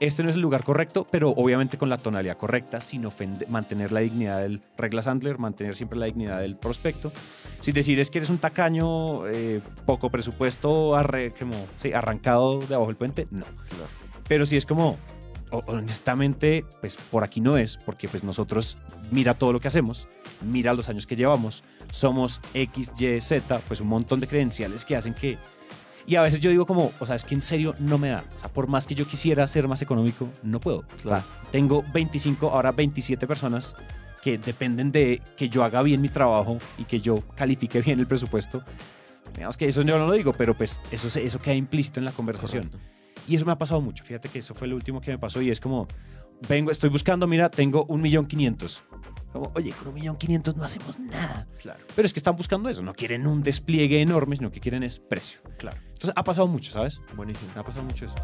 este 0.00 0.22
no 0.22 0.28
es 0.30 0.34
el 0.36 0.42
lugar 0.42 0.64
correcto, 0.64 1.06
pero 1.10 1.30
obviamente 1.30 1.78
con 1.78 1.88
la 1.88 1.98
tonalidad 1.98 2.36
correcta, 2.36 2.80
sin 2.80 3.06
ofender, 3.06 3.48
mantener 3.48 3.92
la 3.92 4.00
dignidad 4.00 4.40
del 4.40 4.60
regla 4.76 5.02
Sandler, 5.02 5.38
mantener 5.38 5.74
siempre 5.76 5.98
la 5.98 6.06
dignidad 6.06 6.40
del 6.40 6.56
prospecto. 6.56 7.12
Sin 7.60 7.74
decir 7.74 7.98
es 8.00 8.10
que 8.10 8.18
eres 8.18 8.30
un 8.30 8.38
tacaño, 8.38 9.26
eh, 9.28 9.60
poco 9.86 10.10
presupuesto, 10.10 10.96
arre- 10.96 11.32
como, 11.38 11.54
sí, 11.78 11.92
arrancado 11.92 12.58
de 12.60 12.74
abajo 12.74 12.88
del 12.88 12.96
puente, 12.96 13.26
no. 13.30 13.44
Claro. 13.44 13.88
Pero 14.28 14.46
si 14.46 14.56
es 14.56 14.66
como, 14.66 14.98
honestamente, 15.66 16.64
pues 16.80 16.96
por 16.96 17.24
aquí 17.24 17.40
no 17.40 17.56
es, 17.56 17.76
porque 17.76 18.08
pues 18.08 18.24
nosotros, 18.24 18.76
mira 19.10 19.34
todo 19.34 19.52
lo 19.52 19.60
que 19.60 19.68
hacemos, 19.68 20.08
mira 20.42 20.74
los 20.74 20.88
años 20.88 21.06
que 21.06 21.16
llevamos, 21.16 21.62
somos 21.90 22.40
X, 22.54 22.90
Y, 22.98 23.20
Z, 23.20 23.60
pues 23.68 23.80
un 23.80 23.88
montón 23.88 24.20
de 24.20 24.26
credenciales 24.26 24.84
que 24.84 24.96
hacen 24.96 25.14
que... 25.14 25.38
Y 26.06 26.16
a 26.16 26.22
veces 26.22 26.40
yo 26.40 26.50
digo 26.50 26.66
como, 26.66 26.92
o 27.00 27.06
sea, 27.06 27.14
es 27.14 27.24
que 27.24 27.34
en 27.34 27.42
serio 27.42 27.74
no 27.78 27.98
me 27.98 28.10
da. 28.10 28.24
O 28.36 28.40
sea, 28.40 28.52
por 28.52 28.66
más 28.66 28.86
que 28.86 28.94
yo 28.94 29.06
quisiera 29.06 29.46
ser 29.46 29.66
más 29.68 29.80
económico, 29.80 30.28
no 30.42 30.60
puedo. 30.60 30.84
O 30.96 31.00
sea, 31.00 31.24
tengo 31.50 31.84
25, 31.92 32.50
ahora 32.50 32.72
27 32.72 33.26
personas 33.26 33.74
que 34.22 34.38
dependen 34.38 34.92
de 34.92 35.22
que 35.36 35.48
yo 35.48 35.64
haga 35.64 35.82
bien 35.82 36.00
mi 36.00 36.08
trabajo 36.08 36.58
y 36.78 36.84
que 36.84 37.00
yo 37.00 37.22
califique 37.36 37.80
bien 37.80 38.00
el 38.00 38.06
presupuesto. 38.06 38.62
Digamos 39.34 39.56
que 39.56 39.66
eso 39.66 39.82
yo 39.82 39.98
no 39.98 40.06
lo 40.06 40.12
digo, 40.12 40.32
pero 40.32 40.54
pues 40.54 40.80
eso, 40.90 41.18
eso 41.18 41.38
queda 41.38 41.54
implícito 41.54 42.00
en 42.00 42.04
la 42.04 42.12
conversación. 42.12 42.68
Correcto. 42.68 42.94
Y 43.26 43.36
eso 43.36 43.46
me 43.46 43.52
ha 43.52 43.58
pasado 43.58 43.80
mucho. 43.80 44.04
Fíjate 44.04 44.28
que 44.28 44.38
eso 44.40 44.54
fue 44.54 44.68
lo 44.68 44.76
último 44.76 45.00
que 45.00 45.10
me 45.10 45.18
pasó 45.18 45.40
y 45.40 45.50
es 45.50 45.60
como, 45.60 45.88
vengo, 46.48 46.70
estoy 46.70 46.90
buscando, 46.90 47.26
mira, 47.26 47.50
tengo 47.50 47.84
un 47.88 48.00
millón 48.00 48.26
quinientos. 48.26 48.82
Como, 49.34 49.50
oye, 49.56 49.72
con 49.72 49.88
un 49.88 49.94
millón 49.94 50.16
quinientos 50.16 50.54
no 50.54 50.62
hacemos 50.62 50.96
nada. 51.00 51.48
Claro. 51.58 51.80
Pero 51.96 52.06
es 52.06 52.12
que 52.12 52.20
están 52.20 52.36
buscando 52.36 52.68
eso, 52.68 52.82
no 52.82 52.94
quieren 52.94 53.26
un 53.26 53.42
despliegue 53.42 54.00
enorme, 54.00 54.36
sino 54.36 54.52
que 54.52 54.60
quieren 54.60 54.84
es 54.84 55.00
precio. 55.00 55.40
Claro. 55.58 55.76
Entonces 55.88 56.12
ha 56.14 56.22
pasado 56.22 56.46
mucho, 56.46 56.70
¿sabes? 56.70 57.00
Buenísimo. 57.16 57.50
Ha 57.56 57.64
pasado 57.64 57.84
mucho 57.84 58.06
eso. 58.06 58.14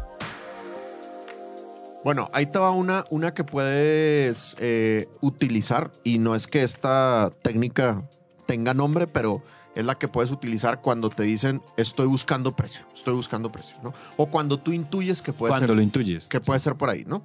Bueno, 2.05 2.29
ahí 2.33 2.45
te 2.47 2.57
va 2.57 2.71
una, 2.71 3.03
una 3.09 3.33
que 3.33 3.43
puedes 3.43 4.55
eh, 4.59 5.07
utilizar 5.19 5.91
y 6.05 6.17
no 6.17 6.33
es 6.33 6.47
que 6.47 6.63
esta 6.63 7.31
técnica 7.43 8.07
tenga 8.47 8.73
nombre, 8.73 9.05
pero 9.05 9.43
es 9.75 9.85
la 9.85 9.95
que 9.95 10.07
puedes 10.07 10.31
utilizar 10.31 10.81
cuando 10.81 11.09
te 11.09 11.23
dicen 11.23 11.61
estoy 11.77 12.07
buscando 12.07 12.55
precio, 12.55 12.85
estoy 12.95 13.13
buscando 13.13 13.51
precio, 13.51 13.75
¿no? 13.83 13.93
O 14.17 14.27
cuando 14.27 14.57
tú 14.59 14.71
intuyes 14.71 15.21
que 15.21 15.31
puede 15.31 15.51
Cuando 15.51 15.67
ser 15.67 15.75
lo 15.75 15.81
intuyes. 15.81 16.25
que 16.27 16.39
puede 16.39 16.59
ser 16.59 16.75
por 16.75 16.89
ahí, 16.89 17.03
¿no? 17.05 17.23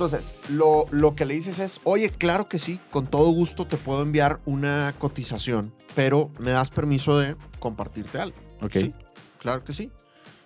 Entonces, 0.00 0.32
lo, 0.48 0.86
lo 0.90 1.14
que 1.14 1.26
le 1.26 1.34
dices 1.34 1.58
es, 1.58 1.78
oye, 1.84 2.08
claro 2.08 2.48
que 2.48 2.58
sí, 2.58 2.80
con 2.90 3.06
todo 3.06 3.28
gusto 3.32 3.66
te 3.66 3.76
puedo 3.76 4.00
enviar 4.00 4.40
una 4.46 4.94
cotización, 4.98 5.74
pero 5.94 6.30
me 6.38 6.52
das 6.52 6.70
permiso 6.70 7.18
de 7.18 7.36
compartirte 7.58 8.18
algo. 8.18 8.38
Ok. 8.62 8.72
Sí, 8.72 8.94
claro 9.40 9.62
que 9.62 9.74
sí. 9.74 9.90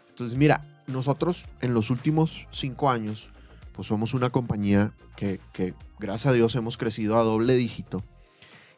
Entonces, 0.08 0.36
mira, 0.36 0.82
nosotros 0.88 1.46
en 1.60 1.72
los 1.72 1.90
últimos 1.90 2.48
cinco 2.50 2.90
años, 2.90 3.28
pues 3.70 3.86
somos 3.86 4.12
una 4.12 4.30
compañía 4.30 4.92
que, 5.14 5.38
que, 5.52 5.74
gracias 6.00 6.32
a 6.32 6.34
Dios 6.34 6.56
hemos 6.56 6.76
crecido 6.76 7.16
a 7.16 7.22
doble 7.22 7.54
dígito. 7.54 8.02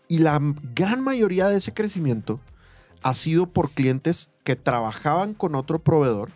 Y 0.09 0.19
la 0.19 0.39
gran 0.75 1.03
mayoría 1.03 1.49
de 1.49 1.57
ese 1.57 1.73
crecimiento 1.73 2.39
ha 3.03 3.15
sido 3.15 3.47
por 3.47 3.71
clientes 3.71 4.29
que 4.45 4.57
trabajaban 4.57 5.33
con 5.33 5.55
otro 5.55 5.83
proveedor 5.83 6.33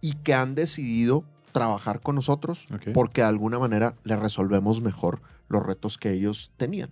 y 0.00 0.14
que 0.14 0.32
han 0.32 0.54
decidido 0.54 1.24
trabajar 1.56 2.02
con 2.02 2.16
nosotros 2.16 2.66
porque 2.92 3.22
de 3.22 3.28
alguna 3.28 3.58
manera 3.58 3.94
les 4.04 4.18
resolvemos 4.18 4.82
mejor 4.82 5.22
los 5.48 5.64
retos 5.64 5.96
que 5.96 6.12
ellos 6.12 6.52
tenían. 6.58 6.90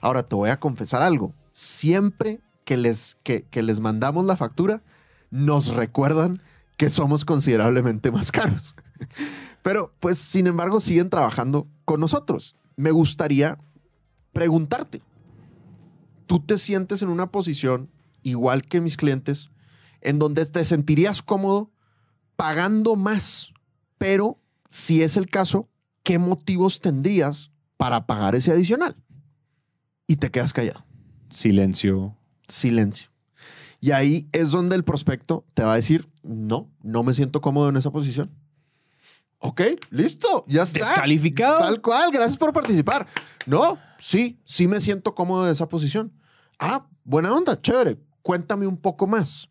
Ahora 0.00 0.22
te 0.22 0.34
voy 0.34 0.48
a 0.48 0.58
confesar 0.58 1.02
algo. 1.02 1.34
Siempre 1.52 2.40
que 2.64 2.78
les, 2.78 3.18
que, 3.22 3.42
que 3.42 3.62
les 3.62 3.80
mandamos 3.80 4.24
la 4.24 4.38
factura, 4.38 4.80
nos 5.30 5.74
recuerdan 5.74 6.40
que 6.78 6.88
somos 6.88 7.26
considerablemente 7.26 8.10
más 8.10 8.32
caros. 8.32 8.74
Pero 9.62 9.92
pues 10.00 10.16
sin 10.16 10.46
embargo 10.46 10.80
siguen 10.80 11.10
trabajando 11.10 11.66
con 11.84 12.00
nosotros. 12.00 12.56
Me 12.76 12.92
gustaría 12.92 13.58
preguntarte, 14.32 15.02
¿tú 16.24 16.40
te 16.40 16.56
sientes 16.56 17.02
en 17.02 17.10
una 17.10 17.30
posición 17.30 17.90
igual 18.22 18.62
que 18.62 18.80
mis 18.80 18.96
clientes 18.96 19.50
en 20.00 20.18
donde 20.18 20.46
te 20.46 20.64
sentirías 20.64 21.20
cómodo 21.20 21.70
pagando 22.36 22.96
más? 22.96 23.52
Pero 23.98 24.38
si 24.68 25.02
es 25.02 25.16
el 25.16 25.28
caso, 25.28 25.68
¿qué 26.02 26.18
motivos 26.18 26.80
tendrías 26.80 27.50
para 27.76 28.06
pagar 28.06 28.34
ese 28.34 28.52
adicional? 28.52 28.96
Y 30.06 30.16
te 30.16 30.30
quedas 30.30 30.52
callado. 30.52 30.84
Silencio. 31.30 32.16
Silencio. 32.48 33.10
Y 33.80 33.92
ahí 33.92 34.28
es 34.32 34.50
donde 34.50 34.74
el 34.74 34.84
prospecto 34.84 35.44
te 35.54 35.62
va 35.62 35.74
a 35.74 35.76
decir, 35.76 36.08
no, 36.22 36.70
no 36.82 37.02
me 37.02 37.14
siento 37.14 37.40
cómodo 37.40 37.68
en 37.68 37.76
esa 37.76 37.90
posición. 37.90 38.30
Ok, 39.40 39.60
listo, 39.90 40.44
ya 40.48 40.62
está. 40.62 40.80
Descalificado. 40.80 41.60
Tal 41.60 41.80
cual, 41.80 42.10
gracias 42.10 42.36
por 42.36 42.52
participar. 42.52 43.06
No, 43.46 43.78
sí, 43.98 44.40
sí 44.44 44.66
me 44.66 44.80
siento 44.80 45.14
cómodo 45.14 45.46
en 45.46 45.52
esa 45.52 45.68
posición. 45.68 46.12
Ah, 46.58 46.88
buena 47.04 47.32
onda, 47.32 47.60
chévere. 47.60 47.98
Cuéntame 48.22 48.66
un 48.66 48.76
poco 48.76 49.06
más. 49.06 49.48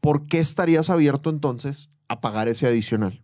¿Por 0.00 0.26
qué 0.26 0.38
estarías 0.38 0.90
abierto 0.90 1.30
entonces 1.30 1.88
a 2.08 2.20
pagar 2.20 2.48
ese 2.48 2.66
adicional? 2.66 3.22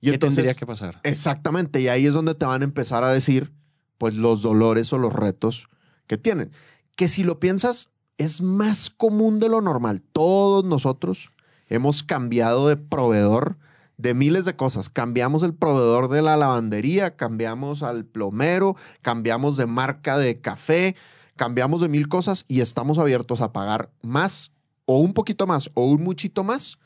Y 0.00 0.08
¿Qué 0.08 0.14
entonces, 0.14 0.36
tendría 0.36 0.54
que 0.54 0.66
pasar? 0.66 1.00
Exactamente, 1.04 1.80
y 1.80 1.88
ahí 1.88 2.06
es 2.06 2.14
donde 2.14 2.34
te 2.34 2.44
van 2.44 2.62
a 2.62 2.64
empezar 2.64 3.04
a 3.04 3.10
decir, 3.10 3.52
pues, 3.98 4.14
los 4.14 4.42
dolores 4.42 4.92
o 4.92 4.98
los 4.98 5.12
retos 5.12 5.68
que 6.06 6.18
tienen. 6.18 6.50
Que 6.96 7.08
si 7.08 7.22
lo 7.22 7.38
piensas, 7.38 7.88
es 8.18 8.40
más 8.40 8.90
común 8.90 9.38
de 9.38 9.48
lo 9.48 9.60
normal. 9.60 10.02
Todos 10.02 10.64
nosotros 10.64 11.30
hemos 11.68 12.02
cambiado 12.02 12.68
de 12.68 12.76
proveedor 12.76 13.56
de 13.96 14.14
miles 14.14 14.44
de 14.44 14.56
cosas. 14.56 14.88
Cambiamos 14.88 15.42
el 15.42 15.54
proveedor 15.54 16.08
de 16.08 16.22
la 16.22 16.36
lavandería, 16.36 17.16
cambiamos 17.16 17.82
al 17.82 18.04
plomero, 18.04 18.76
cambiamos 19.00 19.56
de 19.56 19.66
marca 19.66 20.18
de 20.18 20.40
café, 20.40 20.96
cambiamos 21.36 21.80
de 21.80 21.88
mil 21.88 22.08
cosas 22.08 22.44
y 22.48 22.60
estamos 22.60 22.98
abiertos 22.98 23.40
a 23.40 23.52
pagar 23.52 23.90
más 24.02 24.50
o 24.84 24.98
un 24.98 25.14
poquito 25.14 25.46
más 25.46 25.70
o 25.74 25.86
un 25.86 26.02
muchito 26.02 26.42
más 26.44 26.78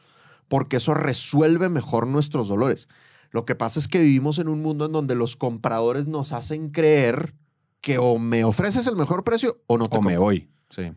porque 0.48 0.76
eso 0.76 0.94
resuelve 0.94 1.68
mejor 1.68 2.06
nuestros 2.06 2.48
dolores. 2.48 2.88
Lo 3.30 3.44
que 3.44 3.54
pasa 3.54 3.78
es 3.78 3.88
que 3.88 4.00
vivimos 4.00 4.38
en 4.38 4.48
un 4.48 4.62
mundo 4.62 4.86
en 4.86 4.92
donde 4.92 5.14
los 5.14 5.36
compradores 5.36 6.06
nos 6.06 6.32
hacen 6.32 6.70
creer 6.70 7.34
que 7.80 7.98
o 7.98 8.18
me 8.18 8.44
ofreces 8.44 8.86
el 8.86 8.96
mejor 8.96 9.24
precio 9.24 9.60
o 9.66 9.78
no 9.78 9.88
te 9.88 9.96
O 9.96 10.02
me 10.02 10.18
voy. 10.18 10.48
Sí. 10.70 10.92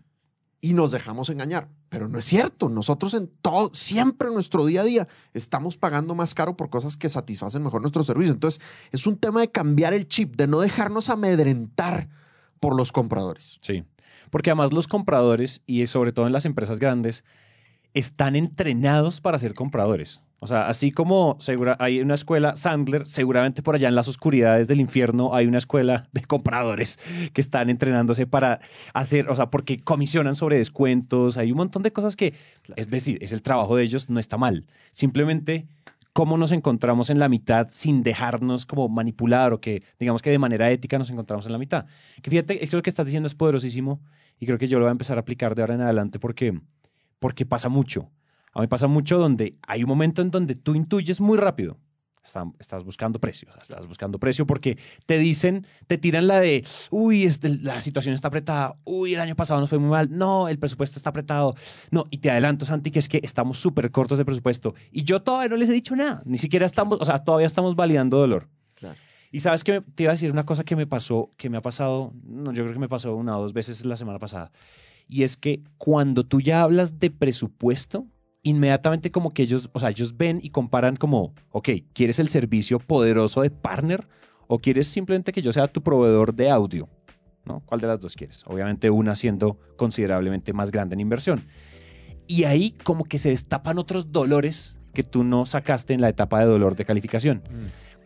Y 0.61 0.73
nos 0.73 0.91
dejamos 0.91 1.29
engañar. 1.29 1.69
Pero 1.89 2.07
no 2.07 2.19
es 2.19 2.25
cierto. 2.25 2.69
Nosotros 2.69 3.13
en 3.13 3.27
todo, 3.41 3.71
siempre 3.73 4.27
en 4.27 4.35
nuestro 4.35 4.65
día 4.65 4.81
a 4.81 4.83
día, 4.83 5.07
estamos 5.33 5.77
pagando 5.77 6.15
más 6.15 6.33
caro 6.33 6.55
por 6.55 6.69
cosas 6.69 6.97
que 6.97 7.09
satisfacen 7.09 7.63
mejor 7.63 7.81
nuestro 7.81 8.03
servicio. 8.03 8.33
Entonces, 8.33 8.61
es 8.91 9.07
un 9.07 9.17
tema 9.17 9.41
de 9.41 9.51
cambiar 9.51 9.93
el 9.93 10.07
chip, 10.07 10.35
de 10.35 10.47
no 10.47 10.59
dejarnos 10.59 11.09
amedrentar 11.09 12.09
por 12.59 12.75
los 12.75 12.91
compradores. 12.91 13.57
Sí. 13.61 13.83
Porque 14.29 14.51
además 14.51 14.71
los 14.71 14.87
compradores, 14.87 15.61
y 15.65 15.85
sobre 15.87 16.11
todo 16.11 16.27
en 16.27 16.33
las 16.33 16.45
empresas 16.45 16.79
grandes, 16.79 17.23
están 17.93 18.35
entrenados 18.35 19.21
para 19.21 19.39
ser 19.39 19.53
compradores. 19.53 20.21
O 20.41 20.47
sea, 20.47 20.67
así 20.67 20.91
como 20.91 21.37
hay 21.79 21.99
una 21.99 22.13
escuela 22.13 22.55
Sandler, 22.55 23.05
seguramente 23.07 23.61
por 23.61 23.75
allá 23.75 23.89
en 23.89 23.95
las 23.95 24.07
oscuridades 24.07 24.69
del 24.69 24.79
infierno 24.79 25.35
hay 25.35 25.47
una 25.47 25.57
escuela 25.57 26.07
de 26.13 26.21
compradores 26.21 26.97
que 27.33 27.41
están 27.41 27.69
entrenándose 27.69 28.25
para 28.25 28.61
hacer, 28.93 29.29
o 29.29 29.35
sea, 29.35 29.49
porque 29.49 29.81
comisionan 29.81 30.35
sobre 30.35 30.57
descuentos, 30.57 31.37
hay 31.37 31.51
un 31.51 31.57
montón 31.57 31.83
de 31.83 31.91
cosas 31.91 32.15
que, 32.15 32.33
es 32.77 32.89
decir, 32.89 33.17
es 33.21 33.33
el 33.33 33.41
trabajo 33.41 33.75
de 33.75 33.83
ellos, 33.83 34.09
no 34.09 34.19
está 34.19 34.37
mal. 34.37 34.65
Simplemente 34.93 35.67
cómo 36.13 36.37
nos 36.37 36.51
encontramos 36.51 37.09
en 37.09 37.19
la 37.19 37.29
mitad 37.29 37.67
sin 37.71 38.01
dejarnos 38.03 38.65
como 38.65 38.87
manipular 38.89 39.53
o 39.53 39.61
que 39.61 39.83
digamos 39.99 40.21
que 40.21 40.29
de 40.29 40.39
manera 40.39 40.71
ética 40.71 40.97
nos 40.97 41.09
encontramos 41.09 41.45
en 41.45 41.51
la 41.51 41.57
mitad. 41.57 41.85
Que 42.21 42.29
fíjate, 42.29 42.67
creo 42.67 42.81
que 42.81 42.89
estás 42.89 43.05
diciendo 43.05 43.27
es 43.27 43.35
poderosísimo 43.35 44.01
y 44.39 44.45
creo 44.45 44.57
que 44.57 44.67
yo 44.67 44.79
lo 44.79 44.85
voy 44.85 44.89
a 44.89 44.93
empezar 44.93 45.17
a 45.17 45.21
aplicar 45.21 45.53
de 45.55 45.61
ahora 45.61 45.75
en 45.75 45.81
adelante 45.81 46.17
porque, 46.17 46.59
porque 47.19 47.45
pasa 47.45 47.69
mucho. 47.69 48.09
A 48.53 48.61
mí 48.61 48.67
pasa 48.67 48.87
mucho 48.87 49.17
donde 49.17 49.57
hay 49.67 49.83
un 49.83 49.89
momento 49.89 50.21
en 50.21 50.31
donde 50.31 50.55
tú 50.55 50.75
intuyes 50.75 51.21
muy 51.21 51.37
rápido. 51.37 51.77
Está- 52.23 52.51
estás 52.59 52.83
buscando 52.83 53.17
precio, 53.17 53.47
estás 53.61 53.87
buscando 53.87 54.19
precio 54.19 54.45
porque 54.45 54.77
te 55.05 55.17
dicen, 55.17 55.65
te 55.87 55.97
tiran 55.97 56.27
la 56.27 56.39
de, 56.41 56.65
uy, 56.91 57.23
este, 57.23 57.47
la 57.59 57.81
situación 57.81 58.13
está 58.13 58.27
apretada, 58.27 58.75
uy, 58.83 59.13
el 59.13 59.21
año 59.21 59.35
pasado 59.37 59.61
nos 59.61 59.69
fue 59.69 59.79
muy 59.79 59.89
mal, 59.89 60.09
no, 60.11 60.49
el 60.49 60.59
presupuesto 60.59 60.99
está 60.99 61.11
apretado, 61.11 61.55
no, 61.91 62.05
y 62.11 62.17
te 62.17 62.29
adelanto, 62.29 62.65
Santi, 62.65 62.91
que 62.91 62.99
es 62.99 63.07
que 63.07 63.21
estamos 63.23 63.57
súper 63.59 63.89
cortos 63.91 64.17
de 64.17 64.25
presupuesto 64.25 64.75
y 64.91 65.03
yo 65.05 65.21
todavía 65.21 65.47
no 65.47 65.55
les 65.55 65.69
he 65.69 65.73
dicho 65.73 65.95
nada, 65.95 66.21
ni 66.25 66.37
siquiera 66.37 66.65
estamos, 66.65 66.99
o 67.01 67.05
sea, 67.05 67.19
todavía 67.23 67.47
estamos 67.47 67.75
validando 67.75 68.17
dolor. 68.17 68.49
Claro. 68.75 68.95
Y 69.31 69.39
sabes 69.39 69.63
que 69.63 69.81
te 69.81 70.03
iba 70.03 70.11
a 70.11 70.15
decir 70.15 70.29
una 70.31 70.45
cosa 70.45 70.63
que 70.65 70.75
me 70.75 70.85
pasó, 70.85 71.31
que 71.37 71.49
me 71.49 71.57
ha 71.57 71.61
pasado, 71.61 72.11
no, 72.25 72.51
yo 72.51 72.63
creo 72.63 72.73
que 72.73 72.79
me 72.79 72.89
pasó 72.89 73.15
una 73.15 73.37
o 73.37 73.41
dos 73.43 73.53
veces 73.53 73.85
la 73.85 73.95
semana 73.95 74.19
pasada. 74.19 74.51
Y 75.09 75.23
es 75.23 75.35
que 75.35 75.63
cuando 75.77 76.23
tú 76.23 76.39
ya 76.39 76.61
hablas 76.61 76.99
de 76.99 77.09
presupuesto, 77.09 78.05
inmediatamente 78.43 79.11
como 79.11 79.33
que 79.33 79.41
ellos, 79.41 79.69
o 79.73 79.79
sea, 79.79 79.89
ellos 79.89 80.15
ven 80.15 80.39
y 80.41 80.51
comparan 80.51 80.95
como, 80.95 81.33
ok, 81.49 81.69
¿quieres 81.93 82.19
el 82.19 82.29
servicio 82.29 82.79
poderoso 82.79 83.41
de 83.41 83.49
partner 83.49 84.07
o 84.47 84.59
quieres 84.59 84.87
simplemente 84.87 85.31
que 85.31 85.41
yo 85.41 85.51
sea 85.51 85.67
tu 85.67 85.81
proveedor 85.81 86.35
de 86.35 86.51
audio? 86.51 86.87
¿No? 87.43 87.61
¿Cuál 87.65 87.81
de 87.81 87.87
las 87.87 87.99
dos 87.99 88.15
quieres? 88.15 88.43
Obviamente 88.45 88.91
una 88.91 89.15
siendo 89.15 89.57
considerablemente 89.75 90.53
más 90.53 90.69
grande 90.69 90.93
en 90.93 90.99
inversión. 90.99 91.47
Y 92.27 92.43
ahí 92.43 92.75
como 92.83 93.05
que 93.05 93.17
se 93.17 93.29
destapan 93.29 93.79
otros 93.79 94.11
dolores 94.11 94.77
que 94.93 95.01
tú 95.01 95.23
no 95.23 95.47
sacaste 95.47 95.95
en 95.95 96.01
la 96.01 96.09
etapa 96.09 96.39
de 96.39 96.45
dolor 96.45 96.75
de 96.75 96.85
calificación. 96.85 97.41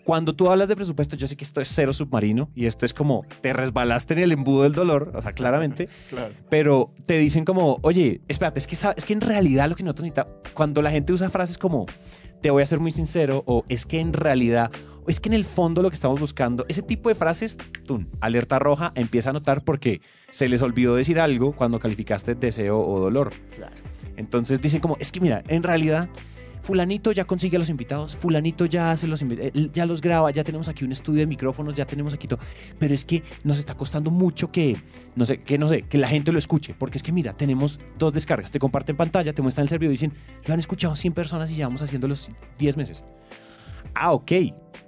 Cuando 0.04 0.34
tú 0.36 0.50
hablas 0.50 0.68
de 0.68 0.76
presupuesto, 0.76 1.16
yo 1.16 1.28
sé 1.28 1.36
que 1.36 1.44
esto 1.46 1.62
es 1.62 1.70
cero 1.74 1.94
submarino 1.94 2.50
y 2.56 2.66
esto 2.66 2.86
es 2.86 2.94
como 2.94 3.26
te 3.42 3.54
resbalaste 3.54 4.14
en 4.14 4.20
el 4.20 4.32
embudo 4.34 4.64
del 4.64 4.74
dolor, 4.74 5.12
o 5.16 5.22
sea, 5.22 5.32
claramente, 5.34 5.88
Claro. 6.10 6.34
pero 6.50 6.88
te 7.06 7.18
dicen 7.18 7.46
como, 7.46 7.80
oye, 7.84 8.22
espérate, 8.28 8.60
es 8.60 8.68
que, 8.68 8.76
es 8.96 9.06
que 9.06 9.14
en 9.14 9.22
realidad 9.22 9.70
lo 9.70 9.76
que 9.76 9.84
nosotros 9.84 10.04
necesitamos, 10.04 10.34
cuando 10.54 10.82
la 10.82 10.92
gente 10.92 11.14
usa 11.14 11.30
frases 11.30 11.58
como, 11.58 11.86
te 12.42 12.50
voy 12.52 12.64
a 12.64 12.66
ser 12.66 12.80
muy 12.80 12.92
sincero, 12.92 13.44
o 13.46 13.64
es 13.70 13.86
que 13.86 14.02
en 14.02 14.12
realidad, 14.12 14.70
o 15.06 15.10
es 15.10 15.22
que 15.22 15.30
en 15.30 15.34
el 15.34 15.46
fondo 15.46 15.82
lo 15.82 15.90
que 15.90 15.96
estamos 15.96 16.20
buscando, 16.20 16.66
ese 16.68 16.82
tipo 16.82 17.08
de 17.08 17.16
frases, 17.16 17.58
¡tum! 17.86 18.08
alerta 18.20 18.60
roja, 18.60 18.92
empieza 18.96 19.30
a 19.30 19.34
notar 19.34 19.64
porque 19.64 20.02
se 20.30 20.50
les 20.50 20.62
olvidó 20.62 20.96
decir 20.96 21.20
algo 21.22 21.54
cuando 21.54 21.80
calificaste 21.80 22.36
deseo 22.36 22.82
o 22.86 23.00
dolor. 23.00 23.32
Claro. 23.56 23.76
Entonces 24.18 24.62
dicen 24.62 24.82
como, 24.82 24.98
es 25.00 25.12
que 25.14 25.22
mira, 25.22 25.44
en 25.48 25.64
realidad, 25.64 26.10
fulanito 26.64 27.12
ya 27.12 27.26
consigue 27.26 27.58
a 27.58 27.60
los 27.60 27.70
invitados, 27.70 28.16
fulanito 28.16 28.66
ya 28.66 28.92
hace 28.92 29.06
los 29.06 29.24
ya 29.74 29.86
los 29.86 30.02
graba, 30.02 30.32
ya 30.32 30.44
tenemos 30.44 30.70
aquí 30.70 30.86
un 30.86 30.94
estudio 30.94 31.20
de 31.20 31.28
micrófonos, 31.28 31.76
ya 31.76 31.86
tenemos 31.86 32.14
aquí 32.14 32.28
todo, 32.28 32.40
pero 32.80 32.94
es 32.94 33.06
que 33.06 33.22
nos 33.44 33.60
está 33.60 33.76
costando 33.76 34.10
mucho 34.10 34.52
que, 34.52 34.82
no 35.16 35.26
sé, 35.26 35.42
que 35.42 35.58
no 35.58 35.68
sé, 35.68 35.84
que 35.84 35.98
la 35.98 36.08
gente 36.08 36.32
lo 36.32 36.40
escuche, 36.40 36.74
porque 36.74 36.98
es 36.98 37.04
que 37.04 37.12
mira, 37.12 37.34
tenemos 37.34 37.80
dos 38.00 38.14
descargas, 38.14 38.50
te 38.50 38.60
comparten 38.60 38.96
pantalla, 38.96 39.34
te 39.34 39.42
muestran 39.42 39.64
el 39.64 39.70
servidor 39.70 39.92
y 39.92 39.96
dicen, 39.96 40.14
lo 40.46 40.54
han 40.54 40.60
escuchado 40.60 40.96
100 40.96 41.14
personas 41.14 41.52
y 41.52 41.56
llevamos 41.56 41.82
haciéndolos 41.82 42.32
10 42.58 42.78
meses. 42.78 43.04
Ah, 43.94 44.14
ok. 44.14 44.32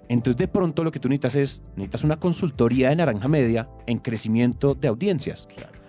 Entonces 0.08 0.38
de 0.38 0.47
pronto 0.47 0.84
lo 0.84 0.91
que 0.91 0.99
tú 0.99 1.10
necesitas 1.10 1.36
es, 1.36 1.62
necesitas 1.76 2.04
una 2.04 2.18
consultoría 2.18 2.89
de 2.89 2.95
naranja 2.95 3.28
media 3.28 3.68
en 3.86 3.97
crecimiento 3.97 4.76
de 4.76 4.88
audiencias. 4.88 5.47
Claro. 5.54 5.85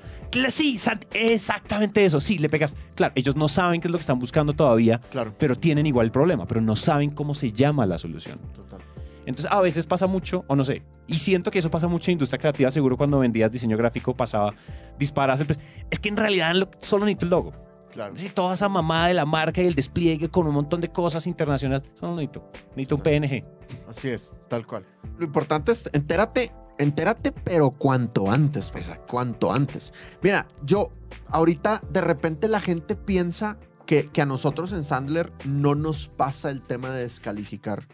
Sí, 0.51 0.79
exactamente 1.13 2.05
eso. 2.05 2.21
Sí, 2.21 2.39
le 2.39 2.49
pegas. 2.49 2.77
Claro, 2.95 3.13
ellos 3.17 3.37
no 3.37 3.49
saben 3.49 3.81
qué 3.81 3.89
es 3.89 3.93
lo 3.93 3.99
que 3.99 4.03
están 4.03 4.19
buscando 4.19 4.53
todavía, 4.53 4.99
Claro. 5.11 5.35
pero 5.39 5.57
tienen 5.57 5.87
igual 5.87 6.07
el 6.07 6.13
problema, 6.13 6.47
pero 6.47 6.61
no 6.61 6.77
saben 6.77 7.11
cómo 7.11 7.35
se 7.35 7.53
llama 7.53 7.87
la 7.87 7.99
solución. 7.99 8.39
Total. 8.55 8.81
Entonces, 9.27 9.51
a 9.51 9.61
veces 9.61 9.87
pasa 9.87 10.07
mucho, 10.07 10.45
o 10.47 10.55
no 10.55 10.65
sé, 10.65 10.83
y 11.09 11.19
siento 11.19 11.51
que 11.51 11.59
eso 11.59 11.71
pasa 11.71 11.89
mucho 11.89 12.11
en 12.11 12.13
industria 12.13 12.39
creativa. 12.39 12.71
Seguro 12.71 12.97
cuando 12.97 13.19
vendías 13.19 13.51
diseño 13.51 13.77
gráfico 13.77 14.15
pasaba, 14.15 14.55
disparas. 14.99 15.43
pre- 15.45 15.57
Es 15.91 15.99
que 15.99 16.09
en 16.09 16.17
realidad 16.17 16.55
lo- 16.55 16.71
solo 16.81 17.05
necesito 17.07 17.27
el 17.27 17.31
logo. 17.31 17.53
Claro. 17.93 18.13
Sí, 18.17 18.29
toda 18.29 18.55
esa 18.55 18.69
mamada 18.69 19.09
de 19.09 19.15
la 19.15 19.25
marca 19.25 19.63
y 19.63 19.67
el 19.67 19.75
despliegue 19.75 20.29
con 20.29 20.47
un 20.47 20.55
montón 20.55 20.81
de 20.83 20.89
cosas 20.91 21.27
internacionales. 21.27 21.89
Eso 21.97 22.07
no 22.07 22.15
necesito. 22.17 22.51
Necesito 22.71 22.97
un 22.97 23.01
PNG. 23.03 23.43
Así 23.89 24.09
es, 24.11 24.33
tal 24.49 24.67
cual. 24.67 24.85
Lo 25.19 25.25
importante 25.25 25.73
es 25.73 25.89
entérate, 25.93 26.53
entérate, 26.79 27.33
pero 27.33 27.71
cuanto 27.71 28.31
antes. 28.31 28.71
pues, 28.71 28.91
Cuanto 29.09 29.53
antes. 29.53 29.93
Mira, 30.23 30.47
yo 30.63 30.91
ahorita 31.29 31.81
de 31.91 32.01
repente 32.01 32.49
la 32.49 32.61
gente 32.61 32.97
piensa 32.97 33.59
que, 33.87 34.11
a 34.21 34.27
nosotros 34.27 34.73
en 34.73 34.85
Sandler 34.85 35.33
no 35.45 35.75
nos 35.75 36.09
pasa 36.09 36.51
el 36.51 36.63
tema 36.63 36.91
de 36.91 37.03
descalificar 37.03 37.85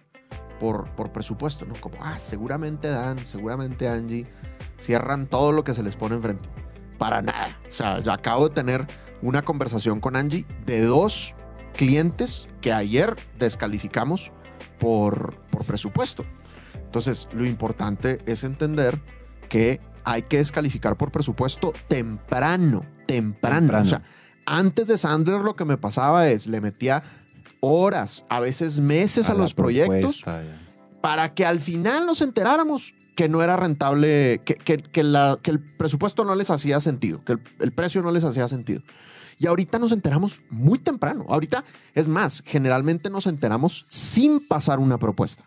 por, 0.58 0.90
por 0.90 1.12
presupuesto, 1.12 1.66
¿no? 1.66 1.74
Como, 1.80 1.96
ah, 2.00 2.18
seguramente 2.18 2.88
Dan, 2.88 3.26
seguramente 3.26 3.88
Angie 3.88 4.26
cierran 4.80 5.26
todo 5.26 5.52
lo 5.52 5.64
que 5.64 5.74
se 5.74 5.82
les 5.82 5.96
pone 5.96 6.16
enfrente. 6.16 6.48
Para 6.98 7.20
nada. 7.20 7.58
O 7.68 7.72
sea, 7.72 8.00
ya 8.00 8.14
acabo 8.14 8.48
de 8.48 8.54
tener 8.54 8.86
una 9.22 9.42
conversación 9.42 10.00
con 10.00 10.16
Angie 10.16 10.46
de 10.64 10.82
dos 10.82 11.34
clientes 11.76 12.48
que 12.60 12.72
ayer 12.72 13.16
descalificamos 13.38 14.30
por, 14.78 15.36
por 15.50 15.64
presupuesto. 15.64 16.24
Entonces, 16.92 17.26
lo 17.32 17.46
importante 17.46 18.20
es 18.26 18.44
entender 18.44 19.00
que 19.48 19.80
hay 20.04 20.20
que 20.24 20.36
descalificar 20.36 20.98
por 20.98 21.10
presupuesto 21.10 21.72
temprano, 21.88 22.84
temprano. 23.06 23.60
Temprano. 23.60 23.82
O 23.82 23.88
sea, 23.88 24.02
antes 24.44 24.88
de 24.88 24.98
Sandler 24.98 25.40
lo 25.40 25.56
que 25.56 25.64
me 25.64 25.78
pasaba 25.78 26.28
es, 26.28 26.46
le 26.46 26.60
metía 26.60 27.02
horas, 27.60 28.26
a 28.28 28.40
veces 28.40 28.80
meses 28.80 29.30
a, 29.30 29.32
los 29.32 29.54
proyectos 29.54 30.16
ya. 30.42 30.54
para 31.00 31.32
que 31.32 31.46
al 31.46 31.60
final 31.60 32.04
nos 32.04 32.20
enteráramos 32.20 32.92
que 33.16 33.26
no 33.26 33.42
era 33.42 33.56
rentable, 33.56 34.42
que, 34.44 34.56
que- 34.56 34.76
que 34.76 35.02
la- 35.02 35.38
que 35.42 35.50
el 35.50 35.60
presupuesto 35.60 36.26
no 36.26 36.34
les 36.34 36.50
hacía 36.50 36.78
sentido, 36.82 37.24
que 37.24 37.32
el, 37.32 37.40
el 37.60 37.72
precio 37.72 38.02
no 38.02 38.10
les 38.10 38.24
hacía 38.24 38.48
sentido. 38.48 38.82
Y 39.38 39.46
ahorita 39.46 39.78
nos 39.78 39.92
enteramos 39.92 40.42
muy 40.50 40.78
temprano. 40.78 41.24
Ahorita, 41.30 41.64
es 41.94 42.10
más, 42.10 42.42
generalmente 42.44 43.08
nos 43.08 43.26
enteramos 43.26 43.86
sin 43.88 44.46
pasar 44.46 44.78
una 44.78 44.98
propuesta. 44.98 45.44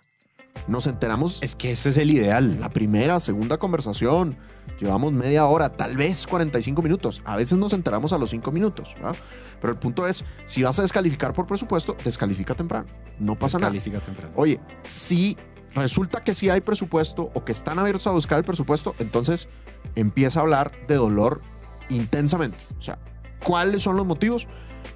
Nos 0.68 0.88
enteramos 0.88 1.40
Es 1.42 1.56
que 1.56 1.72
ese 1.72 1.90
es 1.90 1.98
el 1.98 2.10
ideal. 2.12 2.60
la 2.60 2.70
primera, 2.70 3.20
segunda 3.20 3.58
conversación. 3.58 4.36
Llevamos 4.80 5.14
media 5.14 5.46
hora, 5.46 5.70
tal 5.70 5.96
vez 5.96 6.26
45 6.28 6.82
minutos. 6.82 7.22
A 7.24 7.38
veces 7.38 7.58
nos 7.58 7.72
enteramos 7.74 8.14
a 8.14 8.18
los 8.18 8.32
5 8.32 8.52
minutos. 8.52 8.94
¿verdad? 8.96 9.16
Pero 9.62 9.74
el 9.74 9.80
punto 9.80 10.08
es, 10.08 10.26
si 10.46 10.64
vas 10.64 10.78
a 10.80 10.82
descalificar 10.82 11.34
por 11.34 11.48
presupuesto, 11.48 11.96
descalifica 12.04 12.56
temprano. 12.56 12.88
No 13.20 13.38
pasa 13.38 13.58
nada. 13.58 13.70
Califica 13.70 14.00
temprano. 14.00 14.34
Oye, 14.36 14.60
si 14.86 15.38
resulta 15.76 16.24
que 16.24 16.34
sí 16.34 16.50
hay 16.50 16.62
presupuesto 16.62 17.32
o 17.34 17.46
que 17.46 17.52
están 17.52 17.80
abiertos 17.80 18.08
a 18.08 18.12
buscar 18.12 18.38
el 18.38 18.44
presupuesto, 18.44 18.96
entonces 19.00 19.48
empieza 19.96 20.40
a 20.40 20.42
hablar 20.44 20.72
de 20.88 20.96
dolor 20.96 21.42
intensamente. 21.90 22.58
O 22.80 22.82
sea, 22.82 22.98
¿cuáles 23.46 23.84
son 23.84 23.96
los 23.96 24.06
motivos 24.06 24.48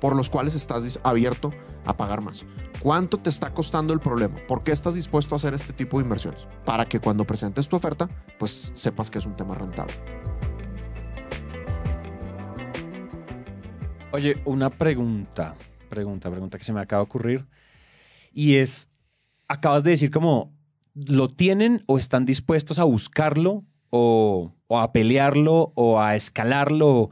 por 0.02 0.16
los 0.16 0.30
cuales 0.30 0.56
estás 0.56 1.00
abierto 1.04 1.54
a 1.86 1.96
pagar 1.96 2.22
más? 2.22 2.46
¿Cuánto 2.82 3.18
te 3.18 3.30
está 3.30 3.54
costando 3.54 3.94
el 3.94 4.00
problema? 4.00 4.36
¿Por 4.48 4.64
qué 4.64 4.72
estás 4.72 4.96
dispuesto 4.96 5.36
a 5.36 5.38
hacer 5.38 5.54
este 5.54 5.72
tipo 5.72 5.98
de 5.98 6.04
inversiones? 6.04 6.48
Para 6.66 6.86
que 6.86 7.00
cuando 7.00 7.26
presentes 7.26 7.70
tu 7.70 7.76
oferta, 7.76 8.10
pues 8.38 8.72
sepas 8.74 9.12
que 9.12 9.20
es 9.20 9.26
un 9.26 9.36
tema 9.36 9.56
rentable. 9.56 9.94
Oye, 14.12 14.42
una 14.46 14.72
pregunta, 14.72 15.56
pregunta, 15.90 16.32
pregunta 16.32 16.58
que 16.58 16.64
se 16.64 16.74
me 16.74 16.82
acaba 16.82 17.02
de 17.02 17.06
ocurrir. 17.06 17.46
Y 18.32 18.56
es, 18.56 18.90
acabas 19.48 19.84
de 19.84 19.92
decir 19.92 20.10
como, 20.10 20.52
¿lo 20.96 21.28
tienen 21.30 21.84
o 21.86 22.00
están 22.00 22.26
dispuestos 22.26 22.80
a 22.80 22.84
buscarlo 22.86 23.64
o, 23.92 24.56
o 24.68 24.80
a 24.80 24.92
pelearlo 24.92 25.74
o 25.76 26.00
a 26.00 26.16
escalarlo? 26.16 27.12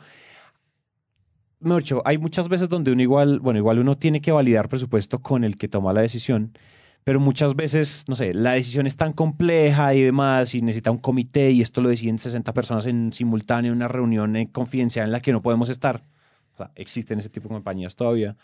Mejor 1.60 2.03
hay 2.05 2.18
muchas 2.20 2.49
veces 2.49 2.70
donde 2.70 2.91
uno 2.91 3.01
igual, 3.01 3.39
bueno, 3.39 3.58
igual 3.58 3.80
uno 3.80 3.97
tiene 3.97 4.22
que 4.22 4.32
validar 4.32 4.70
presupuesto 4.70 5.22
con 5.22 5.43
el 5.43 5.55
que 5.55 5.68
toma 5.68 5.91
la 5.91 6.01
decisión, 6.01 6.53
pero 7.03 7.20
muchas 7.20 7.55
veces, 7.55 8.05
no 8.08 8.16
sé, 8.16 8.34
la 8.34 8.51
decisión 8.51 8.86
es 8.86 8.95
tan 8.95 9.14
compleja 9.14 9.93
y 9.95 10.01
demás 10.01 10.53
y 10.53 10.62
necesita 10.62 10.91
un 10.91 10.99
comité 10.99 11.51
y 11.51 11.62
esto 11.62 11.82
lo 11.82 11.89
deciden 11.89 12.20
60 12.20 12.53
personas 12.53 12.86
en 12.86 13.12
simultáneo 13.14 13.72
en 13.72 13.78
una 13.78 13.88
reunión 13.88 14.36
eh, 14.36 14.49
confidencial 14.51 15.05
en 15.05 15.12
la 15.14 15.22
que 15.22 15.32
no 15.32 15.41
podemos 15.41 15.70
estar. 15.70 16.03
O 16.53 16.58
sea, 16.58 16.72
existen 16.76 17.20
ese 17.20 17.30
tipo 17.30 17.47
de 17.49 17.55
compañías 17.55 17.95
todavía. 17.95 18.36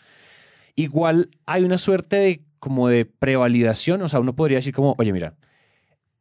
Igual 0.76 1.30
hay 1.46 1.64
una 1.64 1.78
suerte 1.78 2.16
de 2.16 2.44
como 2.58 2.88
de 2.88 3.04
prevalidación, 3.04 4.02
o 4.02 4.08
sea, 4.08 4.20
uno 4.20 4.34
podría 4.34 4.58
decir 4.58 4.74
como, 4.74 4.94
oye, 4.98 5.12
mira, 5.12 5.34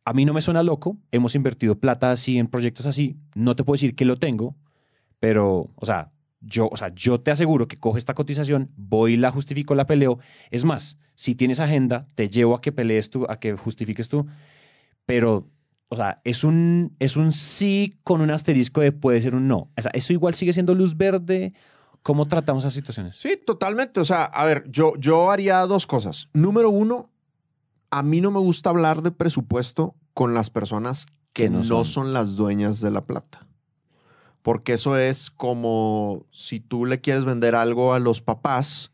a 0.06 0.14
mí 0.14 0.26
no 0.26 0.34
me 0.34 0.42
suena 0.42 0.64
loco, 0.64 0.98
hemos 1.12 1.36
invertido 1.36 1.80
plata 1.80 2.12
así 2.12 2.38
en 2.38 2.48
proyectos 2.48 2.86
así, 2.86 3.16
no 3.36 3.56
te 3.56 3.64
puedo 3.64 3.76
decir 3.76 3.96
que 3.96 4.06
lo 4.06 4.18
tengo, 4.18 4.56
pero, 5.20 5.70
o 5.76 5.86
sea, 5.86 6.13
yo, 6.46 6.70
o 6.72 6.78
sea, 6.78 6.94
yo 6.94 7.20
te 7.20 7.32
aseguro 7.32 7.68
que 7.68 7.78
coge 7.78 8.00
esta 8.00 8.14
cotización, 8.14 8.70
voy, 8.76 9.18
la 9.18 9.32
justifico, 9.32 9.76
la 9.76 9.88
peleo. 9.88 10.20
Es 10.52 10.66
más, 10.66 10.98
si 11.16 11.36
tienes 11.36 11.60
agenda, 11.60 12.08
te 12.16 12.30
llevo 12.30 12.56
a 12.56 12.62
que 12.62 12.72
pelees 12.72 13.10
tú, 13.10 13.26
a 13.30 13.40
que 13.40 13.56
justifiques 13.56 14.10
tú, 14.10 14.26
pero, 15.06 15.48
o 15.90 15.96
sea, 15.96 16.22
es 16.24 16.44
un, 16.44 16.96
es 17.00 17.16
un 17.18 17.32
sí 17.32 17.98
con 18.04 18.22
un 18.22 18.32
asterisco 18.32 18.82
de 18.82 18.92
puede 18.92 19.22
ser 19.22 19.36
un 19.36 19.48
no. 19.48 19.70
O 19.78 19.82
sea, 19.82 19.92
eso 19.94 20.14
igual 20.14 20.34
sigue 20.34 20.54
siendo 20.54 20.76
luz 20.76 20.98
verde. 20.98 21.54
¿Cómo 22.02 22.26
tratamos 22.28 22.64
esas 22.64 22.74
situaciones? 22.74 23.16
Sí, 23.18 23.40
totalmente. 23.46 24.02
O 24.02 24.06
sea, 24.06 24.26
a 24.26 24.44
ver, 24.46 24.66
yo, 24.70 24.94
yo 24.98 25.32
haría 25.32 25.60
dos 25.62 25.88
cosas. 25.88 26.28
Número 26.34 26.70
uno, 26.70 27.10
a 27.92 28.04
mí 28.04 28.20
no 28.20 28.30
me 28.30 28.40
gusta 28.40 28.70
hablar 28.70 29.02
de 29.04 29.12
presupuesto 29.12 29.96
con 30.14 30.34
las 30.34 30.50
personas 30.50 31.06
que, 31.32 31.44
Que 31.44 31.50
no 31.50 31.60
no, 31.60 31.64
son. 31.64 31.86
son. 31.86 32.14
las 32.14 32.36
dueñas 32.36 32.82
de 32.82 32.92
la 32.92 33.06
plata. 33.06 33.48
Porque 34.44 34.74
eso 34.74 34.96
es 34.98 35.32
como 35.32 36.26
si 36.32 36.60
tú 36.60 36.86
le 36.86 37.02
quieres 37.02 37.26
vender 37.26 37.56
algo 37.56 37.94
a 37.94 38.00
los 38.00 38.22
papás 38.22 38.92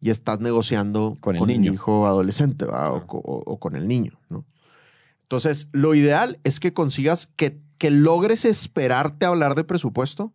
y 0.00 0.10
estás 0.10 0.40
negociando 0.40 1.16
Con 1.20 1.36
el 1.36 1.46
niño. 1.46 1.72
hijo 1.72 2.06
adolescente 2.06 2.64
o, 2.68 3.58
con 3.60 3.76
el 3.76 3.86
niño. 3.86 4.18
¿no? 4.30 4.44
Entonces, 5.22 5.68
lo 5.72 5.94
ideal 5.94 6.40
es 6.42 6.58
que 6.58 6.72
consigas 6.72 7.28
que, 7.36 7.60
que 7.78 7.90
logres 7.90 8.44
esperarte 8.44 9.26
a 9.26 9.28
hablar 9.28 9.54
de 9.54 9.62
presupuesto 9.64 10.32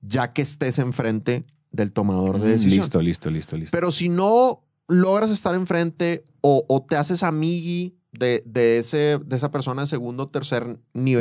ya 0.00 0.32
que 0.32 0.42
estés 0.42 0.78
enfrente 0.78 1.44
del 1.72 1.92
tomador 1.92 2.38
de 2.40 2.50
decisión. 2.50 2.78
Mm, 2.78 2.80
Listo, 2.82 3.02
listo, 3.02 3.30
listo, 3.30 3.56
listo. 3.56 3.76
Pero 3.76 3.90
si 3.90 4.08
no 4.08 4.62
logras 4.86 5.30
estar 5.30 5.54
enfrente 5.56 6.24
o, 6.40 6.64
o 6.68 6.82
te 6.82 6.96
haces 6.96 7.24
amigui 7.24 7.96
de, 8.12 8.42
de, 8.46 8.78
ese, 8.78 9.18
de 9.26 9.36
esa 9.36 9.50
persona 9.50 9.82
de 9.82 9.86
segundo 9.88 10.22
o 10.24 10.28
tercer 10.28 10.64
nivel 10.66 10.78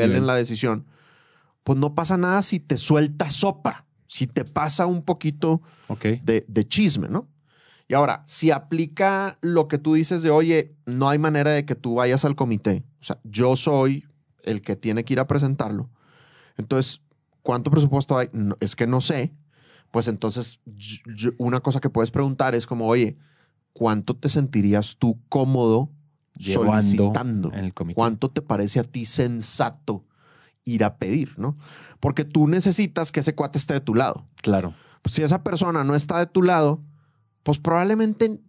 Nivel. 0.09 0.15
en 0.15 0.27
la 0.27 0.35
decisión, 0.35 0.85
pues 1.67 1.77
no 1.77 1.93
pasa 1.93 2.15
nada 2.15 2.43
si 2.43 2.61
te 2.61 2.77
suelta 2.77 3.29
sopa, 3.29 3.85
si 4.07 4.25
te 4.25 4.45
pasa 4.45 4.85
un 4.85 5.01
poquito 5.03 5.61
de, 6.23 6.45
de 6.47 6.65
chisme, 6.65 7.09
¿no? 7.09 7.27
Y 7.89 7.93
ahora, 7.93 8.23
si 8.25 8.51
aplica 8.51 9.37
lo 9.41 9.67
que 9.67 9.77
tú 9.77 9.95
dices 9.95 10.21
de, 10.21 10.29
oye, 10.29 10.77
no 10.85 11.09
hay 11.09 11.17
manera 11.19 11.51
de 11.51 11.65
que 11.65 11.75
tú 11.75 11.95
vayas 11.95 12.23
al 12.23 12.35
comité, 12.35 12.85
o 13.01 13.03
sea, 13.03 13.19
yo 13.25 13.57
soy 13.57 14.05
el 14.43 14.61
que 14.61 14.77
tiene 14.77 15.03
que 15.03 15.11
ir 15.15 15.19
a 15.19 15.27
presentarlo, 15.27 15.89
entonces, 16.55 17.01
¿cuánto 17.41 17.69
presupuesto 17.69 18.17
hay? 18.17 18.29
No, 18.31 18.55
es 18.61 18.77
que 18.77 18.87
no 18.87 19.01
sé. 19.01 19.33
Pues 19.91 20.07
entonces, 20.07 20.61
yo- 20.65 21.31
una 21.37 21.59
cosa 21.59 21.81
que 21.81 21.89
puedes 21.89 22.11
preguntar 22.11 22.55
es 22.55 22.65
como, 22.65 22.87
oye, 22.87 23.17
¿cuánto 23.73 24.15
te 24.15 24.29
sentirías 24.29 24.95
tú 24.97 25.19
cómodo 25.27 25.91
Llevando 26.37 26.79
solicitando? 26.81 27.51
en 27.51 27.59
el 27.65 27.73
comité. 27.73 27.95
¿Cuánto 27.95 28.31
te 28.31 28.41
parece 28.41 28.79
a 28.79 28.83
ti 28.85 29.05
sensato 29.05 30.05
ir 30.67 30.83
a 30.83 30.97
pedir, 30.97 31.33
no? 31.37 31.57
Porque 31.99 32.25
tú 32.25 32.47
necesitas 32.47 33.11
que 33.11 33.21
ese 33.21 33.33
cuate 33.33 33.57
esté 33.57 33.73
de 33.73 33.81
tu 33.81 33.95
lado. 33.95 34.27
Claro. 34.41 34.73
Pues, 35.01 35.15
si 35.15 35.23
esa 35.23 35.43
persona 35.43 35.83
no 35.83 35.95
está 35.95 36.19
de 36.19 36.27
tu 36.27 36.43
lado, 36.43 36.81
pues 37.43 37.57
probablemente 37.59 38.41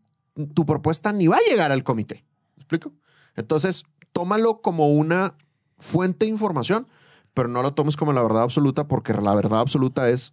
tu 0.54 0.66
propuesta 0.66 1.12
ni 1.12 1.28
va 1.28 1.36
a 1.36 1.50
llegar 1.50 1.72
al 1.72 1.84
comité. 1.84 2.24
¿Me 2.56 2.62
explico? 2.62 2.92
Entonces, 3.36 3.84
tómalo 4.12 4.60
como 4.60 4.88
una 4.88 5.34
fuente 5.78 6.26
de 6.26 6.30
información, 6.32 6.88
pero 7.32 7.48
no 7.48 7.62
lo 7.62 7.74
tomes 7.74 7.96
como 7.96 8.12
la 8.12 8.22
verdad 8.22 8.42
absoluta, 8.42 8.88
porque 8.88 9.12
la 9.14 9.34
verdad 9.34 9.60
absoluta 9.60 10.08
es 10.10 10.32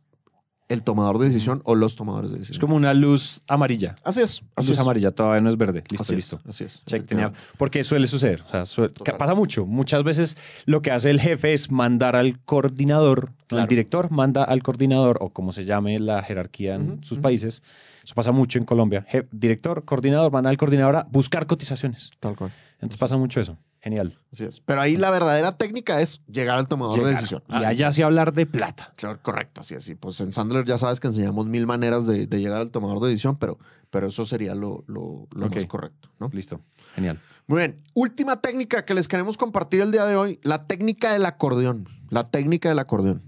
el 0.67 0.81
tomador 0.81 1.19
de 1.19 1.25
decisión 1.27 1.61
o 1.63 1.75
los 1.75 1.95
tomadores 1.95 2.31
de 2.31 2.37
decisión. 2.39 2.55
Es 2.55 2.59
como 2.59 2.75
una 2.75 2.93
luz 2.93 3.41
amarilla. 3.47 3.95
Así 4.03 4.21
es. 4.21 4.41
Así 4.55 4.69
luz 4.69 4.77
es. 4.77 4.79
amarilla, 4.81 5.11
todavía 5.11 5.39
no 5.41 5.49
es 5.49 5.57
verde. 5.57 5.83
Listo, 5.89 6.01
Así 6.03 6.13
es, 6.13 6.17
listo. 6.17 6.39
Así 6.47 6.63
es. 6.63 6.81
Check, 6.85 7.05
tenía- 7.07 7.31
porque 7.57 7.83
suele 7.83 8.07
suceder. 8.07 8.41
O 8.47 8.49
sea, 8.49 8.65
suele- 8.65 8.91
pasa 9.17 9.35
mucho. 9.35 9.65
Muchas 9.65 10.03
veces 10.03 10.37
lo 10.65 10.81
que 10.81 10.91
hace 10.91 11.11
el 11.11 11.19
jefe 11.21 11.53
es 11.53 11.69
mandar 11.69 12.15
al 12.15 12.39
coordinador, 12.45 13.31
el 13.51 13.67
director 13.67 14.09
manda 14.11 14.43
al 14.43 14.63
coordinador, 14.63 15.17
o 15.21 15.29
como 15.29 15.51
se 15.51 15.65
llame 15.65 15.99
la 15.99 16.23
jerarquía 16.23 16.75
en 16.75 17.03
sus 17.03 17.19
países. 17.19 17.61
Eso 18.03 18.15
pasa 18.15 18.31
mucho 18.31 18.57
en 18.59 18.65
Colombia. 18.65 19.05
Director, 19.31 19.83
coordinador, 19.85 20.31
manda 20.31 20.49
al 20.49 20.57
coordinador 20.57 20.95
a 20.95 21.07
buscar 21.11 21.45
cotizaciones. 21.47 22.11
Tal 22.19 22.35
cual. 22.35 22.51
Entonces 22.75 22.97
pasa 22.97 23.17
mucho 23.17 23.39
eso. 23.39 23.57
Genial. 23.85 24.17
Así 24.33 24.43
es. 24.43 24.61
Pero 24.61 24.81
ahí 24.81 24.97
la 24.97 25.11
verdadera 25.11 25.57
técnica 25.57 26.01
es 26.01 26.19
llegar 26.25 26.57
al 26.57 26.67
tomador 26.67 27.03
de 27.03 27.11
decisión. 27.11 27.43
Y 27.47 27.63
allá 27.63 27.91
sí 27.91 28.01
hablar 28.01 28.33
de 28.33 28.47
plata. 28.47 28.91
Claro, 28.97 29.19
correcto, 29.21 29.61
así 29.61 29.75
es. 29.75 29.87
Y 29.87 29.93
pues 29.93 30.19
en 30.21 30.31
Sandler 30.31 30.65
ya 30.65 30.79
sabes 30.79 30.99
que 30.99 31.05
enseñamos 31.05 31.45
mil 31.45 31.67
maneras 31.67 32.07
de, 32.07 32.25
de 32.25 32.39
llegar 32.41 32.61
al 32.61 32.71
tomador 32.71 32.99
de 33.01 33.09
decisión, 33.09 33.37
pero, 33.37 33.59
pero 33.91 34.07
eso 34.07 34.25
sería 34.25 34.55
lo, 34.55 34.83
lo- 34.87 35.27
lo 35.35 35.49
más 35.49 35.65
correcto, 35.65 36.09
¿no? 36.19 36.29
Listo. 36.33 36.61
Genial. 36.95 37.19
Muy 37.45 37.59
bien. 37.59 37.83
Última 37.93 38.37
técnica 38.41 38.85
que 38.85 38.95
les 38.95 39.07
queremos 39.07 39.37
compartir 39.37 39.81
el 39.81 39.91
día 39.91 40.05
de 40.05 40.15
hoy, 40.15 40.39
la 40.41 40.65
técnica 40.65 41.13
del 41.13 41.23
acordeón. 41.27 41.87
La 42.09 42.23
técnica 42.31 42.69
del 42.69 42.79
acordeón. 42.79 43.21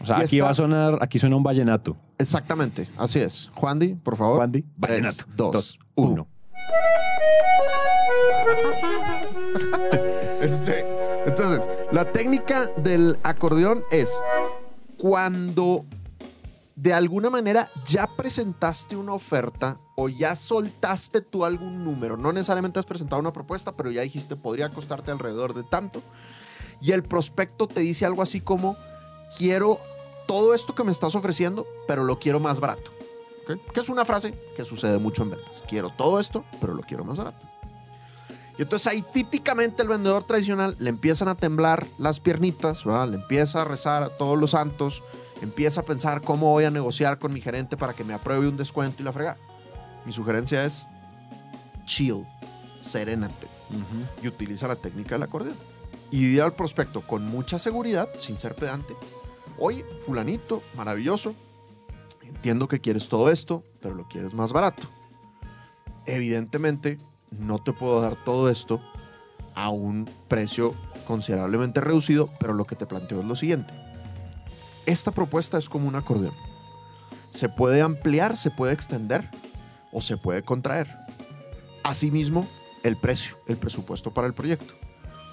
O 0.00 0.06
sea, 0.06 0.20
Y 0.20 0.22
aquí 0.22 0.36
esta- 0.38 0.44
va 0.46 0.50
a 0.52 0.54
sonar, 0.54 0.98
aquí 1.02 1.18
suena 1.18 1.36
un 1.36 1.42
vallenato. 1.42 1.98
Exactamente, 2.16 2.88
así 2.96 3.18
es. 3.20 3.50
Juan 3.54 3.78
Di, 3.78 3.94
por 3.94 4.16
favor. 4.16 4.36
Juan 4.36 4.52
Di, 4.52 4.62
Tres, 4.62 4.72
vallenato. 4.78 5.24
dos, 5.36 5.52
Dos, 5.52 5.78
uno. 5.96 6.12
uno. 6.12 6.28
Este, 10.40 10.86
entonces, 11.26 11.68
la 11.90 12.04
técnica 12.12 12.66
del 12.76 13.18
acordeón 13.24 13.82
es 13.90 14.08
cuando 14.96 15.84
de 16.76 16.94
alguna 16.94 17.28
manera 17.28 17.68
ya 17.84 18.06
presentaste 18.06 18.94
una 18.94 19.14
oferta 19.14 19.80
o 19.96 20.08
ya 20.08 20.36
soltaste 20.36 21.20
tú 21.22 21.44
algún 21.44 21.84
número, 21.84 22.16
no 22.16 22.32
necesariamente 22.32 22.78
has 22.78 22.86
presentado 22.86 23.18
una 23.20 23.32
propuesta, 23.32 23.72
pero 23.72 23.90
ya 23.90 24.02
dijiste 24.02 24.36
podría 24.36 24.68
costarte 24.68 25.10
alrededor 25.10 25.54
de 25.54 25.64
tanto, 25.64 26.02
y 26.80 26.92
el 26.92 27.02
prospecto 27.02 27.66
te 27.66 27.80
dice 27.80 28.06
algo 28.06 28.22
así 28.22 28.40
como, 28.40 28.76
quiero 29.36 29.80
todo 30.28 30.54
esto 30.54 30.74
que 30.74 30.84
me 30.84 30.92
estás 30.92 31.16
ofreciendo, 31.16 31.66
pero 31.88 32.04
lo 32.04 32.20
quiero 32.20 32.38
más 32.38 32.60
barato. 32.60 32.92
Que 33.72 33.80
es 33.80 33.88
una 33.88 34.04
frase 34.04 34.34
que 34.54 34.64
sucede 34.64 34.98
mucho 34.98 35.22
en 35.22 35.30
ventas. 35.30 35.64
Quiero 35.66 35.88
todo 35.88 36.20
esto, 36.20 36.44
pero 36.60 36.74
lo 36.74 36.82
quiero 36.82 37.02
más 37.02 37.16
barato. 37.16 37.47
Y 38.58 38.62
entonces 38.62 38.88
ahí 38.88 39.02
típicamente 39.02 39.82
el 39.82 39.88
vendedor 39.88 40.24
tradicional 40.24 40.74
le 40.80 40.90
empiezan 40.90 41.28
a 41.28 41.36
temblar 41.36 41.86
las 41.96 42.18
piernitas, 42.18 42.84
¿verdad? 42.84 43.08
le 43.08 43.16
empieza 43.16 43.62
a 43.62 43.64
rezar 43.64 44.02
a 44.02 44.08
todos 44.08 44.36
los 44.36 44.50
santos, 44.50 45.02
empieza 45.40 45.82
a 45.82 45.84
pensar 45.84 46.22
cómo 46.22 46.50
voy 46.50 46.64
a 46.64 46.70
negociar 46.70 47.18
con 47.20 47.32
mi 47.32 47.40
gerente 47.40 47.76
para 47.76 47.94
que 47.94 48.02
me 48.02 48.14
apruebe 48.14 48.48
un 48.48 48.56
descuento 48.56 49.00
y 49.00 49.04
la 49.04 49.12
frega. 49.12 49.36
Mi 50.04 50.10
sugerencia 50.12 50.64
es 50.64 50.86
chill, 51.86 52.26
serénate 52.80 53.46
y 54.22 54.26
utiliza 54.26 54.66
la 54.66 54.76
técnica 54.76 55.14
del 55.14 55.22
acordeón. 55.22 55.56
Y 56.10 56.24
dir 56.24 56.42
al 56.42 56.54
prospecto 56.54 57.02
con 57.02 57.24
mucha 57.26 57.58
seguridad, 57.60 58.08
sin 58.18 58.38
ser 58.38 58.56
pedante, 58.56 58.96
oye, 59.58 59.84
fulanito, 60.04 60.62
maravilloso, 60.74 61.34
entiendo 62.22 62.66
que 62.66 62.80
quieres 62.80 63.08
todo 63.08 63.30
esto, 63.30 63.62
pero 63.80 63.94
lo 63.94 64.08
quieres 64.08 64.34
más 64.34 64.52
barato. 64.52 64.88
Evidentemente, 66.06 66.98
no 67.30 67.58
te 67.58 67.72
puedo 67.72 68.00
dar 68.00 68.16
todo 68.24 68.48
esto 68.48 68.80
a 69.54 69.70
un 69.70 70.08
precio 70.28 70.74
considerablemente 71.06 71.80
reducido, 71.80 72.28
pero 72.38 72.54
lo 72.54 72.64
que 72.64 72.76
te 72.76 72.86
planteo 72.86 73.20
es 73.20 73.26
lo 73.26 73.34
siguiente. 73.34 73.72
Esta 74.86 75.10
propuesta 75.10 75.58
es 75.58 75.68
como 75.68 75.88
un 75.88 75.96
acordeón. 75.96 76.34
Se 77.30 77.48
puede 77.48 77.82
ampliar, 77.82 78.36
se 78.36 78.50
puede 78.50 78.72
extender 78.72 79.28
o 79.92 80.00
se 80.00 80.16
puede 80.16 80.42
contraer. 80.42 80.96
Asimismo, 81.82 82.46
el 82.82 82.96
precio, 82.96 83.36
el 83.46 83.56
presupuesto 83.56 84.12
para 84.12 84.26
el 84.26 84.34
proyecto. 84.34 84.74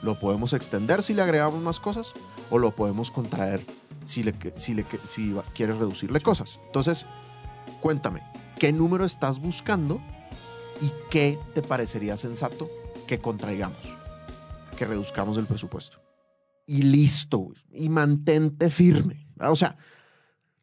Lo 0.02 0.20
podemos 0.20 0.54
extender 0.54 1.04
si 1.04 1.14
le 1.14 1.22
agregamos 1.22 1.62
más 1.62 1.80
cosas 1.80 2.14
o 2.50 2.58
lo 2.58 2.76
podemos 2.76 3.12
contraer 3.12 3.66
si, 4.06 4.24
le, 4.24 4.34
si, 4.56 4.74
le, 4.74 4.86
si 5.06 5.36
quieres 5.54 5.78
reducirle 5.78 6.22
cosas. 6.22 6.60
Entonces, 6.68 7.06
cuéntame, 7.82 8.24
¿qué 8.60 8.72
número 8.72 9.06
estás 9.06 9.40
buscando 9.40 10.02
y 10.82 10.92
qué 11.10 11.40
te 11.54 11.62
parecería 11.62 12.18
sensato 12.18 12.70
que 13.08 13.20
contraigamos? 13.20 13.84
Que 14.78 14.86
reduzcamos 14.86 15.38
el 15.38 15.46
presupuesto. 15.46 16.02
Y 16.66 16.82
listo, 16.82 17.52
y 17.72 17.90
mantente 17.90 18.70
firme. 18.70 19.28
O 19.40 19.56
sea, 19.56 19.78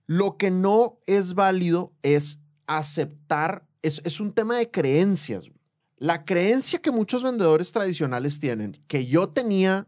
lo 0.07 0.37
que 0.37 0.51
no 0.51 0.99
es 1.07 1.35
válido 1.35 1.93
es 2.03 2.39
aceptar, 2.67 3.67
es, 3.83 4.21
un 4.21 4.33
tema 4.33 4.57
de 4.57 4.71
creencias. 4.71 5.51
La 5.97 6.25
creencia 6.25 6.81
que 6.81 6.91
muchos 6.91 7.23
vendedores 7.23 7.73
tradicionales 7.73 8.39
tienen, 8.39 8.83
que 8.89 9.07
yo 9.07 9.29
tenía 9.29 9.87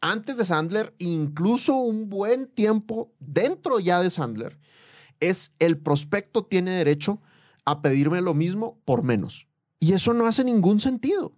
antes 0.00 0.36
de 0.36 0.44
Sandler, 0.44 0.94
incluso 0.98 1.74
un 1.74 2.10
buen 2.10 2.46
tiempo 2.46 3.12
dentro 3.18 3.80
ya 3.80 4.02
de 4.02 4.10
Sandler, 4.10 4.58
es 5.20 5.52
el 5.58 5.78
prospecto 5.78 6.44
tiene 6.44 6.72
derecho 6.72 7.20
a 7.64 7.80
pedirme 7.80 8.20
lo 8.20 8.34
mismo 8.34 8.78
por 8.84 9.02
menos. 9.02 9.46
Y 9.78 9.92
eso 9.92 10.14
no 10.14 10.26
hace 10.26 10.44
ningún 10.44 10.80
sentido. 10.80 11.32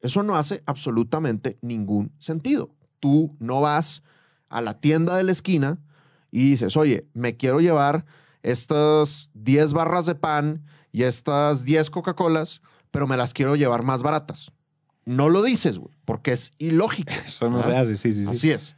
Eso 0.00 0.22
no 0.22 0.36
hace 0.36 0.62
absolutamente 0.66 1.58
ningún 1.60 2.12
sentido. 2.18 2.74
Tú 3.00 3.36
no 3.38 3.60
vas 3.60 4.02
a 4.48 4.60
la 4.60 4.80
tienda 4.80 5.16
de 5.16 5.22
la 5.22 5.32
esquina 5.32 5.78
y 6.30 6.50
dices, 6.50 6.76
oye, 6.76 7.08
me 7.12 7.36
quiero 7.36 7.60
llevar 7.60 8.06
estas 8.42 9.30
10 9.34 9.72
barras 9.72 10.06
de 10.06 10.14
pan 10.14 10.64
y 10.92 11.02
estas 11.02 11.64
10 11.64 11.90
Coca-Colas, 11.90 12.62
pero 12.90 13.06
me 13.06 13.16
las 13.16 13.34
quiero 13.34 13.56
llevar 13.56 13.82
más 13.82 14.02
baratas. 14.02 14.52
No 15.04 15.28
lo 15.28 15.42
dices, 15.42 15.78
güey, 15.78 15.94
porque 16.04 16.32
es 16.32 16.52
ilógico. 16.58 17.12
Eso 17.26 17.48
no 17.48 17.56
¿verdad? 17.58 17.70
se 17.70 17.76
hace, 17.76 17.96
sí, 17.96 18.12
sí, 18.12 18.24
sí. 18.24 18.30
Así 18.30 18.50
es. 18.50 18.76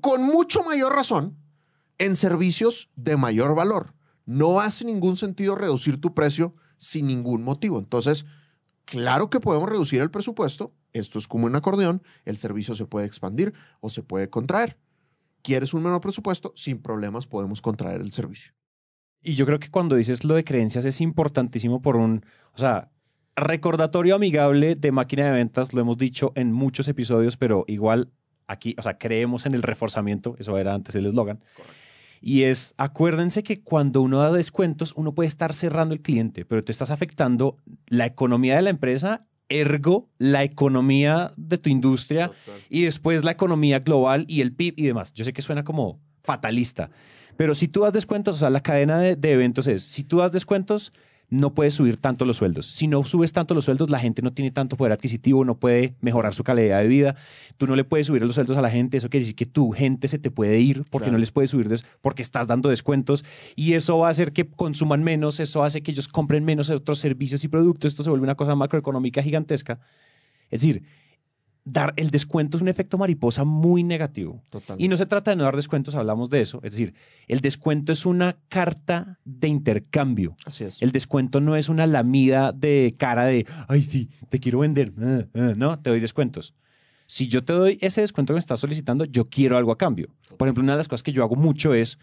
Con 0.00 0.22
mucho 0.22 0.62
mayor 0.62 0.94
razón 0.94 1.36
en 1.98 2.16
servicios 2.16 2.90
de 2.96 3.16
mayor 3.16 3.54
valor. 3.54 3.94
No 4.26 4.60
hace 4.60 4.84
ningún 4.84 5.16
sentido 5.16 5.54
reducir 5.54 6.00
tu 6.00 6.14
precio 6.14 6.54
sin 6.76 7.06
ningún 7.06 7.42
motivo. 7.42 7.78
Entonces, 7.78 8.24
claro 8.84 9.30
que 9.30 9.40
podemos 9.40 9.68
reducir 9.68 10.00
el 10.00 10.10
presupuesto. 10.10 10.72
Esto 10.92 11.18
es 11.18 11.28
como 11.28 11.46
un 11.46 11.56
acordeón. 11.56 12.02
El 12.24 12.36
servicio 12.36 12.74
se 12.74 12.86
puede 12.86 13.06
expandir 13.06 13.52
o 13.80 13.90
se 13.90 14.02
puede 14.02 14.30
contraer. 14.30 14.78
¿Quieres 15.42 15.74
un 15.74 15.82
menor 15.82 16.00
presupuesto? 16.00 16.52
Sin 16.56 16.80
problemas 16.80 17.26
podemos 17.26 17.60
contraer 17.60 18.00
el 18.00 18.12
servicio. 18.12 18.52
Y 19.22 19.34
yo 19.34 19.46
creo 19.46 19.58
que 19.58 19.70
cuando 19.70 19.96
dices 19.96 20.24
lo 20.24 20.34
de 20.34 20.44
creencias 20.44 20.84
es 20.84 21.00
importantísimo 21.00 21.80
por 21.82 21.96
un, 21.96 22.24
o 22.52 22.58
sea, 22.58 22.90
recordatorio 23.36 24.14
amigable 24.14 24.74
de 24.74 24.92
máquina 24.92 25.26
de 25.26 25.32
ventas, 25.32 25.72
lo 25.72 25.80
hemos 25.80 25.98
dicho 25.98 26.32
en 26.34 26.52
muchos 26.52 26.88
episodios, 26.88 27.36
pero 27.36 27.64
igual 27.66 28.12
aquí, 28.46 28.74
o 28.78 28.82
sea, 28.82 28.98
creemos 28.98 29.46
en 29.46 29.54
el 29.54 29.62
reforzamiento, 29.62 30.36
eso 30.38 30.56
era 30.58 30.74
antes 30.74 30.94
el 30.94 31.06
eslogan. 31.06 31.40
Y 32.26 32.44
es, 32.44 32.72
acuérdense 32.78 33.42
que 33.42 33.60
cuando 33.60 34.00
uno 34.00 34.16
da 34.16 34.32
descuentos, 34.32 34.94
uno 34.96 35.14
puede 35.14 35.26
estar 35.26 35.52
cerrando 35.52 35.92
el 35.92 36.00
cliente, 36.00 36.46
pero 36.46 36.64
tú 36.64 36.72
estás 36.72 36.88
afectando 36.88 37.58
la 37.86 38.06
economía 38.06 38.56
de 38.56 38.62
la 38.62 38.70
empresa, 38.70 39.26
ergo 39.50 40.08
la 40.16 40.42
economía 40.42 41.32
de 41.36 41.58
tu 41.58 41.68
industria 41.68 42.30
y 42.70 42.84
después 42.84 43.24
la 43.24 43.32
economía 43.32 43.80
global 43.80 44.24
y 44.26 44.40
el 44.40 44.54
PIB 44.54 44.72
y 44.78 44.86
demás. 44.86 45.12
Yo 45.12 45.26
sé 45.26 45.34
que 45.34 45.42
suena 45.42 45.64
como 45.64 46.00
fatalista, 46.22 46.88
pero 47.36 47.54
si 47.54 47.68
tú 47.68 47.80
das 47.82 47.92
descuentos, 47.92 48.36
o 48.36 48.38
sea, 48.38 48.48
la 48.48 48.62
cadena 48.62 48.98
de, 48.98 49.16
de 49.16 49.32
eventos 49.32 49.66
es, 49.66 49.82
si 49.82 50.02
tú 50.02 50.16
das 50.16 50.32
descuentos, 50.32 50.92
no 51.30 51.54
puedes 51.54 51.74
subir 51.74 51.96
tanto 51.96 52.24
los 52.24 52.36
sueldos. 52.36 52.66
Si 52.66 52.86
no 52.86 53.02
subes 53.04 53.32
tanto 53.32 53.54
los 53.54 53.64
sueldos, 53.64 53.90
la 53.90 53.98
gente 53.98 54.22
no 54.22 54.32
tiene 54.32 54.50
tanto 54.50 54.76
poder 54.76 54.92
adquisitivo, 54.92 55.44
no 55.44 55.56
puede 55.56 55.94
mejorar 56.00 56.34
su 56.34 56.44
calidad 56.44 56.80
de 56.80 56.86
vida. 56.88 57.16
Tú 57.56 57.66
no 57.66 57.74
le 57.76 57.84
puedes 57.84 58.06
subir 58.06 58.22
los 58.22 58.34
sueldos 58.34 58.56
a 58.56 58.62
la 58.62 58.70
gente. 58.70 58.96
Eso 58.96 59.08
quiere 59.10 59.24
decir 59.24 59.34
que 59.34 59.46
tu 59.46 59.70
gente 59.70 60.06
se 60.08 60.18
te 60.18 60.30
puede 60.30 60.60
ir 60.60 60.84
porque 60.90 61.04
Claro. 61.06 61.12
no 61.12 61.18
les 61.18 61.30
puedes 61.30 61.50
subir 61.50 61.68
porque 62.00 62.22
estás 62.22 62.46
dando 62.46 62.68
descuentos 62.68 63.24
y 63.56 63.72
eso 63.72 63.98
va 63.98 64.08
a 64.08 64.10
hacer 64.10 64.32
que 64.32 64.46
consuman 64.46 65.02
menos, 65.02 65.40
eso 65.40 65.64
hace 65.64 65.82
que 65.82 65.90
ellos 65.90 66.08
compren 66.08 66.44
menos 66.44 66.68
otros 66.70 66.98
servicios 66.98 67.42
y 67.44 67.48
productos. 67.48 67.92
Esto 67.92 68.02
se 68.02 68.10
vuelve 68.10 68.24
una 68.24 68.34
cosa 68.34 68.54
macroeconómica 68.54 69.22
gigantesca. 69.22 69.80
Es 70.50 70.60
decir, 70.60 70.82
dar 71.64 71.94
el 71.96 72.10
descuento 72.10 72.58
es 72.58 72.62
un 72.62 72.68
efecto 72.68 72.98
mariposa 72.98 73.44
muy 73.44 73.82
negativo. 73.82 74.42
Totalmente. 74.50 74.84
Y 74.84 74.88
no 74.88 74.96
se 74.96 75.06
trata 75.06 75.30
de 75.30 75.36
no 75.36 75.44
dar 75.44 75.56
descuentos, 75.56 75.94
hablamos 75.94 76.28
de 76.28 76.42
eso. 76.42 76.60
Es 76.62 76.72
decir, 76.72 76.94
el 77.26 77.40
descuento 77.40 77.92
es 77.92 78.04
una 78.04 78.36
carta 78.48 79.18
de 79.24 79.48
intercambio. 79.48 80.36
Así 80.44 80.64
es. 80.64 80.80
El 80.82 80.92
descuento 80.92 81.40
no 81.40 81.56
es 81.56 81.68
una 81.68 81.86
lamida 81.86 82.52
de 82.52 82.94
cara 82.98 83.24
de, 83.24 83.46
ay, 83.68 83.82
sí, 83.82 84.10
te 84.28 84.40
quiero 84.40 84.60
vender. 84.60 84.92
Ah, 85.00 85.24
ah". 85.34 85.54
No, 85.56 85.80
te 85.80 85.90
doy 85.90 86.00
descuentos. 86.00 86.54
Si 87.06 87.28
yo 87.28 87.44
te 87.44 87.52
doy 87.52 87.78
ese 87.80 88.00
descuento 88.00 88.32
que 88.32 88.36
me 88.36 88.40
estás 88.40 88.60
solicitando, 88.60 89.04
yo 89.04 89.28
quiero 89.28 89.56
algo 89.56 89.72
a 89.72 89.78
cambio. 89.78 90.08
Por 90.36 90.48
ejemplo, 90.48 90.62
una 90.62 90.72
de 90.72 90.78
las 90.78 90.88
cosas 90.88 91.02
que 91.02 91.12
yo 91.12 91.22
hago 91.22 91.36
mucho 91.36 91.74
es, 91.74 91.98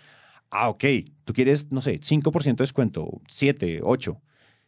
ah, 0.50 0.70
ok, 0.70 0.86
tú 1.24 1.34
quieres, 1.34 1.72
no 1.72 1.82
sé, 1.82 2.00
5% 2.00 2.58
de 2.58 2.64
descuento, 2.64 3.22
7, 3.28 3.82
8. 3.84 4.22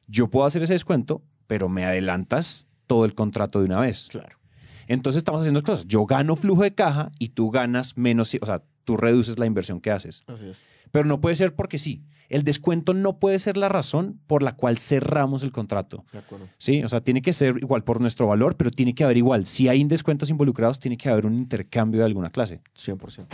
Yo 0.07 0.29
puedo 0.29 0.45
hacer 0.45 0.63
ese 0.63 0.73
descuento, 0.73 1.23
pero 1.47 1.69
me 1.69 1.85
adelantas 1.85 2.67
todo 2.87 3.05
el 3.05 3.15
contrato 3.15 3.59
de 3.59 3.65
una 3.65 3.79
vez. 3.79 4.07
Claro. 4.09 4.42
Entonces 4.87 5.17
estamos 5.19 5.41
haciendo 5.41 5.61
dos 5.61 5.65
cosas. 5.65 5.87
Yo 5.87 6.05
gano 6.05 6.35
flujo 6.35 6.63
de 6.63 6.73
caja 6.73 7.11
y 7.19 7.29
tú 7.29 7.51
ganas 7.51 7.97
menos, 7.97 8.35
o 8.41 8.45
sea, 8.45 8.63
tú 8.83 8.97
reduces 8.97 9.39
la 9.39 9.45
inversión 9.45 9.79
que 9.81 9.91
haces. 9.91 10.23
Así 10.27 10.47
es. 10.47 10.57
Pero 10.91 11.05
no 11.05 11.21
puede 11.21 11.35
ser 11.35 11.55
porque 11.55 11.79
sí. 11.79 12.03
El 12.29 12.43
descuento 12.43 12.93
no 12.93 13.19
puede 13.19 13.37
ser 13.39 13.57
la 13.57 13.69
razón 13.69 14.19
por 14.27 14.43
la 14.43 14.55
cual 14.55 14.77
cerramos 14.79 15.43
el 15.43 15.51
contrato. 15.51 16.05
De 16.11 16.19
acuerdo. 16.19 16.47
Sí, 16.57 16.83
o 16.83 16.89
sea, 16.89 17.01
tiene 17.01 17.21
que 17.21 17.33
ser 17.33 17.57
igual 17.57 17.83
por 17.83 17.99
nuestro 17.99 18.27
valor, 18.27 18.55
pero 18.57 18.71
tiene 18.71 18.95
que 18.95 19.03
haber 19.03 19.17
igual. 19.17 19.45
Si 19.45 19.67
hay 19.67 19.83
descuentos 19.83 20.29
involucrados, 20.29 20.79
tiene 20.79 20.97
que 20.97 21.09
haber 21.09 21.25
un 21.25 21.33
intercambio 21.33 21.99
de 21.99 22.05
alguna 22.05 22.29
clase. 22.29 22.61
100%. 22.75 22.97
100%. 22.97 23.27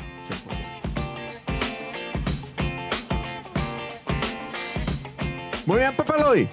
Muy 5.65 5.77
bien, 5.77 5.93
Pepe 5.95 6.13
Loy. 6.19 6.47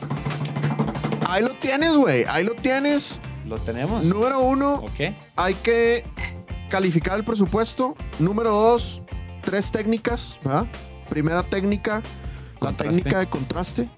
Ahí 1.26 1.42
lo 1.42 1.54
tienes, 1.54 1.96
güey. 1.96 2.24
Ahí 2.28 2.44
lo 2.44 2.54
tienes. 2.54 3.18
¿Lo 3.46 3.58
tenemos? 3.58 4.04
Número 4.04 4.40
uno, 4.40 4.82
hay 5.36 5.54
que 5.54 6.04
calificar 6.68 7.16
el 7.16 7.24
presupuesto. 7.24 7.94
Número 8.18 8.50
dos, 8.50 9.02
tres 9.42 9.70
técnicas, 9.70 10.38
¿verdad? 10.42 10.66
Primera 11.08 11.42
técnica, 11.42 12.02
la 12.60 12.72
técnica 12.72 13.20
de 13.20 13.26
contraste. 13.28 13.88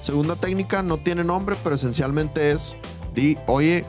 Segunda 0.00 0.36
técnica 0.36 0.82
no 0.82 0.98
tiene 0.98 1.24
nombre, 1.24 1.56
pero 1.62 1.76
esencialmente 1.76 2.52
es, 2.52 2.74
di, 3.14 3.36
oye, 3.46 3.84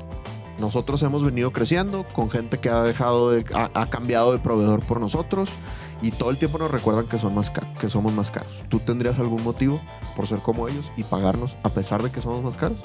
nosotros 0.59 1.01
hemos 1.03 1.23
venido 1.23 1.51
creciendo 1.51 2.05
con 2.13 2.29
gente 2.29 2.57
que 2.57 2.69
ha 2.69 2.81
dejado 2.83 3.31
de, 3.31 3.45
ha, 3.53 3.69
ha 3.73 3.89
cambiado 3.89 4.31
de 4.31 4.39
proveedor 4.39 4.81
por 4.81 4.99
nosotros 4.99 5.49
y 6.01 6.11
todo 6.11 6.29
el 6.29 6.37
tiempo 6.37 6.57
nos 6.57 6.71
recuerdan 6.71 7.07
que, 7.07 7.17
son 7.17 7.33
más 7.35 7.51
que 7.79 7.89
somos 7.89 8.13
más 8.13 8.31
caros. 8.31 8.51
¿Tú 8.69 8.79
tendrías 8.79 9.19
algún 9.19 9.43
motivo 9.43 9.81
por 10.15 10.27
ser 10.27 10.39
como 10.39 10.67
ellos 10.67 10.85
y 10.97 11.03
pagarnos 11.03 11.55
a 11.63 11.69
pesar 11.69 12.03
de 12.03 12.11
que 12.11 12.21
somos 12.21 12.43
más 12.43 12.55
caros? 12.55 12.77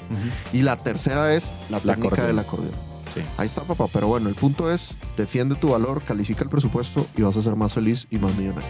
Y 0.53 0.61
la 0.61 0.77
tercera 0.77 1.33
es 1.33 1.51
la 1.69 1.77
La 1.77 1.95
técnica 1.95 2.07
acordeón. 2.07 2.27
del 2.27 2.39
acordeón. 2.39 2.91
Sí. 3.13 3.21
Ahí 3.37 3.45
está, 3.45 3.61
papá. 3.63 3.87
Pero 3.91 4.07
bueno, 4.07 4.29
el 4.29 4.35
punto 4.35 4.71
es, 4.71 4.95
defiende 5.17 5.55
tu 5.55 5.69
valor, 5.71 6.01
califica 6.01 6.43
el 6.43 6.49
presupuesto 6.49 7.05
y 7.17 7.21
vas 7.21 7.35
a 7.35 7.41
ser 7.41 7.55
más 7.55 7.73
feliz 7.73 8.07
y 8.09 8.17
más 8.17 8.35
millonario. 8.37 8.67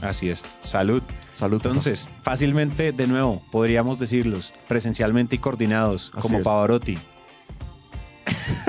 Así 0.00 0.28
es. 0.28 0.44
Salud. 0.62 1.02
Salud. 1.30 1.58
papá. 1.58 1.68
Entonces, 1.70 2.08
fácilmente, 2.22 2.92
de 2.92 3.06
nuevo, 3.06 3.42
podríamos 3.50 3.98
decirlos 3.98 4.52
presencialmente 4.68 5.36
y 5.36 5.38
coordinados, 5.38 6.10
Así 6.12 6.20
como 6.22 6.38
es. 6.38 6.44
Pavarotti. 6.44 6.98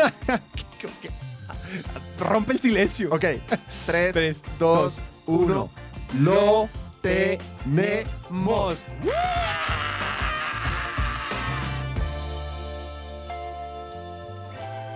Rompe 2.20 2.54
el 2.54 2.60
silencio. 2.60 3.10
Ok. 3.12 3.26
3, 3.86 4.14
Tres, 4.14 4.44
2, 4.60 4.60
dos, 4.60 5.06
1. 5.26 5.70
Lo 6.20 6.70
tenemos. 7.02 8.80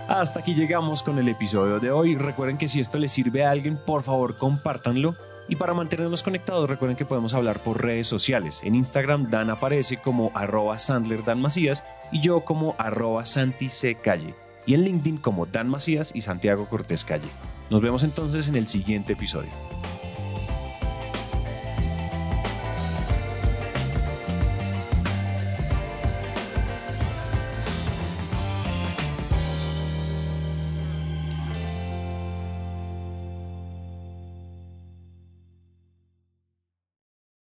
Hasta 0.08 0.40
aquí 0.40 0.54
llegamos 0.54 1.04
con 1.04 1.18
el 1.20 1.28
episodio 1.28 1.78
de 1.78 1.92
hoy. 1.92 2.16
Recuerden 2.16 2.58
que 2.58 2.66
si 2.66 2.80
esto 2.80 2.98
les 2.98 3.12
sirve 3.12 3.44
a 3.44 3.50
alguien, 3.52 3.76
por 3.76 4.02
favor 4.02 4.36
compártanlo. 4.36 5.14
Y 5.48 5.56
para 5.56 5.74
mantenernos 5.74 6.22
conectados, 6.22 6.68
recuerden 6.68 6.96
que 6.96 7.04
podemos 7.04 7.34
hablar 7.34 7.62
por 7.62 7.80
redes 7.80 8.08
sociales. 8.08 8.60
En 8.64 8.74
Instagram, 8.74 9.30
Dan 9.30 9.50
aparece 9.50 9.98
como 9.98 10.32
arroba 10.34 10.78
Sandler 10.78 11.24
Dan 11.24 11.40
Macías 11.40 11.84
y 12.10 12.20
yo 12.20 12.44
como 12.44 12.74
arroba 12.78 13.24
Santi 13.24 13.70
C. 13.70 13.96
Calle. 13.96 14.34
Y 14.66 14.74
en 14.74 14.84
LinkedIn 14.84 15.18
como 15.18 15.46
Dan 15.46 15.68
Macías 15.68 16.12
y 16.14 16.20
Santiago 16.22 16.68
Cortés 16.68 17.04
Calle. 17.04 17.28
Nos 17.70 17.80
vemos 17.80 18.02
entonces 18.02 18.48
en 18.48 18.56
el 18.56 18.68
siguiente 18.68 19.14
episodio. 19.14 19.50